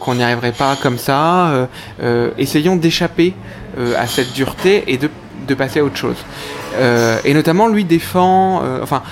[0.00, 1.68] qu'on n'y arriverait pas comme ça,
[2.02, 3.34] euh, essayons d'échapper
[3.96, 5.08] à cette dureté et de,
[5.46, 6.16] de passer à autre chose.
[7.24, 9.02] Et notamment lui défend, enfin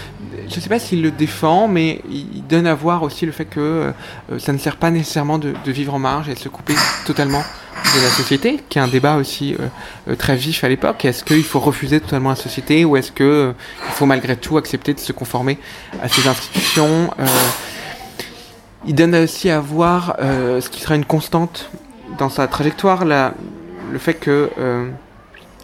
[0.48, 3.92] je sais pas s'il le défend, mais il donne à voir aussi le fait que
[4.30, 6.74] euh, ça ne sert pas nécessairement de, vivre en marge et de se couper
[7.06, 7.42] totalement
[7.94, 9.66] de la société, qui est un débat aussi euh,
[10.08, 11.04] euh, très vif à l'époque.
[11.04, 13.52] Est-ce qu'il faut refuser totalement la société ou est-ce que euh,
[13.86, 15.58] il faut malgré tout accepter de se conformer
[16.02, 17.10] à ces institutions
[18.86, 21.70] Il donne aussi à voir ce qui sera une constante
[22.18, 24.50] dans sa trajectoire, le fait que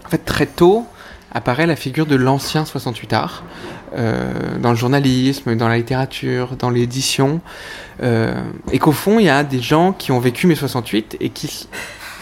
[0.05, 0.87] en fait très tôt
[1.33, 3.43] apparaît la figure de l'ancien 68 art
[3.97, 7.40] euh, dans le journalisme, dans la littérature, dans l'édition,
[8.02, 8.35] euh,
[8.70, 11.69] et qu'au fond il y a des gens qui ont vécu mai 68 et qui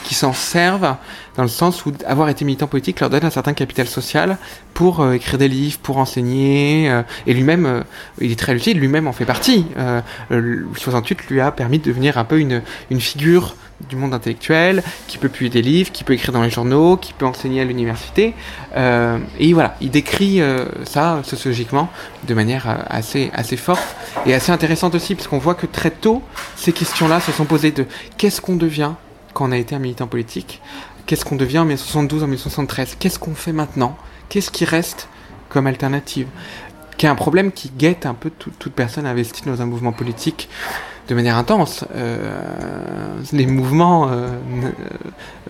[0.04, 0.96] qui s'en servent
[1.36, 4.36] dans le sens où avoir été militant politique leur donne un certain capital social
[4.74, 7.82] pour euh, écrire des livres, pour enseigner, euh, et lui-même, euh,
[8.20, 9.66] il est très lucide, lui-même en fait partie.
[10.28, 13.54] Le 68 lui a permis de devenir un peu une, une figure
[13.88, 17.14] du monde intellectuel, qui peut publier des livres, qui peut écrire dans les journaux, qui
[17.14, 18.34] peut enseigner à l'université.
[18.76, 20.42] Et voilà, il décrit
[20.84, 21.88] ça sociologiquement
[22.28, 23.96] de manière assez, assez forte
[24.26, 26.22] et assez intéressante aussi, parce qu'on voit que très tôt,
[26.56, 27.86] ces questions-là se sont posées de
[28.18, 28.92] qu'est-ce qu'on devient
[29.34, 30.60] quand on a été un militant politique
[31.06, 33.96] Qu'est-ce qu'on devient en 1972, en 1973 Qu'est-ce qu'on fait maintenant?
[34.28, 35.08] Qu'est-ce qui reste
[35.48, 36.28] comme alternative?
[36.96, 39.92] Qui est un problème qui guette un peu tout- toute personne investie dans un mouvement
[39.92, 40.48] politique
[41.08, 41.84] de manière intense.
[41.96, 44.28] Euh, les mouvements euh,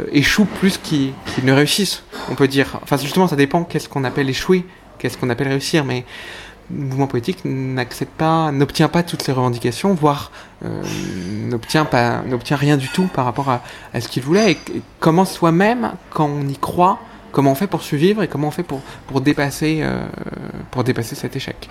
[0.01, 1.13] euh, échouent plus qu'ils
[1.43, 2.79] ne réussissent, on peut dire.
[2.83, 4.65] Enfin, justement, ça dépend qu'est-ce qu'on appelle échouer,
[4.99, 6.07] qu'est-ce qu'on appelle réussir, mais
[6.71, 10.31] mouvement politique n'accepte pas, n'obtient pas toutes ces revendications, voire
[10.65, 10.83] euh,
[11.49, 14.53] n'obtient pas, n'obtient rien du tout par rapport à, ce qu'il voulait.
[14.53, 16.99] Et, et comment soi-même, quand on y croit,
[17.33, 20.07] comment on fait pour survivre et comment on fait pour pour dépasser euh,
[20.71, 21.69] pour dépasser cet échec?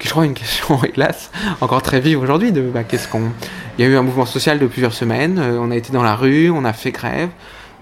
[0.00, 1.30] Je crois une question, hélas,
[1.60, 2.52] encore très vive aujourd'hui.
[2.52, 3.30] De bah, qu'est-ce qu'on,
[3.78, 5.38] il y a eu un mouvement social de plusieurs semaines.
[5.38, 7.30] euh, on a été dans la rue, on a fait grève.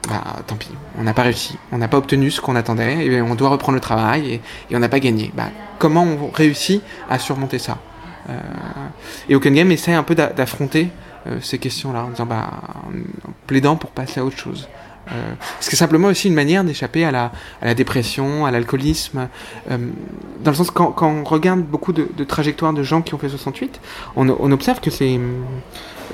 [0.09, 3.23] Bah, tant pis, on n'a pas réussi, on n'a pas obtenu ce qu'on attendait, et
[3.23, 5.31] on doit reprendre le travail, et, on n'a pas gagné.
[5.37, 7.79] Bah, comment on réussit à surmonter ça?
[8.29, 8.33] Euh,
[9.29, 10.89] Et Game essaie un peu d'a- d'affronter
[11.29, 12.51] euh, ces questions-là, en disant, bah,
[12.85, 14.69] en plaidant pour passer à autre chose.
[15.11, 18.51] Euh, ce qui est simplement aussi une manière d'échapper à la, à la dépression, à
[18.51, 19.29] l'alcoolisme.
[19.71, 19.79] Euh,
[20.43, 23.19] dans le sens, quand, quand on regarde beaucoup de, de trajectoires de gens qui ont
[23.19, 23.81] fait 68,
[24.17, 25.19] on, on observe que c'est...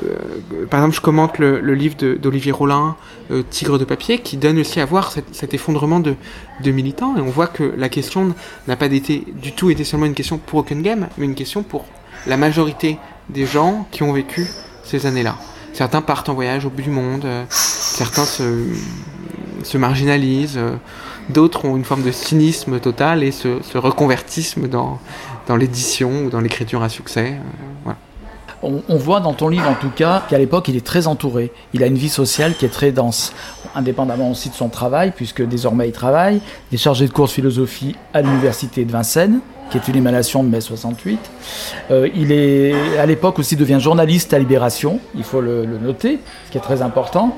[0.05, 2.97] euh, par exemple, je commente le, livre d'Olivier Rollin,
[3.31, 6.15] euh, Tigre de papier, qui donne aussi à voir cet, effondrement de,
[6.65, 7.17] militants.
[7.17, 8.35] Et on voit que la question
[8.67, 11.87] n'a pas été, du tout été seulement une question pour Game, mais une question pour
[12.27, 12.99] la majorité
[13.29, 14.47] des gens qui ont vécu
[14.85, 15.37] ces années-là.
[15.73, 18.65] Certains partent en voyage au bout du monde, euh, certains se,
[19.63, 20.61] se marginalisent,
[21.29, 26.83] d'autres ont une forme de cynisme total et se, se dans, l'édition ou dans l'écriture
[26.83, 27.39] à succès.
[27.85, 27.99] voilà.
[28.63, 31.53] On, voit dans ton livre en tout cas qu'à l'époque il est très entouré.
[31.75, 33.33] Il a une vie sociale qui est très dense,
[33.77, 36.41] indépendamment aussi de son travail, puisque désormais il travaille.
[36.71, 39.41] Il est chargé de cours philosophie à l'université de Vincennes.
[39.71, 41.19] qui est une émanation de mai 68.
[41.91, 46.53] Euh, il est à l'époque aussi devient journaliste à Libération, il faut le, noter, ce
[46.53, 47.37] qui est très important.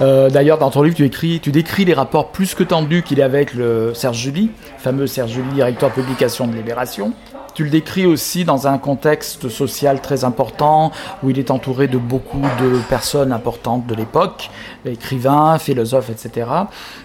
[0.00, 3.18] Euh, D'ailleurs, dans ton livre, tu, écris, tu décris les rapports plus que tendus qu'il
[3.18, 7.12] est avec le Serge Julie, fameux Serge Julie, directeur publication de Libération.
[7.56, 10.92] Tu le décris aussi dans un contexte social très important
[11.22, 14.50] où il est entouré de beaucoup de personnes importantes de l'époque,
[14.84, 16.50] écrivains, philosophes, etc.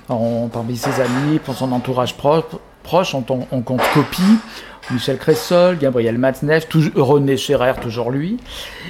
[0.10, 4.22] On, parmi ses amis, pour son entourage proche, on, compte Copy,
[4.92, 6.20] Michel Cressol, Gabriel
[6.68, 8.36] toujours- René Scherer, toujours lui,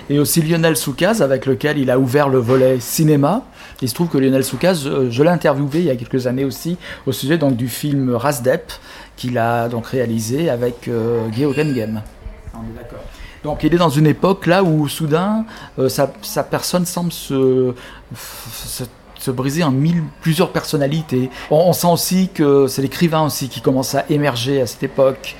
[0.09, 3.43] et aussi Lionel Soukaz, avec lequel il a ouvert le volet cinéma.
[3.83, 6.45] Il se trouve que Lionel Soukaz, euh, je l'ai interviewé il y a quelques années
[6.45, 8.71] aussi, au sujet donc, du film Rasdep,
[9.21, 12.01] qu'il a donc réalisé avec euh, Guy Hockenheim.
[12.53, 12.99] On est d'accord.
[13.43, 15.45] Donc il est dans une époque là où soudain
[15.79, 17.73] euh, sa, sa personne semble se,
[18.15, 18.83] se,
[19.17, 21.29] se briser en mille, plusieurs personnalités.
[21.49, 25.35] On, on sent aussi que c'est l'écrivain aussi qui commence à émerger à cette époque.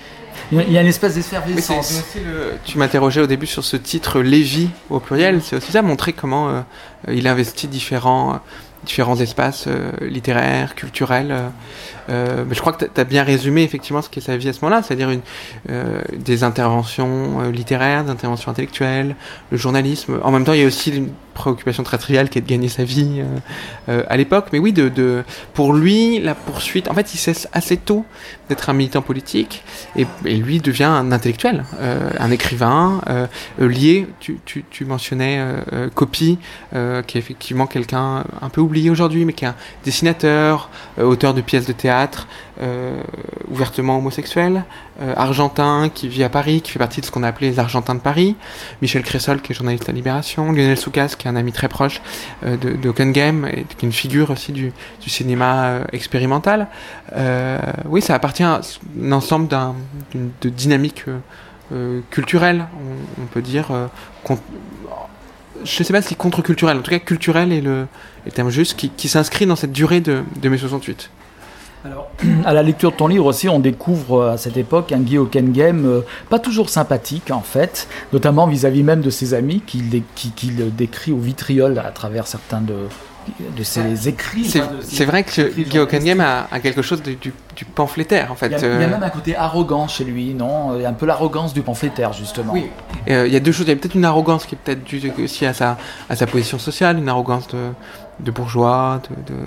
[0.52, 2.04] Il y a- une espèce d'effervescence.
[2.16, 5.42] le- Tu m'interrogeais au début sur ce titre Lévi au pluriel.
[5.44, 6.62] C'est aussi ça montrer comment euh,
[7.08, 8.40] il investit différents,
[8.84, 11.36] différents espaces euh, littéraires, culturels.
[12.10, 14.62] Euh, je crois que tu as bien résumé effectivement ce qu'est sa vie à ce
[14.62, 15.10] moment-là, c'est-à-dire
[15.70, 19.16] euh, des interventions euh, littéraires, des interventions intellectuelles,
[19.52, 20.20] le journalisme.
[20.24, 22.68] En même temps, il y a aussi une préoccupation très triviale qui est de gagner
[22.68, 23.24] sa vie
[23.88, 24.48] à l'époque.
[24.52, 24.76] Mais oui,
[25.54, 28.06] pour lui, la poursuite, en fait, il cesse assez tôt
[28.50, 29.64] d'être un militant politique
[29.96, 31.64] et, lui devient un intellectuel,
[32.20, 33.00] un écrivain
[33.58, 34.08] lié.
[34.20, 35.42] Tu, tu, mentionnais
[35.96, 36.38] Copy,
[36.72, 36.78] qui
[37.18, 39.56] est effectivement quelqu'un un peu oublié aujourd'hui, mais qui est un
[39.86, 40.70] dessinateur,
[41.00, 41.91] auteur de pièces de théâtre,
[42.62, 43.02] euh,
[43.50, 44.64] ouvertement homosexuel,
[45.02, 47.60] euh, argentin, qui vit à Paris, qui fait partie de ce qu'on a appelé les
[47.60, 48.36] Argentins de Paris.
[48.82, 52.02] Michel Cressol, qui est journaliste à Libération, Lionel Soukas, qui est un ami très proche
[52.46, 54.72] euh, de, de Hockenheim, et qui est une figure aussi du,
[55.06, 56.68] cinéma euh, expérimental.
[57.86, 58.62] Oui, ça appartient à
[59.02, 59.76] un ensemble d'un-
[60.12, 61.06] d'une de dynamique
[62.10, 62.66] culturelle,
[63.22, 63.68] on, peut dire.
[64.28, 64.34] je
[65.80, 67.88] ne sais pas si contre-culturel, en tout cas culturel est le,
[68.34, 71.10] terme juste, qui, qui s'inscrit dans cette durée de, de mai 68.
[72.46, 75.18] À la lecture de ton livre aussi, on découvre euh, à cette époque un Guy
[75.18, 80.04] Hockenheim euh, pas toujours sympathique en fait, notamment vis-à-vis même de ses amis qu'il dé-
[80.16, 82.76] qui, qui le décrit au vitriol à travers certains de,
[83.58, 84.52] de ses écrits.
[84.82, 88.48] C'est vrai que Guy Hockenheim a, a quelque chose de- du, du pamphlétaire en fait.
[88.48, 90.76] Il y, a, il y a Euh, même un côté arrogant chez lui, non?
[90.76, 92.54] Il y a un peu l'arrogance du pamphlétaire justement.
[92.54, 92.66] Oui.
[93.10, 93.66] Euh, Il y a deux choses.
[93.68, 95.78] Il y a peut-être une arrogance qui est peut-être due aussi à sa,
[96.10, 97.58] à sa position sociale, une arrogance de,
[98.20, 99.02] de bourgeois.
[99.10, 99.40] De, de-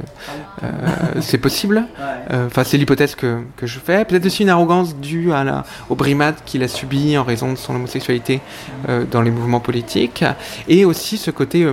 [0.63, 1.85] euh, c'est possible.
[2.33, 4.05] Euh, Enfin, c'est l'hypothèse que, que je fais.
[4.05, 7.57] Peut-être aussi une arrogance due à la, au brimade qu'il a subi en raison de
[7.59, 8.41] son homosexualité
[8.89, 10.25] euh, dans les mouvements politiques.
[10.69, 11.67] Et aussi ce côté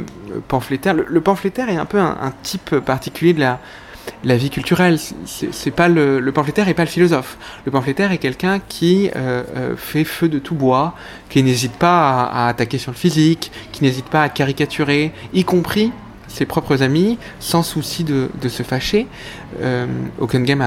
[0.47, 0.93] pamphlétaire.
[0.93, 3.59] Le, le pamphlétaire est un peu un, un type particulier de la,
[4.23, 4.97] la vie culturelle.
[5.25, 7.37] C'est pas le, le pamphlétaire est pas le philosophe.
[7.65, 10.95] Le pamphlétaire est quelqu'un qui euh, fait feu de tout bois,
[11.29, 15.43] qui n'hésite pas à, à attaquer sur le physique, qui n'hésite pas à caricaturer, y
[15.43, 15.91] compris
[16.31, 19.07] ses propres amis, sans souci de, se fâcher.
[19.61, 19.85] Euh,
[20.19, 20.61] Hockenheim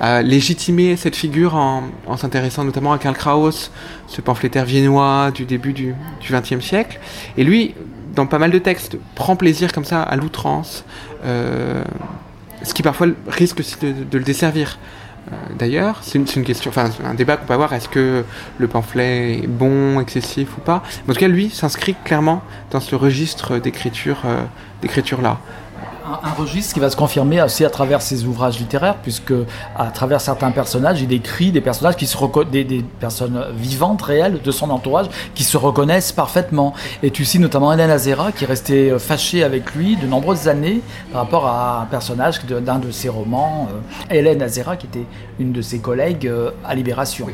[0.00, 1.82] a, légitimé cette figure en,
[2.16, 3.70] s'intéressant notamment à Karl Kraus,
[4.06, 5.94] ce pamphlétaire viennois du début du
[6.30, 7.00] XXe siècle.
[7.36, 7.74] Et lui,
[8.14, 10.84] dans pas mal de textes, prend plaisir comme ça à l'outrance.
[11.24, 11.84] Euh,
[12.62, 14.78] ce qui parfois risque aussi de, le desservir.
[15.28, 18.24] Euh, D'ailleurs, c'est une, question, enfin un débat qu'on peut avoir, est-ce que
[18.58, 20.82] le pamphlet est bon, excessif ou pas?
[21.08, 24.42] En tout cas, lui s'inscrit clairement dans ce registre d'écriture, euh,
[26.24, 29.34] Un, registre qui va se confirmer aussi à travers ses ouvrages littéraires, puisque
[29.76, 34.40] à travers certains personnages, il décrit des personnages qui se des, des personnes vivantes, réelles
[34.42, 36.72] de son entourage, qui se reconnaissent parfaitement.
[37.02, 40.48] Et tu cites notamment Hélène Azera, qui est restée euh, fâchée avec lui de nombreuses
[40.48, 40.80] années
[41.12, 45.06] par rapport à un personnage d'un de ses romans, euh, Hélène Azera, qui était
[45.38, 47.26] une de ses collègues euh, à Libération.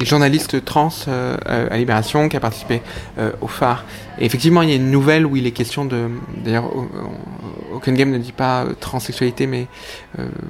[0.00, 2.82] Et journaliste trans euh, euh, à Libération qui a participé
[3.18, 3.84] euh, au phare.
[4.20, 6.08] Et effectivement, il y a une nouvelle où il est question de.
[6.44, 9.66] D'ailleurs, au- au- Hockenheim ne dit pas transsexualité, mais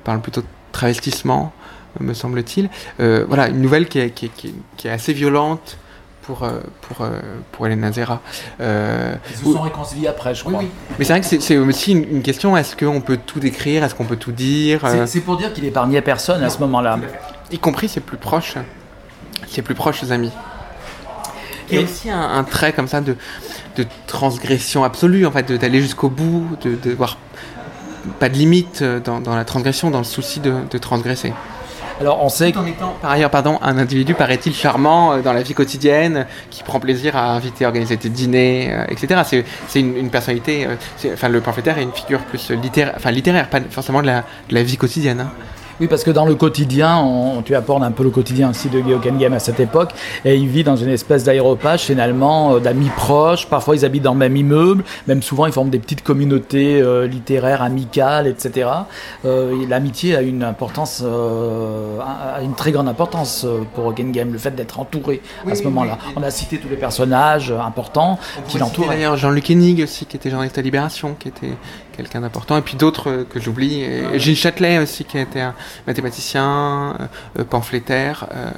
[0.05, 1.53] parle plutôt de travestissement,
[2.01, 2.69] me semble-t-il.
[2.99, 5.79] Voilà, une nouvelle qui est, qui est- qui est- qui est assez violente
[6.23, 6.47] pour,
[6.83, 7.07] pour,
[7.53, 8.21] pour Hélène Azera.
[8.61, 10.61] Euh, Ils se où- sont réconciliés après, je crois.
[10.99, 13.95] mais c'est vrai que c'est- aussi une, une question est-ce qu'on peut tout décrire Est-ce
[13.95, 16.99] qu'on peut tout dire C'est- C'est pour dire qu'il épargnait personne à ce moment-là.
[17.51, 18.57] y compris ses plus proches,
[19.51, 20.33] ses plus proches amis.
[21.71, 23.17] Il y a aussi un, un trait comme ça de,
[23.77, 27.19] de transgression absolue, en fait, d'aller jusqu'au bout, de, de voir
[28.19, 31.33] pas de limite euh, dans, dans la transgression, dans le souci de, de transgresser.
[32.01, 35.33] Alors on sait Tout en étant, par ailleurs, pardon, un individu paraît-il charmant euh, dans
[35.33, 39.45] la vie quotidienne, qui prend plaisir à inviter, à organiser des dîners, euh, etc.
[39.69, 43.51] C'est, une, une personnalité, euh, enfin le pamphlétaire est une figure plus littéraire, enfin littéraire,
[43.51, 45.21] pas forcément de la, de la vie quotidienne.
[45.21, 45.31] hein.
[45.81, 48.81] Oui, parce que dans le quotidien, on, tu apportes un peu le quotidien aussi de
[48.81, 49.91] Geoken Game à cette époque,
[50.25, 54.13] et il vit dans une espèce d'aéropage finalement, euh, d'amis proches, parfois ils habitent dans
[54.13, 58.69] le même immeuble, même souvent ils forment des petites communautés euh, littéraires, amicales, etc.
[59.25, 64.13] Euh, et L'amitié a une importance, euh, a une très grande importance euh, pour Geoken
[64.13, 65.99] Game, le fait d'être entouré à ce moment-là.
[66.17, 68.89] On a cité tous les personnages euh, importants qui Qui l'entourent.
[68.89, 71.53] D'ailleurs, Jean-Luc Hennig aussi, qui était journaliste à Libération, qui était
[71.99, 73.85] quelqu'un d'important, et puis d'autres euh, que j'oublie.
[74.15, 75.55] Gilles Châtelet aussi, qui était un
[75.87, 78.27] mathématicien, euh, euh, pamphlétaire.
[78.35, 78.51] euh,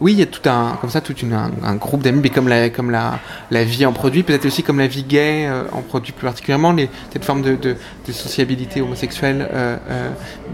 [0.00, 2.28] oui, il y a tout un, comme ça, tout une, un, un groupe d'amis, mais
[2.28, 3.18] comme la, comme la,
[3.50, 6.72] la vie en produit, peut-être aussi comme la vie gay euh, en produit plus particulièrement,
[6.72, 7.76] les, cette forme de, de,
[8.06, 9.48] de sociabilité homosexuelle.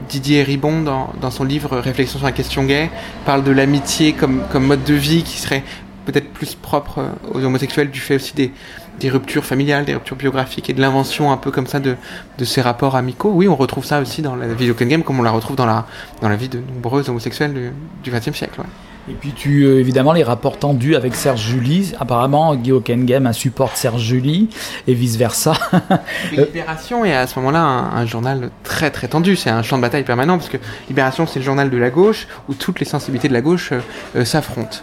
[0.08, 2.90] Didier Ribon, dans, dans son livre Réflexion sur la question gay,
[3.24, 5.64] parle de l'amitié comme, comme mode de vie qui serait
[6.04, 8.52] peut-être plus propre aux homosexuels du fait aussi des,
[9.00, 11.96] des ruptures familiales, des ruptures biographiques et de l'invention un peu comme ça de,
[12.38, 13.30] de ces rapports amicaux.
[13.34, 15.66] Oui, on retrouve ça aussi dans la vie d'Open Game comme on la retrouve dans
[15.66, 15.86] la,
[16.20, 18.60] dans la vie de nombreux homosexuels du XXe siècle.
[18.60, 18.66] ouais.
[19.10, 21.92] Et puis tu euh, évidemment les rapports tendus avec Serge Julie.
[21.98, 24.48] Apparemment, Guy Game insupporte Serge Julie
[24.86, 25.54] et vice versa.
[26.32, 30.04] Libération est à ce moment-là un, journal très très tendu, c'est un champ de bataille
[30.04, 30.56] permanent parce que
[30.88, 33.80] Libération c'est le journal de la gauche où toutes les sensibilités de la gauche euh,
[34.16, 34.78] euh, s'affrontent.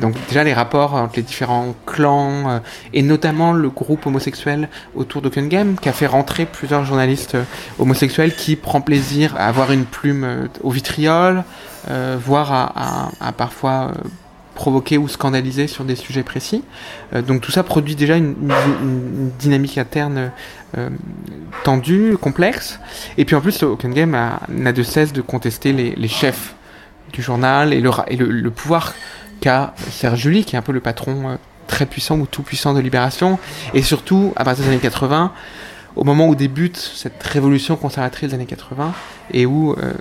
[0.00, 2.60] Donc déjà les rapports entre les différents clans
[2.92, 7.36] et notamment le groupe homosexuel autour Game qui a fait rentrer plusieurs journalistes
[7.78, 11.44] homosexuels qui prend plaisir à avoir une plume au vitriol,
[11.88, 12.52] voire
[13.20, 14.08] à, parfois euh,
[14.54, 16.62] provoquer ou scandaliser sur des sujets précis.
[17.14, 18.34] Euh, donc tout ça produit déjà une,
[19.38, 20.30] dynamique interne
[20.76, 20.88] euh,
[21.64, 22.78] tendue, complexe.
[23.18, 24.16] Et puis en plus, Open Game
[24.48, 26.54] n'a de cesse de contester les, chefs
[27.12, 28.94] du journal et le, pouvoir
[29.40, 31.36] qu'a Serge Julie, qui est un peu le patron euh,
[31.66, 33.38] très puissant ou tout puissant de Libération.
[33.74, 35.32] Et surtout, à partir des années 80,
[35.96, 38.92] au moment où débute cette révolution conservatrice des années 80,
[39.32, 39.92] et où euh,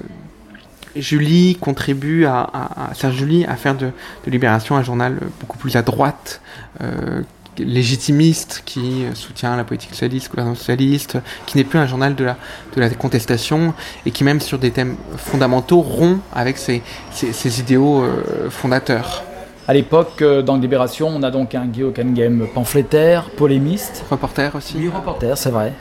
[0.95, 3.91] Julie contribue à, à, à Serge Julie à faire de,
[4.26, 6.41] de Libération un journal euh, beaucoup plus à droite,
[6.81, 7.22] euh,
[7.57, 12.23] légitimiste, qui euh, soutient la politique socialiste, gouvernement socialiste, qui n'est plus un journal de
[12.23, 12.38] la,
[12.76, 13.73] de la contestation
[14.05, 16.81] et qui même sur des thèmes fondamentaux rompt avec ses,
[17.11, 19.23] ses, ses idéaux euh, fondateurs.
[19.67, 24.03] À l'époque, euh, dans Libération, on a donc un Guy Game pamphlétaire, polémiste.
[24.09, 24.75] Reporter aussi.
[24.77, 25.73] Oui, reporter, c'est vrai.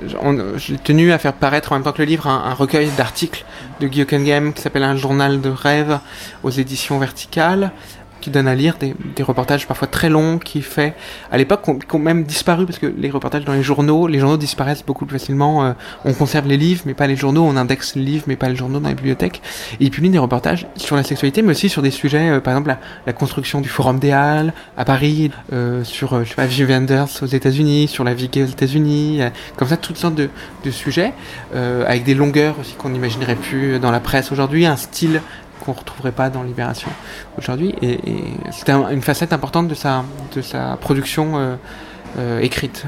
[0.57, 3.45] J'ai tenu à faire paraître en même temps que le livre un, un recueil d'articles
[3.81, 5.99] de Guy Game qui s'appelle Un journal de rêve
[6.43, 7.73] aux éditions verticales
[8.21, 10.95] qui donne à lire des, reportages parfois très longs qui fait
[11.31, 14.39] à l'époque qui ont- même disparu parce que les reportages dans les journaux les journaux
[14.39, 15.73] disparaissent beaucoup plus facilement euh,
[16.05, 18.57] on conserve les livres mais pas les journaux on indexe les livres mais pas les
[18.57, 19.43] journaux dans les bibliothèques.
[19.79, 22.55] Et ils publient des reportages sur la sexualité mais aussi sur des sujets euh, par
[22.55, 22.77] exemple
[23.07, 26.47] la, construction du forum des Halles à Paris euh, sur je sais pas
[27.23, 29.21] aux États-Unis sur la vie gay aux États-Unis
[29.57, 30.31] comme ça toutes sortes de,
[30.65, 31.13] de sujets
[31.53, 35.21] avec des longueurs aussi qu'on n'imaginerait plus dans la presse aujourd'hui un style
[35.61, 36.91] qu'on retrouverait pas dans Libération
[37.39, 40.05] aujourd'hui et, et c'était un- une facette importante de sa
[40.35, 41.55] de sa production euh,
[42.19, 42.85] euh, écrite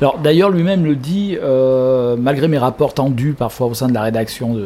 [0.00, 4.02] Alors d'ailleurs lui-même le dit, euh, malgré mes rapports tendus parfois au sein de la
[4.02, 4.60] rédaction de,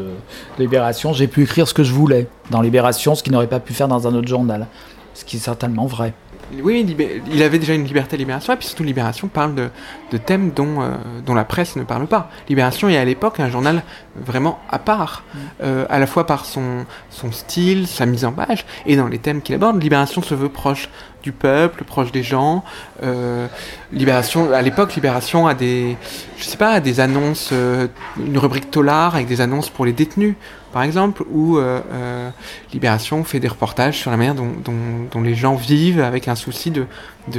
[0.59, 3.61] de Libération, j'ai pu écrire ce que je voulais dans Libération, ce qu'il n'aurait pas
[3.61, 4.67] pu faire dans un autre journal.
[5.15, 6.15] Ce qui est certainement vrai.
[6.61, 6.85] Oui,
[7.31, 9.71] il avait déjà une liberté à Libération, et puis surtout Libération parle de,
[10.11, 12.31] de thèmes dont, euh, dont la presse ne parle pas.
[12.49, 13.83] Libération est à l'époque un journal
[14.17, 15.25] vraiment à part,
[15.63, 19.19] euh, à la fois par son, son style, sa mise en page, et dans les
[19.19, 19.83] thèmes qu'il aborde.
[19.83, 20.91] Libération se veut proche
[21.23, 22.65] du peuple, proche des gens.
[23.03, 23.47] Euh,
[23.93, 25.97] Libération, à l'époque, Libération a des,
[26.37, 30.35] je sais pas, des annonces, une rubrique Tolar avec des annonces pour les détenus,
[30.73, 32.31] par exemple, où euh, euh,
[32.73, 36.87] Libération fait des reportages sur la manière dont, les gens vivent avec un souci de,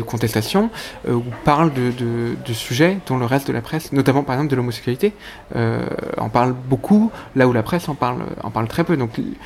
[0.02, 0.70] contestation,
[1.08, 4.56] euh, ou parle de, sujets dont le reste de la presse, notamment par exemple de
[4.56, 5.14] l'homosexualité,
[6.18, 8.96] en parle beaucoup, là où la presse en parle, en parle très peu.
[8.96, 9.38] Donc Li-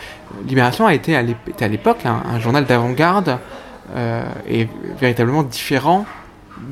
[0.46, 3.40] Libération a été à l'époque un, journal d'avant-garde
[4.48, 4.68] et
[5.00, 6.06] véritablement différent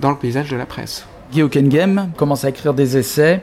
[0.01, 1.07] dans le paysage de la presse.
[1.31, 3.41] Guy Game commence à écrire des essais.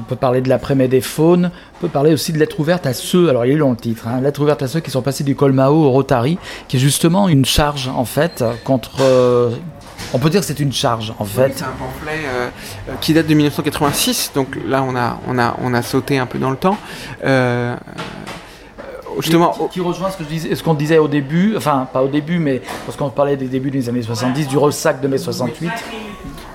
[0.00, 1.50] On peut parler de l'après-midi des faunes.
[1.76, 4.08] On peut parler aussi de lettres ouvertes à ceux, alors il est long le titre,
[4.08, 7.28] hein, lettres ouvertes à ceux qui sont passés du Colmao au Rotary, qui est justement
[7.28, 8.96] une charge en fait contre.
[9.00, 9.50] euh,
[10.14, 11.52] on peut dire que c'est une charge en fait.
[11.54, 12.48] C'est un pamphlet euh,
[12.88, 16.26] euh, qui date de 1986, donc là on a, on a, on a sauté un
[16.26, 16.78] peu dans le temps.
[17.24, 17.76] Euh,
[19.20, 22.02] justement, qui, qui rejoint ce que je disais, ce qu'on disait au début, enfin pas
[22.02, 25.70] au début, mais lorsqu'on parlait des débuts des années 70, du ressac de mai 68.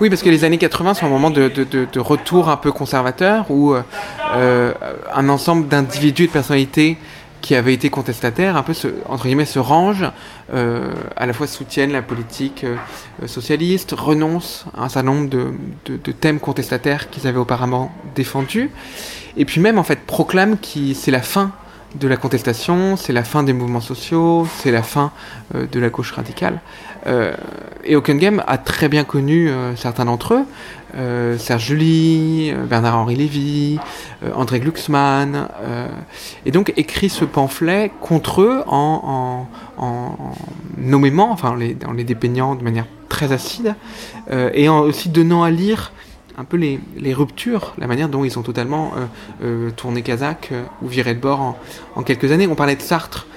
[0.01, 3.73] Oui, parce que les années 80 sont un moment de, retour un peu conservateur où
[3.73, 3.81] euh,
[4.35, 4.73] euh,
[5.13, 6.97] un ensemble d'individus et de personnalités
[7.39, 10.11] qui avaient été contestataires, un peu se, entre guillemets, se rangent,
[10.53, 12.65] euh, à la fois soutiennent la politique
[13.25, 18.71] socialiste, renoncent à un certain nombre de, thèmes contestataires qu'ils avaient auparavant défendus.
[19.37, 21.51] et puis même en fait proclame que c'est la fin
[21.93, 25.11] de la contestation, c'est la fin des mouvements sociaux, c'est la fin
[25.53, 26.59] de la gauche radicale.
[27.07, 27.35] Euh,
[27.83, 30.45] et Game a très bien connu euh, certains d'entre eux,
[30.95, 33.79] euh, Serge Julie, Bernard-Henri Lévy,
[34.33, 35.49] André Glucksmann,
[36.45, 39.45] et donc écrit ce pamphlet contre eux en,
[39.77, 40.17] en, en
[40.77, 43.75] nommément, enfin les, en les dépeignant de manière très acide,
[44.31, 45.91] et en aussi donnant à lire
[46.37, 49.05] un peu les, ruptures, la manière dont ils ont totalement euh,
[49.43, 50.51] euh, tourné Kazakh
[50.81, 51.57] ou viré de bord
[51.95, 52.47] en, quelques années.
[52.47, 53.27] On parlait de Sartre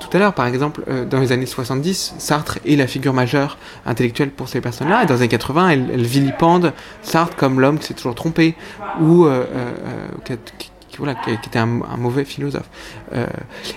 [0.00, 4.30] tout à l'heure, par exemple, dans les années 70, Sartre est la figure majeure intellectuelle
[4.30, 6.72] pour ces personnes-là, et dans les années 80, elle, elle vilipende
[7.02, 8.54] Sartre comme l'homme qui s'est toujours trompé,
[9.00, 9.26] ou
[10.24, 12.68] qui, qui, voilà, qui, était un, mauvais philosophe.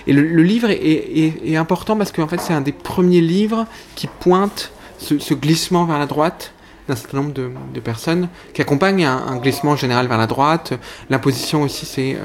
[0.06, 4.72] et le, livre est, important parce qu'en fait, c'est un des premiers livres qui pointe
[4.98, 6.52] ce, glissement vers la droite
[6.88, 10.72] d'un certain nombre de, personnes qui accompagnent un, un, glissement général vers la droite.
[11.08, 12.16] L'imposition aussi, c'est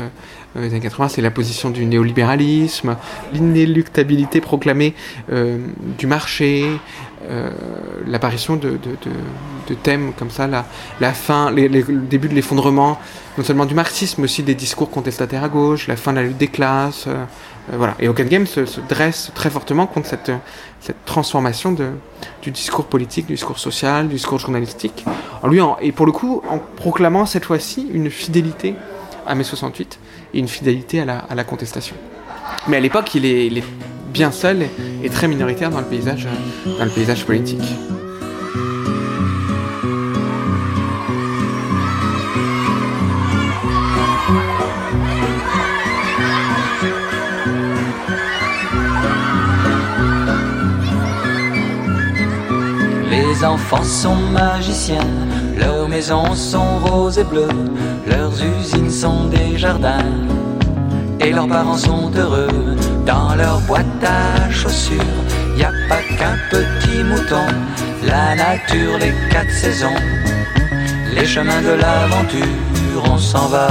[0.55, 2.97] les années 80, c'est la position du néolibéralisme,
[3.33, 4.93] l'inéluctabilité proclamée
[5.31, 5.57] euh,
[5.97, 6.65] du marché,
[7.29, 7.49] euh,
[8.05, 8.77] l'apparition de,
[9.83, 11.67] thèmes comme ça, la, fin, le
[12.07, 12.99] début de l'effondrement,
[13.37, 16.23] non seulement du marxisme, mais aussi des discours contestataires à gauche, la fin de la
[16.23, 17.05] lutte des classes.
[17.07, 17.25] Euh,
[17.73, 17.95] voilà.
[17.99, 20.31] Et Open Game se, se, dresse très fortement contre cette,
[21.05, 21.75] transformation
[22.43, 25.03] du discours politique, du discours social, du discours journalistique.
[25.41, 28.75] En lui, et pour le coup, en proclamant cette fois-ci une fidélité
[29.25, 29.99] à mai 68
[30.35, 31.95] et une fidélité à la, contestation.
[32.67, 33.63] Mais à l'époque, il est,
[34.13, 34.69] bien seul et,
[35.03, 36.27] et, très minoritaire dans le paysage,
[36.77, 37.63] dans le paysage politique.
[53.45, 55.07] Enfants sont magiciens,
[55.57, 57.47] leurs maisons sont roses et bleues,
[58.07, 60.11] leurs usines sont des jardins,
[61.19, 62.75] et leurs parents sont heureux.
[63.05, 65.21] Dans leur boîte à chaussures,
[65.55, 67.45] y a pas qu'un petit mouton,
[68.03, 70.01] la nature, les quatre saisons,
[71.15, 73.67] les chemins de l'aventure, on s'en va.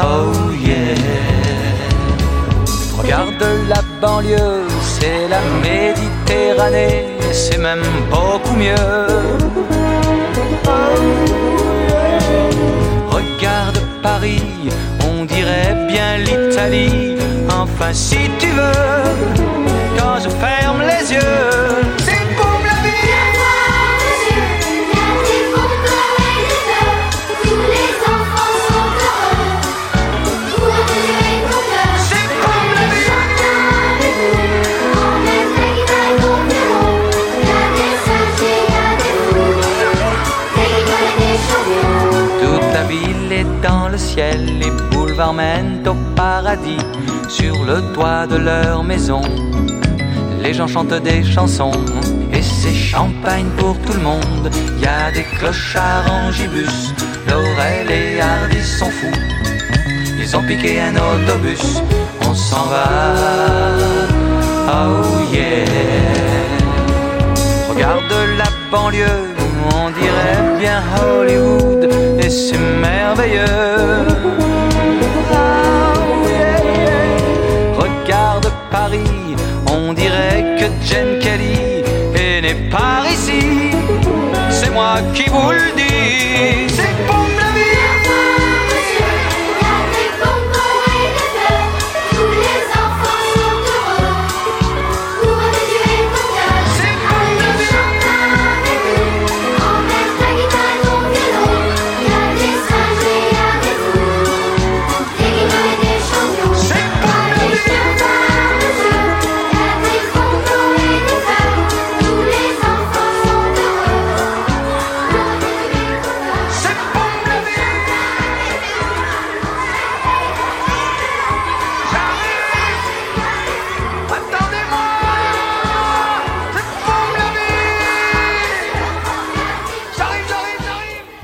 [0.00, 0.94] Oh yeah.
[2.96, 4.69] Regarde la banlieue,
[5.00, 8.74] c'est la Méditerranée, c'est même beaucoup mieux.
[13.08, 14.42] Regarde Paris,
[15.08, 17.16] on dirait bien l'Italie.
[17.48, 19.06] Enfin, si tu veux,
[19.98, 21.99] quand je ferme les yeux,
[45.30, 46.78] boulevards mènent au paradis.
[47.28, 49.22] Sur le toit de leur maison,
[50.42, 51.72] les gens chantent des chansons.
[52.32, 54.50] Et c'est champagne pour tout le monde.
[54.80, 56.94] Y a des clochards en gibus.
[57.28, 59.18] Laurel et Hardy sont fous.
[60.18, 61.82] Ils ont piqué un autobus.
[62.28, 62.86] On s'en va.
[64.68, 65.64] Oh yeah.
[67.68, 69.06] Regarde la banlieue,
[69.74, 71.88] on dirait bien Hollywood
[72.20, 74.19] et c'est merveilleux.
[80.60, 81.82] Que Jen Kelly
[82.14, 83.40] est née par ici.
[84.50, 85.89] C'est moi qui vous le dis,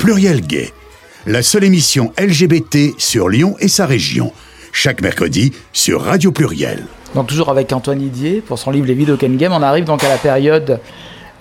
[0.06, 0.72] Pluriel Gay,
[1.26, 4.32] la seule émission LGBT sur Lyon et sa région.
[4.70, 6.84] Chaque mercredi sur Radio Pluriel.
[7.16, 9.52] Donc toujours avec Antoine Didier pour son livre Les vies d'Oken Game.
[9.52, 10.78] On arrive donc à la période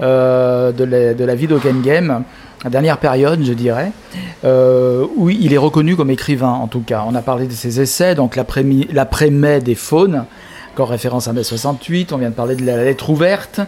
[0.01, 2.23] euh, de, la, de la Game,
[2.63, 3.91] la dernière période je dirais,
[4.43, 7.03] euh, où il est reconnu comme écrivain en tout cas.
[7.07, 10.25] On a parlé de ses essais, donc l'après-mai des faunes,
[10.75, 13.61] encore référence à mai 68, on vient de parler de la lettre ouverte,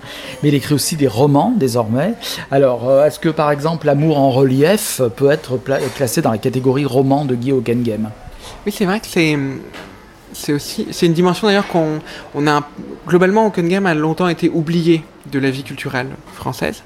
[0.43, 2.15] mais il écrit aussi des romans désormais.
[2.51, 5.57] Alors, euh, est-ce que par exemple L'amour en relief peut être
[5.95, 8.09] classé dans la catégorie roman de Guy Hockengame
[8.65, 11.99] Oui, c'est vrai que c'est aussi c'est une dimension d'ailleurs qu'on
[12.35, 12.67] on a
[13.07, 16.83] globalement Game a longtemps été oublié de la vie culturelle française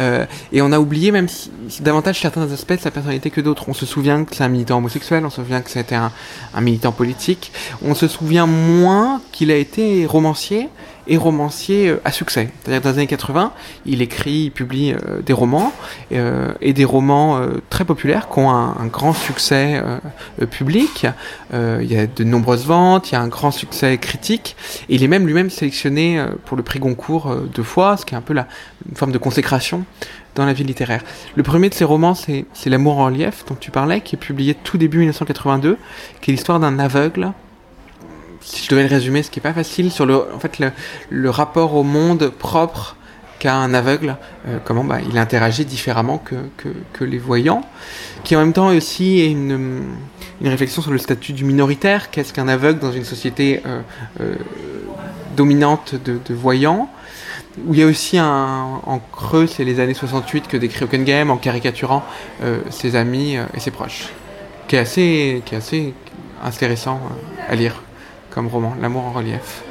[0.00, 1.50] euh, et on a oublié même si,
[1.80, 3.68] davantage certains aspects de sa personnalité que d'autres.
[3.68, 6.12] On se souvient que c'est un militant homosexuel on se souvient que c'était un,
[6.54, 7.52] un militant politique.
[7.82, 10.68] On se souvient moins qu'il a été romancier
[11.08, 12.50] et romancier euh, à succès.
[12.62, 13.52] C'est-à-dire dans les années 80,
[13.86, 15.72] il écrit, il publie euh, des romans
[16.12, 17.40] euh, et des romans
[17.70, 19.82] très populaires qui ont un, grand succès
[20.50, 21.06] public.
[21.52, 24.56] il y a de nombreuses ventes, il y a un grand succès critique
[24.88, 28.16] et il est même lui-même sélectionné pour le prix Goncourt deux fois, ce qui est
[28.16, 28.46] un peu la,
[28.88, 29.84] une forme de consécration
[30.34, 31.02] dans la vie littéraire.
[31.36, 34.54] Le premier de ces romans, c'est L'amour en relief, dont tu parlais, qui est publié
[34.54, 35.76] tout début 1982,
[36.20, 37.32] qui est l'histoire d'un aveugle
[38.48, 40.58] si je devais le résumer, ce qui est pas facile, sur le, en fait,
[41.10, 42.96] le, rapport au monde propre
[43.38, 44.16] qu'a un aveugle,
[44.48, 46.34] euh, comment bah, il interagit différemment que,
[46.92, 47.62] que, les voyants,
[48.24, 49.82] qui en même temps aussi est une,
[50.40, 53.82] une réflexion sur le statut du minoritaire, qu'est-ce qu'un aveugle dans une société euh,
[54.20, 54.34] euh,
[55.36, 56.90] dominante de, voyants,
[57.66, 61.30] où il y a aussi un, en creux, c'est les années 68 que décrit Game
[61.30, 62.04] en caricaturant
[62.70, 64.08] ses amis et ses proches,
[64.68, 65.94] qui est assez, qui est assez
[66.42, 67.00] intéressant
[67.48, 67.82] à lire
[68.30, 69.62] comme roman, L'amour en relief,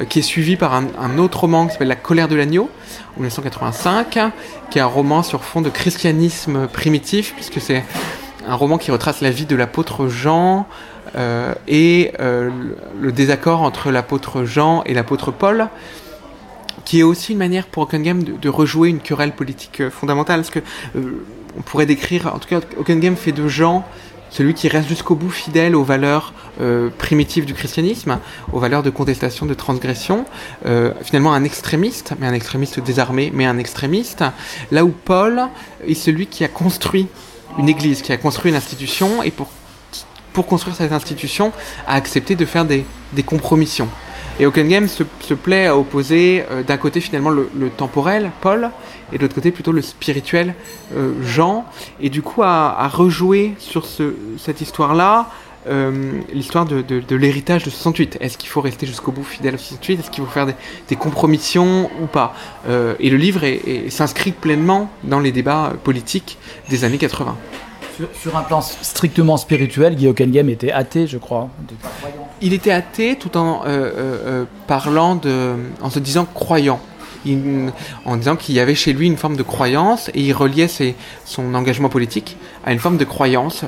[0.00, 2.70] euh, qui est suivi par un, autre roman qui s'appelle La colère de l'agneau,
[3.16, 4.18] en 1985,
[4.70, 7.84] qui est un roman sur fond de christianisme primitif, puisque c'est
[8.46, 10.66] un roman qui retrace la vie de l'apôtre Jean
[11.16, 12.50] euh, et euh,
[13.00, 15.68] le désaccord entre l'apôtre Jean et l'apôtre Paul
[16.84, 20.60] qui est aussi une manière pour Game de, rejouer une querelle politique fondamentale, parce que
[21.56, 22.60] on pourrait décrire, en tout cas,
[22.94, 23.84] Game fait de Jean
[24.34, 28.18] celui qui reste jusqu'au bout fidèle aux valeurs euh, primitives du christianisme,
[28.52, 30.24] aux valeurs de contestation, de transgression,
[30.66, 34.24] euh, finalement un extrémiste, mais un extrémiste désarmé, mais un extrémiste,
[34.72, 35.40] là où Paul
[35.86, 37.06] est celui qui a construit
[37.58, 39.48] une église, qui a construit une institution, et pour,
[40.48, 41.52] construire cette institution,
[41.86, 43.88] a accepté de faire des, des compromissions.
[44.40, 48.70] Et Game se, se plaît à opposer euh, d'un côté finalement le, temporel, Paul,
[49.12, 50.54] et de l'autre côté plutôt le spirituel,
[50.96, 51.64] euh, Jean,
[52.00, 55.30] et du coup à, rejouer sur ce, cette histoire-là
[55.66, 58.18] euh, l'histoire de, de, l'héritage de 68.
[58.20, 60.54] Est-ce qu'il faut rester jusqu'au bout fidèle à 68 Est-ce qu'il faut faire des,
[60.88, 62.34] des compromissions ou pas?
[63.00, 63.46] Et le livre
[63.88, 66.36] s'inscrit pleinement dans les débats politiques
[66.68, 67.34] des années 80.
[68.20, 71.48] Sur, un plan strictement spirituel, Guy Game était athée, je crois.
[72.40, 76.80] Il était athée tout en euh, euh, euh, parlant de, en se disant croyant.
[78.04, 80.68] en disant qu'il y avait chez lui une forme de croyance et il reliait
[81.24, 83.64] son engagement politique à une forme de croyance.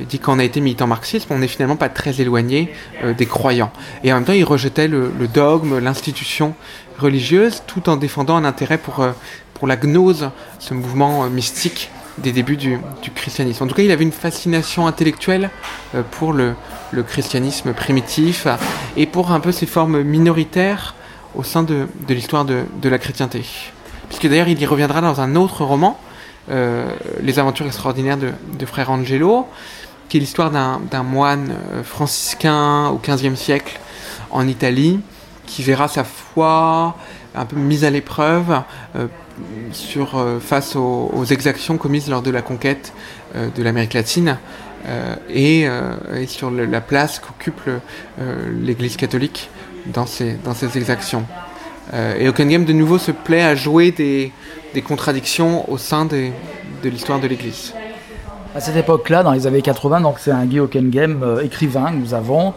[0.00, 2.72] il dit qu'on a été militant marxiste, on n'est finalement pas très éloigné
[3.18, 3.72] des croyants.
[4.02, 6.54] Et en même temps, il rejetait le, le dogme, l'institution
[6.98, 9.04] religieuse, tout en défendant un intérêt pour,
[9.54, 12.78] pour la gnose, ce mouvement mystique des débuts du,
[13.14, 13.64] christianisme.
[13.64, 15.50] En tout cas, il avait une fascination intellectuelle
[15.94, 16.54] euh, pour le,
[17.08, 18.46] christianisme primitif
[18.96, 20.94] et pour un peu ses formes minoritaires
[21.34, 23.44] au sein de, l'histoire de, la chrétienté.
[24.08, 25.98] Puisque d'ailleurs, il y reviendra dans un autre roman,
[26.50, 26.88] euh,
[27.20, 29.48] Les aventures extraordinaires de, Frère Angelo,
[30.08, 33.80] qui est l'histoire d'un moine euh, franciscain au XVe siècle
[34.30, 35.00] en Italie,
[35.46, 36.96] qui verra sa foi
[37.34, 38.62] un peu mise à l'épreuve
[39.72, 42.92] sur, euh, face aux, exactions commises lors de la conquête
[43.34, 44.38] euh, de l'Amérique latine
[44.86, 47.62] euh, et, sur la place qu'occupe
[48.62, 49.48] l'Église catholique
[49.86, 50.36] dans ces,
[50.76, 51.24] exactions.
[51.94, 54.32] et Game de nouveau se plaît à jouer des,
[54.82, 56.30] contradictions au sein de
[56.84, 57.72] l'histoire de l'Église.
[58.56, 61.96] À cette époque-là, dans les années 80, donc c'est un Guy Hockenheim euh, écrivain que
[61.96, 62.54] nous avons,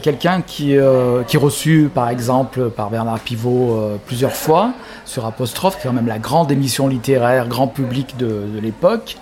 [0.00, 4.70] quelqu'un qui, euh, qui reçu par exemple par Bernard Pivot euh, plusieurs fois
[5.04, 9.16] sur Apostrophe, qui est quand même la grande émission littéraire, grand public de, l'époque.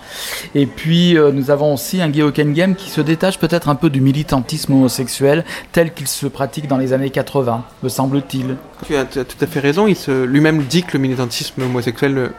[0.53, 3.99] Et puis nous avons aussi un Guy Hockenheim qui se détache peut-être un peu du
[3.99, 8.57] militantisme homosexuel tel qu'il se pratique dans les années 80, me semble-t-il.
[8.85, 12.31] Tu as, tout à fait raison, il lui-même dit que le militantisme homosexuel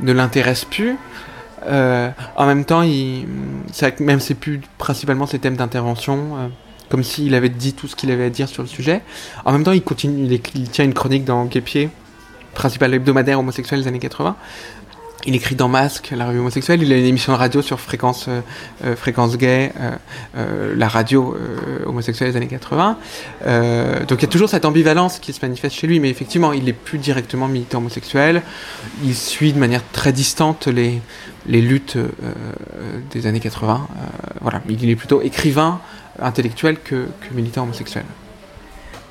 [0.00, 0.98] ne l'intéresse plus.
[1.66, 3.26] Euh, en même temps, il,
[4.00, 6.48] même c'est plus principalement ses thèmes d'intervention, euh,
[6.88, 9.02] comme s'il avait dit tout ce qu'il avait à dire sur le sujet.
[9.44, 11.90] En même temps, il continue, il, tient une chronique dans Képier,
[12.54, 14.36] principal hebdomadaire homosexuel des années 80,
[15.24, 16.82] il écrit dans Masque, la revue homosexuelle.
[16.82, 18.40] Il a une émission de radio sur Fréquence, euh,
[18.84, 19.72] euh fréquence Gay,
[20.36, 21.36] euh, la radio
[21.86, 22.98] homosexuelle des années 80.
[24.08, 26.68] donc il y a toujours cette ambivalence qui se manifeste chez lui, mais effectivement, il
[26.68, 28.42] est plus directement militant homosexuel.
[29.04, 31.00] Il suit de manière très distante les,
[31.46, 31.96] les luttes
[33.12, 33.88] des années 80.
[34.40, 35.80] voilà, il est plutôt écrivain
[36.20, 38.04] intellectuel que militant homosexuel.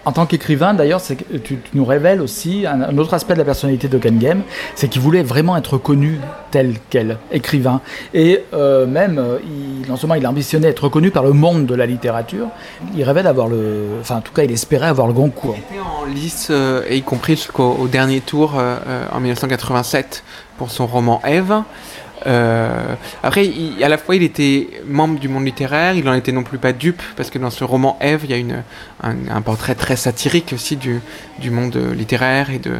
[0.05, 4.43] En tant qu'écrivain, d'ailleurs, tu, nous révèles aussi un, autre aspect de la personnalité d'Ockengame,
[4.75, 6.19] c'est qu'il voulait vraiment être reconnu
[6.51, 7.81] tel quel écrivain.
[8.13, 11.75] Et euh, même, euh, il, non seulement il ambitionnait être reconnu par le monde de
[11.75, 12.47] la littérature,
[12.95, 13.97] il rêvait d'avoir le.
[13.99, 15.55] Enfin, en tout cas, il espérait avoir le Goncourt.
[15.57, 18.53] Il était en lice, euh, y compris jusqu'au au dernier tour
[19.11, 20.23] en 1987
[20.57, 21.63] pour son roman Ève.
[22.27, 26.31] Euh, après, il- à la fois, il était membre du monde littéraire, il en était
[26.31, 28.63] non plus pas dupe, parce que dans ce roman Ève, il y a
[29.03, 30.99] un, portrait très satirique aussi du,
[31.39, 32.79] du monde littéraire et de,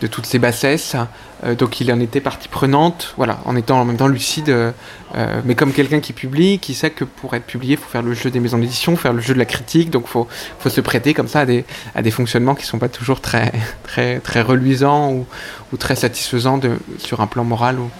[0.00, 0.96] de toutes ses bassesses.
[1.44, 4.72] Euh, donc, il en était partie prenante, voilà, en étant en même temps lucide, euh,
[5.16, 8.02] euh, mais comme quelqu'un qui publie, qui sait que pour être publié, il faut faire
[8.02, 10.26] le jeu des maisons d'édition, faire le jeu de la critique, donc il faut,
[10.58, 11.64] faut se prêter comme ça à des,
[11.94, 13.52] à des fonctionnements qui sont pas toujours très,
[13.82, 15.26] très, très reluisants ou,
[15.72, 16.60] ou très satisfaisants
[16.98, 17.90] sur un plan moral ou,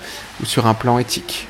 [0.45, 1.49] sur un plan éthique.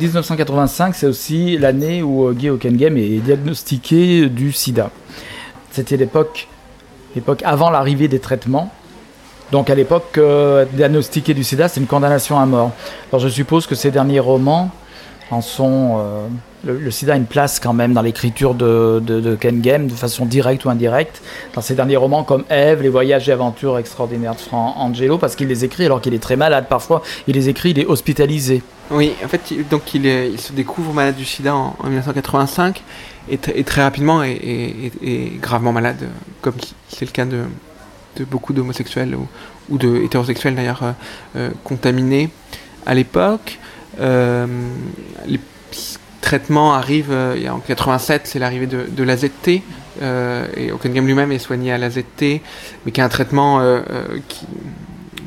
[0.00, 4.90] 1985, c'est aussi l'année où Guy Hockenheim est diagnostiqué du sida.
[5.70, 6.48] C'était l'époque,
[7.14, 8.70] l'époque avant l'arrivée des traitements.
[9.50, 12.70] Donc à l'époque, euh, diagnostiqué du sida, c'est une condamnation à mort.
[13.10, 14.70] Alors je suppose que ces derniers romans
[15.30, 15.98] en sont...
[15.98, 16.26] euh,
[16.64, 20.64] le, sida a une place quand même dans l'écriture de, Ken Game, de façon directe
[20.64, 21.20] ou indirecte.
[21.54, 25.36] Dans ses derniers romans comme Ève, Les voyages et aventures extraordinaires de Fran Angelo, parce
[25.36, 27.02] qu'il les écrit alors qu'il est très malade parfois.
[27.26, 28.62] Il les écrit, il est hospitalisé.
[28.92, 32.82] Oui, en fait, donc il, se découvre malade du sida en, en 1985
[33.30, 36.08] et, et très rapidement est, gravement malade,
[36.42, 36.54] comme
[36.88, 37.44] c'est le cas de,
[38.24, 39.26] beaucoup d'homosexuels ou,
[39.70, 40.92] ou de hétérosexuels d'ailleurs euh,
[41.36, 42.28] euh, contaminés
[42.84, 43.58] à l'époque.
[43.98, 44.46] Euh,
[45.26, 45.40] les
[46.20, 47.16] traitements arrivent
[47.50, 49.48] en 87, c'est l'arrivée de, de l'AZT.
[49.48, 52.42] et Hockenheim lui-même est soigné à l'AZT,
[52.84, 53.60] mais qui a un traitement
[54.28, 54.46] qui,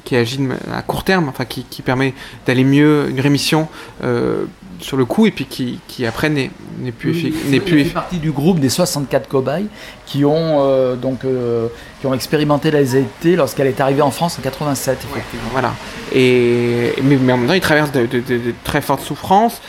[0.06, 0.40] qui agit
[0.74, 2.14] à court terme, enfin qui, qui permet
[2.48, 3.68] d'aller mieux, une rémission
[4.04, 4.46] euh,
[4.80, 6.52] sur le coup, et puis qui, qui après n'est
[6.98, 9.68] plus, effi- n'est plus Il fait partie du groupe des 64 cobayes
[10.06, 11.68] qui ont euh, donc euh,
[12.00, 15.00] qui ont expérimenté la ZT lorsqu'elle est arrivée en France en 87.
[15.10, 15.50] Effectivement.
[15.52, 15.74] Voilà.
[16.14, 19.62] Et, mais, mais en même temps, il traverse de, de- de- de très fortes souffrances,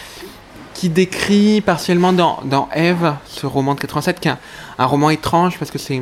[0.75, 4.39] qui décrit partiellement dans, dans Ève, ce roman de 87, qui est un,
[4.79, 6.01] un roman étrange parce que c'est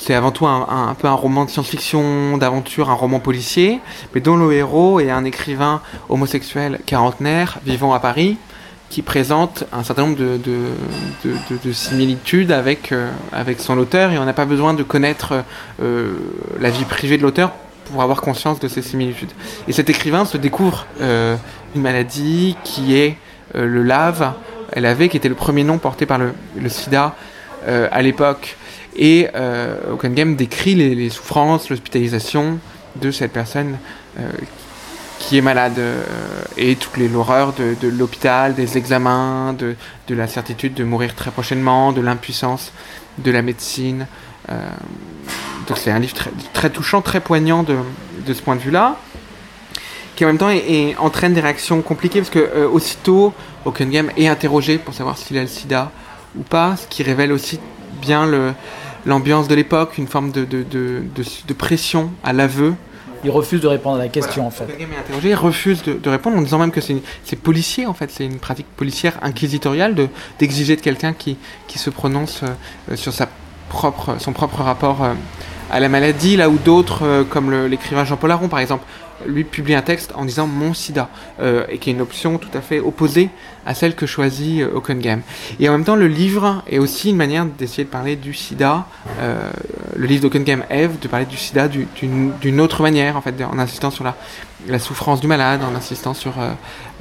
[0.00, 3.80] c'est avant tout un, peu un roman de science-fiction, d'aventure, un roman policier,
[4.14, 8.36] mais dont le héros est un écrivain homosexuel quarantenaire vivant à Paris
[8.90, 10.58] qui présente un certain nombre de, de,
[11.24, 14.82] de- de- de similitudes avec, euh, avec son auteur et on n'a pas besoin de
[14.82, 15.44] connaître
[15.82, 16.14] euh,
[16.58, 17.50] la vie privée de l'auteur
[17.92, 19.32] pour avoir conscience de ces similitudes.
[19.66, 21.36] Et cet écrivain se découvre euh,
[21.74, 23.18] une maladie qui est
[23.56, 24.32] euh, le LAV,
[24.74, 26.32] LAV, qui était le premier nom porté par le,
[26.68, 27.14] sida
[27.66, 28.56] à l'époque.
[28.96, 32.58] Et euh, Hockenheim décrit les, souffrances, l'hospitalisation
[32.96, 33.76] de cette personne
[34.18, 34.28] euh,
[35.18, 36.02] qui est malade euh,
[36.56, 39.74] et toute l'horreur de, de l'hôpital, des examens, de,
[40.08, 42.72] la certitude de mourir très prochainement, de l'impuissance
[43.18, 44.06] de la médecine.
[44.50, 44.54] Euh,
[45.66, 46.14] donc c'est un livre
[46.52, 47.76] très, touchant, très poignant de,
[48.32, 48.96] ce point de vue-là,
[50.16, 50.50] qui en même temps
[50.98, 53.32] entraîne des réactions compliquées parce que euh, aussitôt
[53.64, 55.92] Hockenheim est interrogé pour savoir s'il a le sida
[56.36, 57.60] ou pas, ce qui révèle aussi
[58.00, 58.52] bien le-
[59.06, 62.74] l'ambiance de l'époque, une forme de, de, de, pression à l'aveu.
[63.24, 64.64] Il refuse de répondre à la question en fait.
[65.00, 68.24] Interrogé, refuse de, répondre en disant même que c'est une- c'est policier en fait, c'est
[68.24, 70.08] une pratique policière inquisitoriale de-
[70.38, 73.28] d'exiger de, quelqu'un qui, qui se prononce euh, sur sa
[73.68, 75.14] propre, son propre rapport euh,
[75.70, 78.84] à la maladie, là où d'autres, euh, comme l'écrivain Jean-Paul Aron par exemple,
[79.26, 81.08] lui publie un texte en disant mon sida,
[81.40, 83.30] euh, et qui est une option tout à fait opposée
[83.66, 85.20] à celle que choisit euh, Hockenheim.
[85.60, 88.86] Et en même temps, le livre est aussi une manière d'essayer de parler du sida,
[89.20, 89.50] euh,
[89.96, 91.88] le livre d'Hockenheim, Eve, de parler du sida du-
[92.40, 96.38] d'une autre manière, en fait, en insistant sur la, souffrance du malade, en insistant sur...
[96.40, 96.50] euh,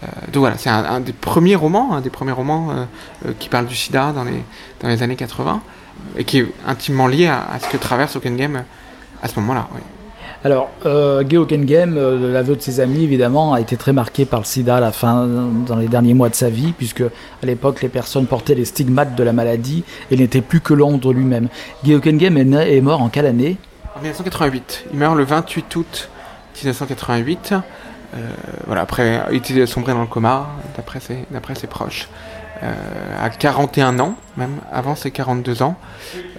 [0.03, 3.65] euh, donc voilà, c'est un, des premiers romans, un des premiers romans euh, qui parle
[3.65, 4.44] du sida dans les,
[4.81, 5.61] dans les années 80,
[6.18, 8.64] et qui est intimement lié à, ce que traverse Hockenheim
[9.22, 9.68] à ce moment-là.
[10.43, 14.39] Alors, euh, Guy Hockenheim, euh, l'aveu de ses amis, évidemment, a été très marqué par
[14.39, 15.27] le sida à la fin,
[15.65, 19.15] dans les derniers mois de sa vie, puisque à l'époque, les personnes portaient les stigmates
[19.15, 21.47] de la maladie et n'étaient plus que Londres lui-même.
[21.84, 23.57] Guy Hockenheim est, est mort en quelle année?
[23.95, 24.85] En 1988.
[24.93, 26.09] Il meurt le 28 août
[26.55, 27.53] 1988.
[28.15, 28.30] Euh,
[28.65, 32.07] voilà, après, il était sombré dans le coma, d'après ses proches.
[32.63, 32.73] Euh,
[33.19, 35.75] à 41 ans, même avant ses 42 ans.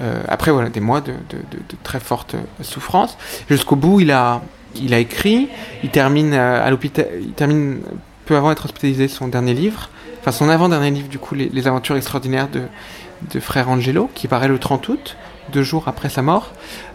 [0.01, 1.12] Euh, après, voilà, des mois de,
[1.82, 3.19] très forte souffrance.
[3.49, 4.40] Jusqu'au bout, il a,
[4.74, 5.49] écrit.
[5.82, 7.07] Il termine euh, à l'hôpital.
[7.20, 7.81] Il termine
[8.27, 9.90] peu avant d'être hospitalisé son dernier livre.
[10.20, 14.59] Enfin, son avant-dernier livre, du coup, les, aventures extraordinaires de, Frère Angelo, qui paraît le
[14.59, 15.16] 30 août,
[15.53, 16.53] deux jours après sa mort.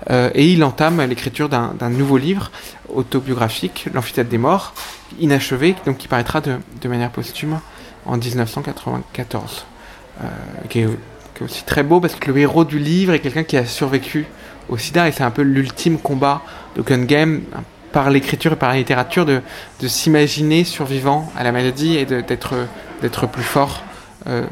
[0.10, 2.52] Et il entame l'écriture d'un nouveau livre
[2.94, 4.74] autobiographique, L'amphithéâtre des morts,
[5.20, 7.60] inachevé, donc qui paraîtra de manière posthume
[8.06, 9.66] en 1994,
[10.22, 10.26] euh,
[10.70, 10.88] qui est
[11.42, 14.26] aussi très beau parce que le héros du livre est quelqu'un qui a survécu
[14.70, 16.42] au sida et c'est un peu l'ultime combat
[16.76, 17.42] d'Ockengame
[17.92, 19.42] par l'écriture et par la littérature de,
[19.82, 22.54] de s'imaginer survivant à la maladie et de- d'être
[23.02, 23.84] d'être plus fort
[24.28, 24.46] euh,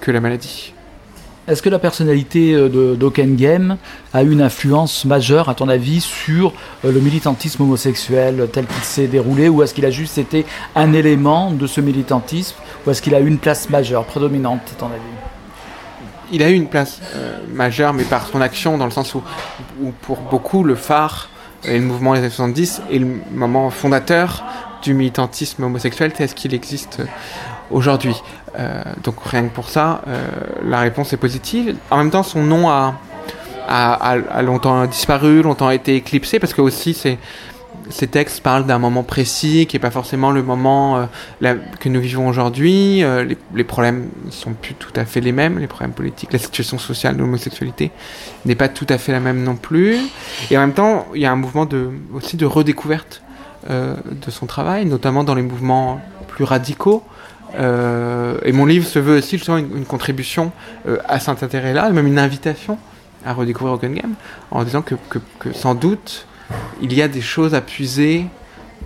[0.00, 0.72] que la maladie.
[1.50, 3.76] Est-ce que la personnalité euh, de d'Ockengame
[4.14, 6.52] a eu une influence majeure, à ton avis, sur
[6.84, 10.46] euh, le militantisme homosexuel tel qu'il s'est déroulé Ou est-ce qu'il a juste été
[10.76, 12.54] un élément de ce militantisme
[12.86, 15.00] Ou est-ce qu'il a eu une place majeure, prédominante, à ton avis?
[16.30, 19.22] Il a eu une place euh, majeure, mais par son action, dans le sens où,
[20.02, 21.30] pour beaucoup, le phare
[21.64, 24.44] et le mouvement des années 70 est le moment fondateur
[24.82, 27.02] du militantisme homosexuel tel qu'il existe
[27.70, 28.16] aujourd'hui.
[28.58, 30.26] Euh, donc rien que pour ça, euh,
[30.64, 31.76] la réponse est positive.
[31.90, 32.94] En même temps, son nom a,
[34.42, 37.18] longtemps disparu, longtemps été éclipsé, parce que aussi c'est
[37.88, 41.08] ces textes parlent d'un moment précis qui n'est pas forcément le moment
[41.42, 43.02] euh, que nous vivons aujourd'hui.
[43.54, 46.78] Les, problèmes ne sont plus tout à fait les mêmes, les problèmes politiques, la situation
[46.78, 47.90] sociale de l'homosexualité
[48.44, 49.98] n'est pas tout à fait la même non plus.
[50.52, 51.68] Et en même temps, il y a un mouvement
[52.14, 53.22] aussi de redécouverte
[53.68, 57.02] de son travail, notamment dans les mouvements plus radicaux.
[57.58, 60.52] Euh, et mon livre se veut aussi justement une, une contribution
[60.86, 62.78] euh, à cet intérêt-là, même une invitation
[63.24, 64.14] à redécouvrir Ockengame,
[64.50, 64.94] en disant que,
[65.52, 66.26] sans doute
[66.80, 68.26] il y a des choses à puiser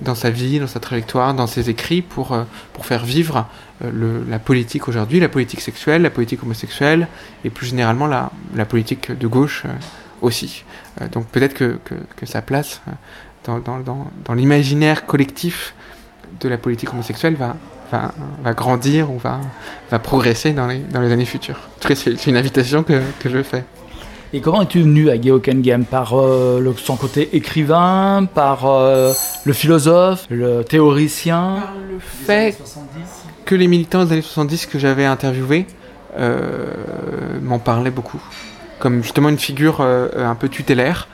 [0.03, 3.47] dans sa vie, dans sa trajectoire, dans ses écrits pour, euh, pour faire vivre
[3.81, 7.09] la politique aujourd'hui, la politique sexuelle, la politique homosexuelle
[7.45, 8.31] et plus généralement la,
[8.65, 9.65] politique de gauche
[10.23, 10.65] aussi.
[11.11, 12.81] Donc peut-être que, que, sa place
[13.45, 15.75] dans l'imaginaire collectif
[16.41, 17.57] de la politique homosexuelle va,
[17.93, 18.13] va,
[18.43, 19.41] va grandir ou va,
[19.91, 21.57] va progresser dans les, dans les années futures.
[21.77, 23.65] En tout cas, c'est une invitation que, que je fais.
[24.33, 29.13] Et comment es-tu venu à Guy Ockengame Par euh, le- son côté écrivain, par euh,
[29.45, 31.63] le philosophe, le théoricien?
[31.91, 32.57] Le fait
[33.45, 35.67] que les militants des années 70 que j'avais interviewés
[36.19, 36.67] euh,
[37.43, 38.21] m'en parlaient beaucoup.
[38.81, 41.07] Comme justement une figure euh, un peu tutélaire.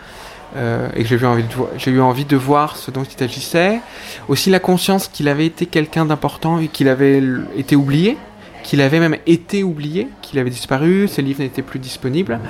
[0.56, 1.48] Euh, et que j'ai eu, envie de
[1.78, 3.81] j'ai eu envie de voir ce dont il s'agissait.
[4.28, 7.22] Aussi la conscience qu'il avait été quelqu'un d'important et qu'il avait
[7.56, 8.16] été oublié,
[8.62, 12.40] qu'il avait même été oublié, qu'il avait disparu, ses livres n'étaient plus disponibles.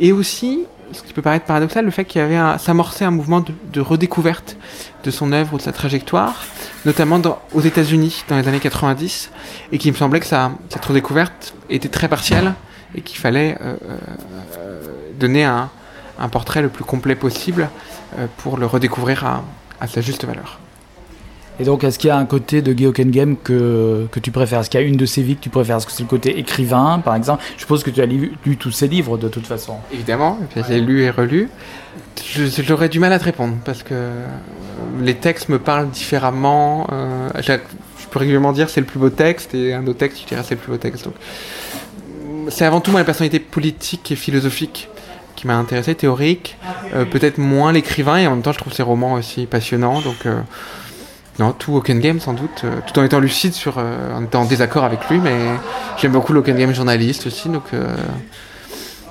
[0.00, 3.44] Et aussi, ce qui peut paraître paradoxal, le fait qu'il y avait un- un mouvement
[3.72, 4.56] de, redécouverte
[5.04, 6.44] de son œuvre ou de sa trajectoire,
[6.84, 7.20] notamment
[7.54, 9.30] aux États-Unis dans les années 90,
[9.72, 12.54] et qu'il me semblait que cette redécouverte était très partielle
[12.94, 13.76] et qu'il fallait euh,
[14.58, 14.80] euh,
[15.18, 15.70] donner un,
[16.18, 17.68] un portrait le plus complet possible
[18.18, 19.44] euh, pour le redécouvrir à,
[19.80, 20.58] à sa juste valeur.
[21.60, 24.60] Et donc, est-ce qu'il y a un côté de Guy Ockengame que, que tu préfères?
[24.60, 25.78] Est-ce qu'il y a une de ses vies que tu préfères?
[25.78, 27.42] Est-ce que c'est le côté écrivain, par exemple?
[27.56, 29.78] Je suppose que tu as lu, lu tous ses livres, de toute façon.
[29.92, 30.38] Évidemment,
[30.68, 31.48] j'ai lu et relu.
[32.64, 34.26] J'aurais du mal à te répondre parce que euh,
[35.00, 36.86] les textes me parlent différemment.
[36.92, 40.26] euh, je peux régulièrement dire c'est le plus beau texte et un autre texte je
[40.26, 41.04] dirais c'est le plus beau texte.
[41.04, 41.14] Donc,
[42.50, 44.88] c'est avant tout moi la personnalité politique et philosophique
[45.38, 46.56] qui m'a intéressé, théorique.
[46.94, 50.00] Euh, Peut-être moins l'écrivain et en même temps je trouve ses romans aussi passionnants.
[50.00, 50.40] Donc euh,
[51.38, 54.44] non, tout Open Game sans doute, euh, tout en étant lucide sur, en étant en
[54.46, 55.36] désaccord avec lui, mais
[55.96, 57.48] j'aime beaucoup l'Open Game journaliste aussi.
[57.48, 57.64] Donc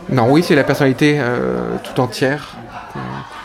[0.09, 1.19] non, oui, c'est la personnalité
[1.83, 2.57] tout entière.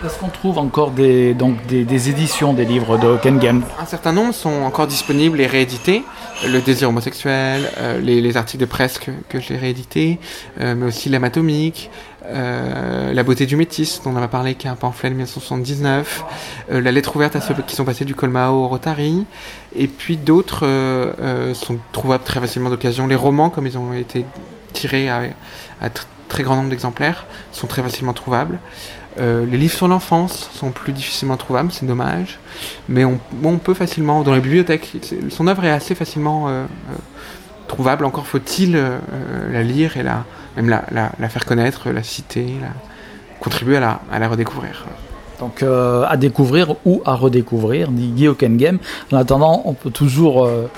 [0.05, 4.11] Est-ce qu'on trouve encore des, donc des, des éditions des livres de Ockengame Un certain
[4.13, 6.03] nombre sont encore disponibles et réédités.
[6.45, 10.19] Le désir homosexuel, euh, les, les articles de presse que, que j'ai réédités,
[10.61, 14.71] euh, mais aussi l'anatomique, euh, la beauté du métis, dont on a parlé, qui est
[14.71, 16.25] un pamphlet de 1979,
[16.71, 19.25] euh, la lettre ouverte à ceux qui sont passés du Colmao au Rotary,
[19.77, 23.07] et puis d'autres euh, euh, sont trouvables très facilement d'occasion.
[23.07, 24.25] Les romans, comme ils ont été
[24.73, 25.23] tirés à,
[25.81, 28.59] à tr- très grand nombre d'exemplaires, sont très facilement trouvables.
[29.21, 32.39] Euh, les livres sur l'enfance sont plus difficilement trouvables, c'est dommage,
[32.89, 33.19] mais on,
[33.59, 34.91] peut facilement, dans les bibliothèques,
[35.29, 36.67] son œuvre est assez facilement euh, euh,
[37.69, 40.25] trouvable, encore faut-il euh, euh, la lire et la,
[40.57, 42.69] même la, la- la faire connaître, la citer, la,
[43.41, 44.85] contribuer à la, à la redécouvrir.
[45.41, 48.79] Donc euh, à découvrir ou à redécouvrir, dit Guy Ockengame.
[49.13, 50.71] En attendant, on peut toujours euh,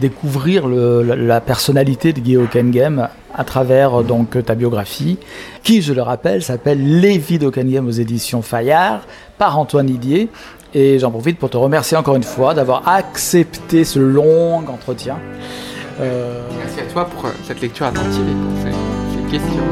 [0.00, 5.18] découvrir le- la, la personnalité de Guy Ockengame à travers euh, donc ta biographie,
[5.62, 9.02] qui, je le rappelle, s'appelle Lévi d'Ockengame aux éditions Fayard,
[9.38, 10.28] par Antoine Didier.
[10.74, 15.16] Et j'en profite pour te remercier encore une fois d'avoir accepté ce long entretien.
[16.00, 18.89] Euh, Merci à toi pour cette lecture attentive et pour ces
[19.30, 19.70] questions.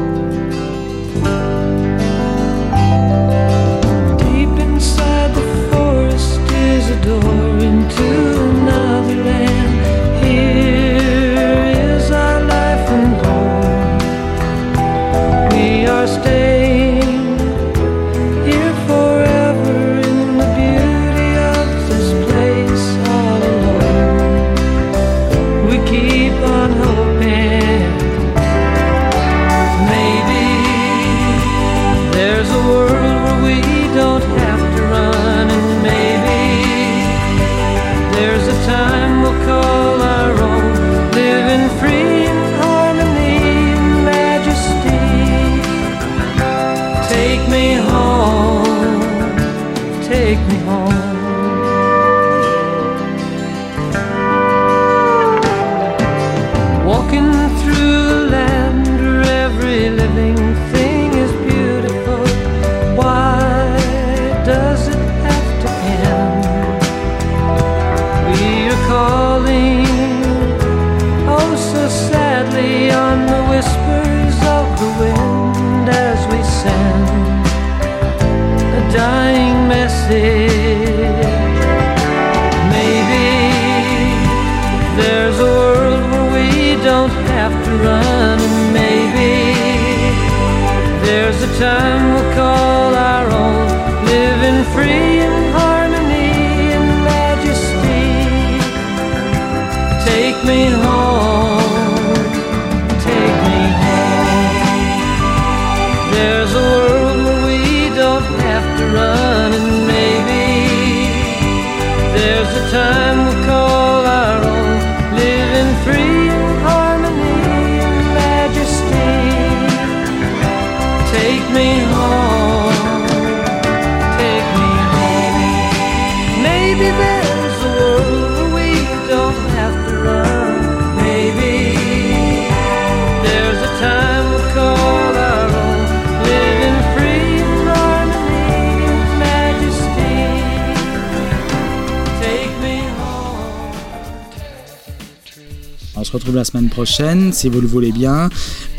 [146.09, 148.29] se retrouve la semaine prochaine, si vous le voulez bien,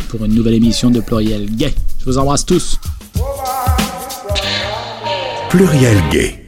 [0.08, 1.72] pour une nouvelle émission de Pluriel Gay.
[2.00, 2.76] Je vous embrasse tous.
[5.48, 6.39] Pluriel Gay.